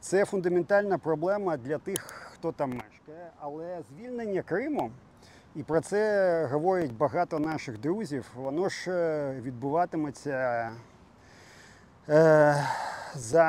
Це 0.00 0.24
фундаментальна 0.24 0.98
проблема 0.98 1.56
для 1.56 1.78
тих, 1.78 2.00
хто 2.32 2.52
там 2.52 2.70
мешкає. 2.70 3.30
Але 3.40 3.82
звільнення 3.82 4.42
Криму, 4.42 4.90
і 5.56 5.62
про 5.62 5.80
це 5.80 6.44
говорять 6.52 6.92
багато 6.92 7.38
наших 7.38 7.78
друзів, 7.80 8.30
воно 8.36 8.68
ж 8.68 8.90
е, 8.90 9.40
відбуватиметься 9.40 10.70
за 12.08 13.44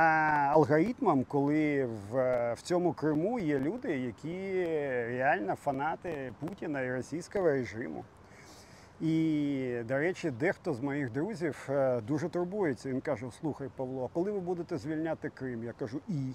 алгоритмом, 0.54 1.24
коли 1.24 1.86
в, 1.86 2.54
в 2.54 2.62
цьому 2.62 2.94
Криму 2.94 3.40
є 3.40 3.60
люди, 3.60 3.98
які 3.98 4.66
реально 5.18 5.56
фанати 5.56 6.34
Путіна 6.40 6.82
і 6.82 6.92
російського 6.92 7.46
режиму. 7.46 8.04
І, 9.02 9.82
до 9.88 9.98
речі, 9.98 10.32
дехто 10.32 10.74
з 10.74 10.80
моїх 10.80 11.12
друзів 11.12 11.68
е, 11.70 12.02
дуже 12.02 12.30
турбується. 12.30 12.90
Він 12.90 13.02
каже: 13.02 13.26
слухай, 13.40 13.70
Павло, 13.76 14.06
а 14.06 14.14
коли 14.14 14.32
ви 14.32 14.40
будете 14.40 14.78
звільняти 14.78 15.30
Крим? 15.30 15.64
Я 15.64 15.74
кажу, 15.74 16.00
і. 16.08 16.34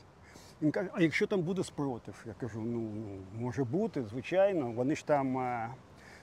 Він 0.62 0.70
каже, 0.70 0.89
а 0.93 1.03
якщо 1.03 1.27
там 1.27 1.43
буде 1.43 1.64
спротив? 1.64 2.14
Я 2.27 2.33
кажу, 2.41 2.61
ну, 2.61 2.81
ну 2.81 3.18
може 3.41 3.64
бути, 3.64 4.05
звичайно. 4.05 4.72
Вони 4.72 4.97
ж 4.97 5.07
там 5.07 5.39
е, 5.39 5.68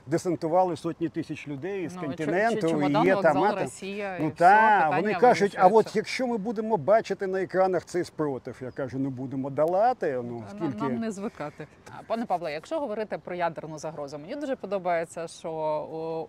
десантували 0.05 0.77
сотні 0.77 1.09
тисяч 1.09 1.47
людей 1.47 1.89
з 1.89 1.95
Ну, 1.95 2.01
чи- 2.01 2.07
континенту. 2.07 2.61
чи- 2.69 2.87
і 3.03 3.05
є 3.05 3.15
там 3.15 3.43
ето. 3.43 3.55
Росія, 3.61 4.17
і 4.17 4.21
Ну 4.21 4.27
все, 4.27 4.37
так, 4.37 4.95
вони 4.95 5.13
кажуть, 5.13 5.55
а 5.59 5.67
от 5.67 5.95
якщо 5.95 6.27
ми 6.27 6.37
будемо 6.37 6.77
бачити 6.77 7.27
на 7.27 7.41
екранах 7.41 7.85
цей 7.85 8.03
спротив, 8.03 8.57
я 8.61 8.71
кажу, 8.71 8.99
не 8.99 9.09
будемо 9.09 9.49
долати. 9.49 10.21
Ну 10.23 10.43
скільки 10.49 10.83
нам 10.83 10.95
не 10.99 11.11
звикати. 11.11 11.67
Пане 12.07 12.25
Павле, 12.25 12.53
якщо 12.53 12.79
говорити 12.79 13.17
про 13.17 13.35
ядерну 13.35 13.77
загрозу, 13.77 14.17
мені 14.19 14.35
дуже 14.35 14.55
подобається, 14.55 15.27
що 15.27 15.51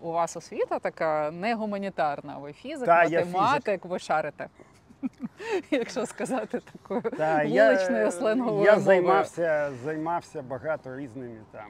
у, 0.03 0.07
у 0.07 0.11
вас 0.11 0.37
освіта 0.37 0.79
така 0.79 1.31
не 1.31 1.55
гуманітарна. 1.55 2.37
Ви 2.37 2.53
фізик, 2.53 2.85
Та, 2.85 3.03
математик, 3.03 3.85
ви 3.85 3.99
шарите. 3.99 4.47
Якщо 5.71 6.05
сказати 6.05 6.61
такою 6.71 7.01
Та, 7.01 7.43
вуличною 7.45 8.11
сленговою 8.11 8.65
я 8.65 8.79
займався, 8.79 9.71
займався 9.83 10.41
багато 10.41 10.97
різними 10.97 11.37
там 11.51 11.67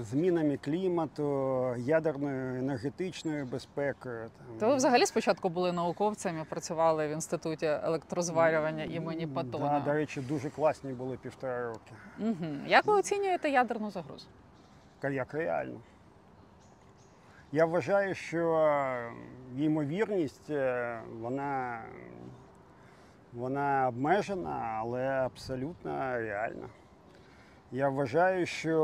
змінами 0.00 0.56
клімату, 0.56 1.24
ядерною 1.78 2.58
енергетичною 2.58 3.46
безпекою. 3.46 4.30
То 4.60 4.68
ви 4.68 4.74
взагалі 4.76 5.06
спочатку 5.06 5.48
були 5.48 5.72
науковцями, 5.72 6.44
працювали 6.50 7.08
в 7.08 7.10
інституті 7.10 7.66
електрозварювання 7.66 8.84
імені 8.84 9.26
Да, 9.26 9.34
Патона. 9.34 9.80
до 9.80 9.92
речі, 9.92 10.20
дуже 10.20 10.50
класні 10.50 10.92
були 10.92 11.16
півтора 11.16 11.68
роки. 11.68 11.92
Угу. 12.20 12.52
Як 12.66 12.86
ви 12.86 12.94
оцінюєте 12.94 13.50
ядерну 13.50 13.90
загрозу? 13.90 14.26
Як 15.10 15.34
реально. 15.34 15.80
Я 17.52 17.64
вважаю, 17.64 18.14
що 18.14 18.68
ймовірність 19.56 20.50
е, 20.50 21.00
вона, 21.20 21.82
вона 23.32 23.88
обмежена, 23.88 24.78
але 24.80 25.08
абсолютно 25.08 25.90
реальна. 26.18 26.68
Я 27.74 27.88
вважаю, 27.88 28.46
що 28.46 28.82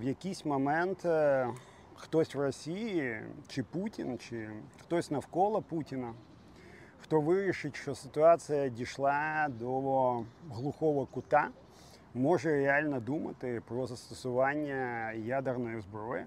в 0.00 0.02
якийсь 0.02 0.44
момент 0.44 1.04
е, 1.04 1.48
хтось 1.94 2.34
в 2.34 2.40
Росії, 2.40 3.20
чи 3.48 3.62
Путін, 3.62 4.18
чи 4.18 4.50
хтось 4.80 5.10
навколо 5.10 5.62
Путіна, 5.62 6.14
хто 7.00 7.20
вирішить, 7.20 7.76
що 7.76 7.94
ситуація 7.94 8.68
дійшла 8.68 9.46
до 9.48 9.70
глухого 10.50 11.06
кута, 11.06 11.48
може 12.14 12.50
реально 12.50 13.00
думати 13.00 13.62
про 13.68 13.86
застосування 13.86 15.12
ядерної 15.12 15.80
зброї. 15.80 16.24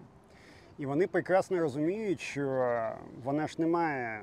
І 0.78 0.86
вони 0.86 1.08
прекрасно 1.08 1.60
розуміють, 1.60 2.20
що 2.20 2.74
вона 3.24 3.48
ж 3.48 3.56
не 3.58 3.68
має 3.68 4.22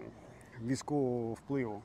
військового 0.63 1.33
впливу. 1.33 1.83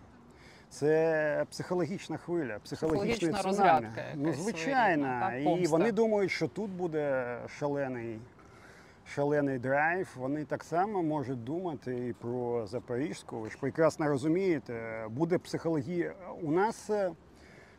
Це 0.72 1.46
психологічна 1.50 2.18
хвиля, 2.18 2.60
Психологічна 2.64 3.18
цунамі. 3.18 3.44
розрядка 3.44 4.04
Ну, 4.16 4.34
звичайно. 4.34 5.32
І 5.60 5.68
вони 5.68 5.92
думають, 5.92 6.32
що 6.32 6.48
тут 6.48 6.72
буде 6.72 7.38
шалений, 7.60 8.20
шалений 9.06 9.60
драйв. 9.60 10.10
Вони 10.16 10.46
так 10.46 10.64
само 10.64 11.04
можуть 11.04 11.44
думати 11.44 12.08
і 12.08 12.14
про 12.14 12.68
Запорізьку. 12.68 13.40
Ви 13.40 13.50
ж 13.50 13.58
прекрасно 13.60 14.08
розумієте, 14.08 15.06
буде 15.10 15.38
психологія. 15.38 16.14
У 16.42 16.52
нас 16.52 16.90
е, 16.90 17.12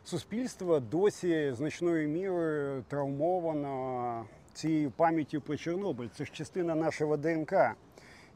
суспільство 0.04 0.80
досі 0.80 1.52
значною 1.52 2.08
мірою 2.08 2.84
травмовано 2.88 4.24
цією 4.52 4.90
пам'яттю 4.90 5.40
про 5.40 5.56
Чорнобиль. 5.56 6.08
Це 6.16 6.24
ж 6.24 6.32
частина 6.32 6.74
нашого 6.74 7.16
ДНК. 7.16 7.52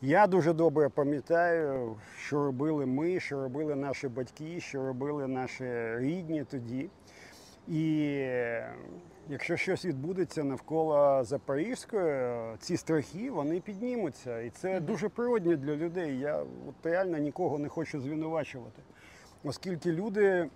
Я 0.03 0.27
дуже 0.27 0.53
добре 0.53 0.89
пам'ятаю, 0.89 1.97
що 2.19 2.45
робили 2.45 2.87
ми, 2.87 3.21
що 3.21 3.43
робили 3.43 3.75
наші 3.75 4.09
батьки, 4.09 4.61
що 4.61 4.87
робили 4.87 5.27
наші 5.27 5.65
рідні 5.97 6.45
тоді. 6.51 6.91
І 7.69 8.05
якщо 9.29 9.57
щось 9.57 9.85
відбудеться 9.85 10.45
навколо 10.45 11.25
Запорізької, 11.25 12.39
ці 12.59 12.77
страхи 12.77 13.31
вони 13.31 13.61
піднімуться. 13.61 14.41
І 14.41 14.51
це 14.51 14.81
дуже 14.81 15.09
природне 15.09 15.57
для 15.57 15.77
людей. 15.77 16.19
Я 16.19 16.43
от 16.69 16.87
реально 16.87 17.19
нікого 17.19 17.59
не 17.59 17.69
хочу 17.69 18.01
звинувачувати, 18.01 18.83
оскільки 19.45 19.93
люди 19.93 20.49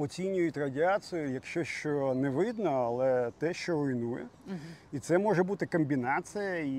оцінюють 0.00 0.56
радіацію, 0.56 1.30
якщо 1.30 1.64
що 1.64 2.14
не 2.14 2.30
видно, 2.30 2.70
але 2.70 3.30
те, 3.38 3.54
що 3.54 3.72
руйнує. 3.72 4.26
І 4.92 4.98
це 4.98 5.18
може 5.18 5.42
бути 5.42 5.66
комбінація 5.66 6.58
і 6.58 6.74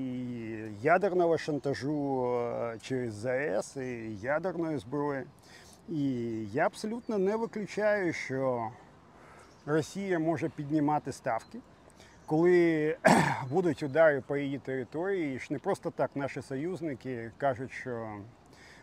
ядерного 0.82 1.38
шантажу 1.38 2.26
е, 2.36 2.78
через 2.80 3.14
ЗАЕС, 3.14 3.76
і 3.76 4.16
ядерної 4.22 4.78
зброї. 4.78 5.24
І 5.88 6.04
я 6.52 6.66
абсолютно 6.66 7.18
не 7.18 7.36
виключаю, 7.36 8.12
що 8.12 8.70
Росія 9.66 10.18
може 10.18 10.48
піднімати 10.48 11.12
ставки, 11.12 11.58
коли 12.26 12.96
будуть 13.50 13.82
удари 13.82 14.22
по 14.26 14.36
її 14.36 14.58
території. 14.58 15.36
І 15.36 15.38
ж 15.38 15.46
не 15.50 15.58
просто 15.58 15.90
так 15.90 16.10
наші 16.14 16.42
союзники 16.42 17.30
кажуть, 17.38 17.72
що 17.72 18.08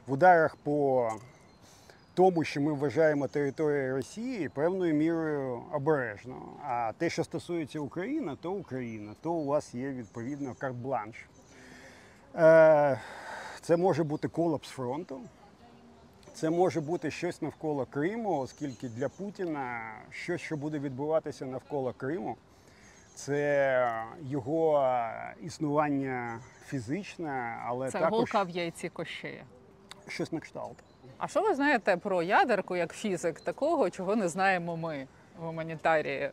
в 0.08 0.12
ударах 0.12 0.56
по 0.56 1.10
тому, 2.20 2.44
що 2.44 2.62
ми 2.62 2.74
вважаємо 2.74 3.28
територією 3.28 3.96
Росії 3.96 4.50
певною 4.50 4.94
мірою 4.94 5.64
обережно. 5.72 6.36
А 6.64 6.92
те, 6.98 7.10
що 7.10 7.24
стосується 7.24 7.80
України, 7.80 8.38
то 8.42 8.52
Україна, 8.52 9.16
то 9.22 9.32
у 9.32 9.46
вас 9.46 9.74
є 9.74 9.90
відповідно 9.90 10.56
карт-бланш. 10.60 11.16
Е, 12.36 13.00
Це 13.62 13.78
може 13.78 14.04
бути 14.04 14.28
колапс 14.28 14.70
фронту. 14.70 15.22
Це 16.34 16.50
може 16.50 16.82
бути 16.82 17.12
щось 17.12 17.42
навколо 17.42 17.86
Криму, 17.86 18.40
оскільки 18.40 18.90
для 18.90 19.10
Путіна 19.10 19.82
щось, 20.10 20.42
що 20.42 20.58
буде 20.58 20.80
відбуватися 20.80 21.46
навколо 21.46 21.94
Криму, 21.94 22.38
це 23.16 24.04
його 24.22 24.94
існування 25.42 26.40
фізичне, 26.66 27.58
але 27.66 27.92
Це 27.92 28.00
також 28.00 28.18
голка 28.18 28.44
в 28.44 28.50
яйці 28.50 28.90
кощея. 28.90 29.44
щось 30.08 30.32
на 30.32 30.40
кшталт. 30.40 30.76
А 31.20 31.28
що 31.28 31.42
ви 31.42 31.56
знаєте 31.56 31.98
про 31.98 32.24
ядерку 32.24 32.76
як 32.76 32.94
фізик, 32.94 33.40
такого, 33.40 33.90
чого 33.90 34.16
не 34.16 34.28
знаємо 34.28 34.78
ми, 34.78 35.08
гуманітарії? 35.40 36.30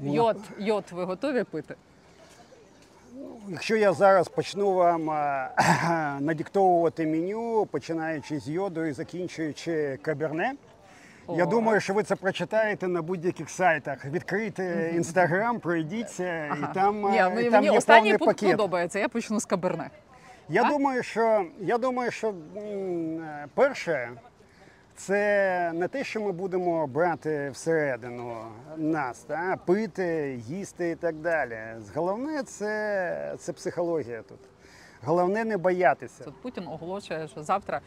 Ну, 0.00 0.14
Йод, 0.14 0.36
йод 0.58 0.84
ви 0.90 1.04
готові 1.04 1.44
пити? 1.44 1.74
Якщо 3.48 3.76
я 3.76 3.92
зараз 3.92 4.28
почну 4.28 4.72
вам 4.72 5.10
е, 5.10 5.50
надиктовувати 6.20 7.06
меню, 7.06 7.66
починаючи 7.70 8.38
з 8.38 8.48
йоду 8.48 8.84
і 8.84 8.92
закінчуючи 8.92 9.98
каберне, 10.02 10.52
я 11.36 11.46
думаю, 11.46 11.80
що 11.80 11.94
ви 11.94 12.02
це 12.02 12.16
прочитаєте 12.16 12.88
на 12.88 13.02
будь-яких 13.02 13.50
сайтах. 13.50 14.04
Відкрийте 14.04 14.92
інстаграм, 14.94 15.60
пройдіться, 15.60 16.46
і 16.46 16.74
там, 16.74 17.06
е, 17.06 17.10
Ні, 17.10 17.16
і 17.16 17.50
там 17.50 17.52
мені 17.52 17.66
є 17.66 17.78
останній 17.78 18.00
повний 18.00 18.18
пункт 18.18 18.40
пакет. 18.40 18.56
подобається. 18.56 18.98
Я 18.98 19.08
почну 19.08 19.40
з 19.40 19.44
каберне. 19.44 19.90
Я 20.48 20.62
А? 20.64 20.68
думаю, 20.68 21.02
що 21.02 21.46
я 21.60 21.78
думаю, 21.78 22.10
що 22.10 22.34
е, 22.56 23.46
перше, 23.54 24.10
це 24.94 25.72
не 25.74 25.88
те, 25.88 26.04
що 26.04 26.20
ми 26.20 26.32
будемо 26.32 26.86
брати 26.86 27.50
всередину 27.50 28.36
нас, 28.76 29.18
та, 29.20 29.56
пити, 29.66 30.40
їсти 30.46 30.90
і 30.90 30.94
так 30.96 31.14
далі. 31.16 31.58
Головне 31.94 32.42
це, 32.42 33.34
це 33.38 33.52
психологія 33.52 34.22
тут. 34.22 34.38
Головне 35.04 35.44
не 35.44 35.56
боятися. 35.56 36.24
Тут 36.24 36.42
Путін 36.42 36.66
оголошує, 36.68 37.28
що 37.28 37.42
завтра 37.42 37.80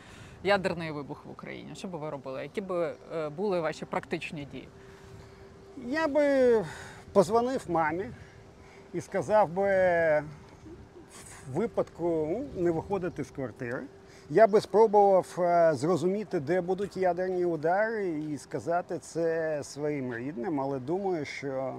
ядерний 0.43 0.91
вибух 0.91 1.25
в 1.25 1.31
Україні. 1.31 1.75
Що 1.75 1.87
би 1.87 1.97
ви 1.97 2.09
робили? 2.09 2.43
Які 2.43 2.61
би 2.61 2.93
е, 3.15 3.29
були 3.29 3.59
ваші 3.59 3.85
практичні 3.85 4.45
дії? 4.51 4.67
Я 5.85 6.07
би 6.07 6.65
позвонив 7.13 7.63
мамі 7.69 8.05
і 8.93 9.01
сказав 9.01 9.49
би, 9.49 9.67
випадку 11.53 12.27
ну, 12.29 12.63
не 12.63 12.71
виходити 12.71 13.23
з 13.23 13.31
квартири. 13.31 13.83
Я 14.29 14.47
би 14.47 14.61
спробував 14.61 15.35
е, 15.39 15.73
зрозуміти, 15.75 16.39
де 16.39 16.61
будуть 16.61 16.97
ядерні 16.97 17.45
удари, 17.45 18.09
і 18.09 18.37
сказати 18.37 18.99
це 18.99 19.59
своїм 19.63 20.15
рідним, 20.15 20.61
але 20.61 20.79
думаю, 20.79 21.25
що 21.25 21.75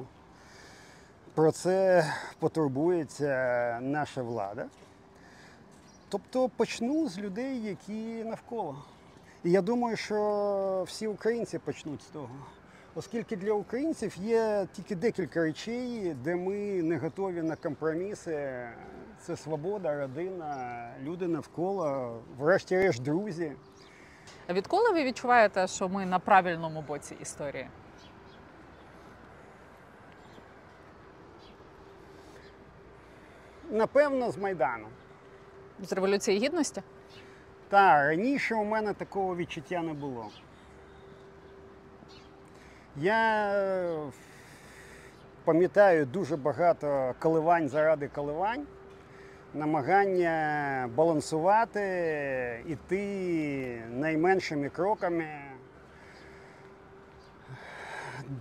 про 1.35 1.53
це 1.53 2.07
потурбується 2.39 3.79
наша 3.83 4.23
влада. 4.23 4.67
Тобто 6.09 6.49
почну 6.49 7.09
з 7.09 7.19
людей, 7.19 7.63
які 7.63 8.25
навколо. 8.25 8.77
І 9.45 9.51
я 9.51 9.63
думаю, 9.63 9.97
що 9.97 10.85
всі 10.87 11.07
українці 11.07 11.59
почнуть 11.59 12.03
з 12.03 12.07
того. 12.07 12.31
Оскільки 12.95 13.37
для 13.37 13.53
українців 13.53 14.17
є 14.21 14.67
тільки 14.73 14.95
декілька 14.95 15.43
речей, 15.43 16.15
де 16.25 16.37
ми 16.37 16.83
не 16.83 16.99
готові 16.99 17.43
на 17.43 17.57
компроміси. 17.57 18.69
Це 19.21 19.37
свобода, 19.37 20.01
родина, 20.01 20.89
люди 21.03 21.29
навколо, 21.29 22.17
врешті-решт, 22.39 23.03
друзі. 23.03 23.53
Відколи 24.51 24.91
ви 24.91 25.05
відчуваєте, 25.05 25.67
що 25.67 25.89
ми 25.89 26.07
на 26.07 26.19
правильному 26.19 26.83
боці 26.83 27.17
історії? 27.21 27.69
Напевно, 33.71 34.31
з 34.31 34.39
Майдану. 34.39 34.87
З 35.81 35.93
революції 35.93 36.39
гідності? 36.39 36.83
Та 37.69 38.09
раніше 38.09 38.55
у 38.55 38.65
мене 38.65 38.95
такого 38.95 39.37
відчуття 39.37 39.83
не 39.83 39.93
було. 39.93 40.29
Я 42.97 43.53
е, 43.55 44.11
пам'ятаю 45.45 46.07
дуже 46.07 46.37
багато 46.37 47.15
коливань 47.19 47.69
заради 47.69 48.09
коливань, 48.09 48.67
намагання 49.55 50.89
балансувати, 50.95 52.65
іти 52.67 53.83
найменшими 53.91 54.69
кроками, 54.69 55.27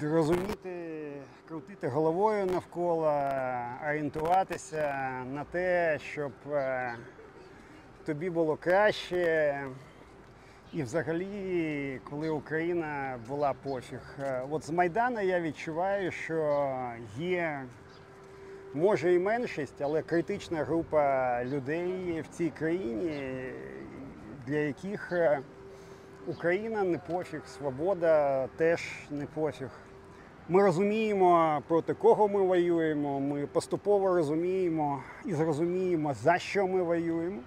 розуміти, 0.01 1.11
крутити 1.47 1.87
головою 1.87 2.45
навколо, 2.45 3.13
орієнтуватися 3.89 4.93
на 5.33 5.43
те, 5.43 5.99
щоб 5.99 6.31
е, 6.51 6.93
тобі 8.05 8.29
було 8.29 8.55
краще. 8.55 9.55
І 10.73 10.83
взагалі, 10.83 11.99
коли 12.09 12.29
Україна 12.29 13.19
була 13.27 13.53
пофіг. 13.63 13.99
Е, 14.19 14.41
От 14.49 14.65
з 14.65 14.69
Майдану 14.69 15.21
я 15.21 15.41
відчуваю, 15.41 16.11
що 16.11 16.69
є, 17.17 17.63
може 18.73 19.13
і 19.13 19.19
меншість, 19.19 19.81
але 19.81 20.01
критична 20.01 20.63
група 20.63 21.43
людей 21.45 22.21
в 22.21 22.27
цій 22.27 22.49
країні, 22.49 23.43
для 24.47 24.55
яких 24.55 25.11
е, 25.11 25.39
Україна 26.27 26.83
не 26.83 26.97
пофіг, 26.97 27.41
свобода 27.45 28.47
теж 28.57 28.81
не 29.09 29.25
пофіг. 29.25 29.69
Ми 30.49 30.63
розуміємо, 30.63 31.61
проти 31.67 31.93
кого 31.93 32.27
ми 32.27 32.41
воюємо, 32.41 33.19
ми 33.19 33.47
поступово 33.47 34.15
розуміємо 34.15 35.03
і 35.25 35.33
зрозуміємо, 35.33 36.13
за 36.13 36.37
що 36.37 36.67
ми 36.67 36.83
воюємо. 36.83 37.41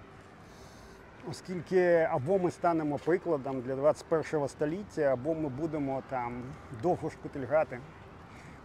Оскільки 1.29 2.07
або 2.11 2.39
ми 2.39 2.51
станемо 2.51 2.97
прикладом 2.97 3.61
для 3.61 3.75
21 3.75 4.47
століття, 4.47 5.01
або 5.01 5.33
ми 5.33 5.49
будемо 5.49 6.03
там 6.09 6.43
довго 6.83 7.09
шкутильгати 7.09 7.79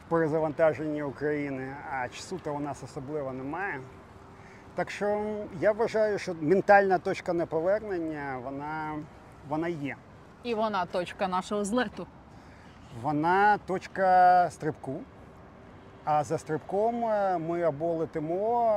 в 0.07 0.11
перезавантаженні 0.11 1.03
України, 1.03 1.75
а 1.93 2.09
часу-то 2.09 2.55
у 2.55 2.61
нас 2.61 2.83
особливо 2.83 3.33
немає. 3.33 3.81
Так 4.75 4.91
що 4.91 5.37
я 5.61 5.73
вважаю, 5.73 6.19
що 6.19 6.35
ментальна 6.41 6.99
точка 6.99 7.33
неповернення 7.33 8.41
вона, 8.45 8.99
вона 9.49 9.69
є. 9.69 9.97
І 10.43 10.55
вона 10.55 10.87
точка 10.87 11.29
нашого 11.29 11.65
злету. 11.65 12.07
Вона 13.03 13.59
точка 13.59 14.49
стрибку. 14.51 15.01
А 16.05 16.25
за 16.25 16.39
стрибком 16.39 17.05
е, 17.05 17.39
ми 17.39 17.63
або 17.63 17.93
летимо, 17.95 18.73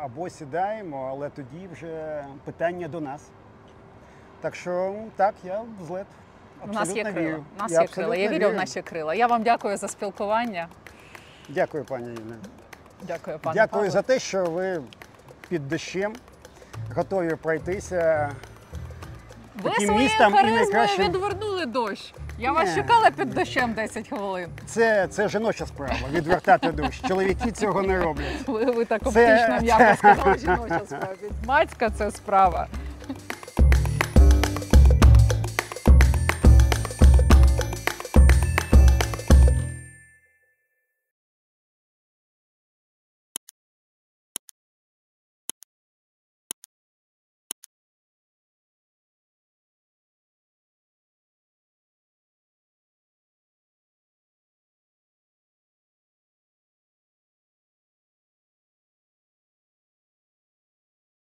або 0.00 0.30
сідаємо, 0.30 1.08
але 1.10 1.30
тоді 1.30 1.68
вже 1.72 2.24
питання 2.44 2.88
до 2.88 3.00
нас. 3.00 3.22
Так 4.40 4.54
що 4.54 4.94
так, 5.16 5.34
я 5.44 5.60
в 5.60 5.84
злет. 5.86 6.06
У 6.64 6.72
нас 6.72 6.96
є 6.96 7.04
крила. 7.04 7.44
У 7.58 7.62
нас 7.62 7.72
Я 7.72 7.80
є 7.82 7.86
крила. 7.86 8.16
Я 8.16 8.28
вірю 8.30 8.50
в 8.50 8.54
наші 8.54 8.82
крила. 8.82 9.14
Я 9.14 9.26
вам 9.26 9.42
дякую 9.42 9.76
за 9.76 9.88
спілкування. 9.88 10.68
Дякую, 11.48 11.84
пані 11.84 12.06
Інна. 12.08 12.36
Дякую, 13.02 13.38
пане 13.38 13.54
Дякую 13.54 13.68
Павле. 13.68 13.90
за 13.90 14.02
те, 14.02 14.18
що 14.18 14.44
ви 14.44 14.82
під 15.48 15.68
дощем 15.68 16.14
готові 16.94 17.34
пройтися. 17.34 18.30
Ви 19.62 19.70
таким 19.70 19.86
своєю 19.88 20.06
і 20.06 20.18
харизмою 20.18 20.54
найкращим- 20.56 21.04
відвернули 21.08 21.66
дощ. 21.66 22.14
Я 22.38 22.52
вас 22.52 22.68
Ні. 22.68 22.74
чекала 22.82 23.10
під 23.10 23.30
дощем 23.30 23.72
10 23.72 24.08
хвилин. 24.08 24.48
Це, 24.66 25.06
це 25.10 25.28
жіноча 25.28 25.66
справа 25.66 25.92
відвертати 26.12 26.72
дощ. 26.72 27.08
Чоловіки 27.08 27.52
цього 27.52 27.82
не 27.82 28.00
роблять. 28.02 28.26
Ви, 28.46 28.64
ви 28.64 28.84
так 28.84 29.02
Це- 29.02 29.08
оптично 29.08 29.60
м'яко 29.78 29.96
сказали 29.98 30.38
жіноча 30.38 30.80
справа. 30.86 31.06
Мацька 31.46 31.90
це 31.90 32.10
справа. 32.10 32.66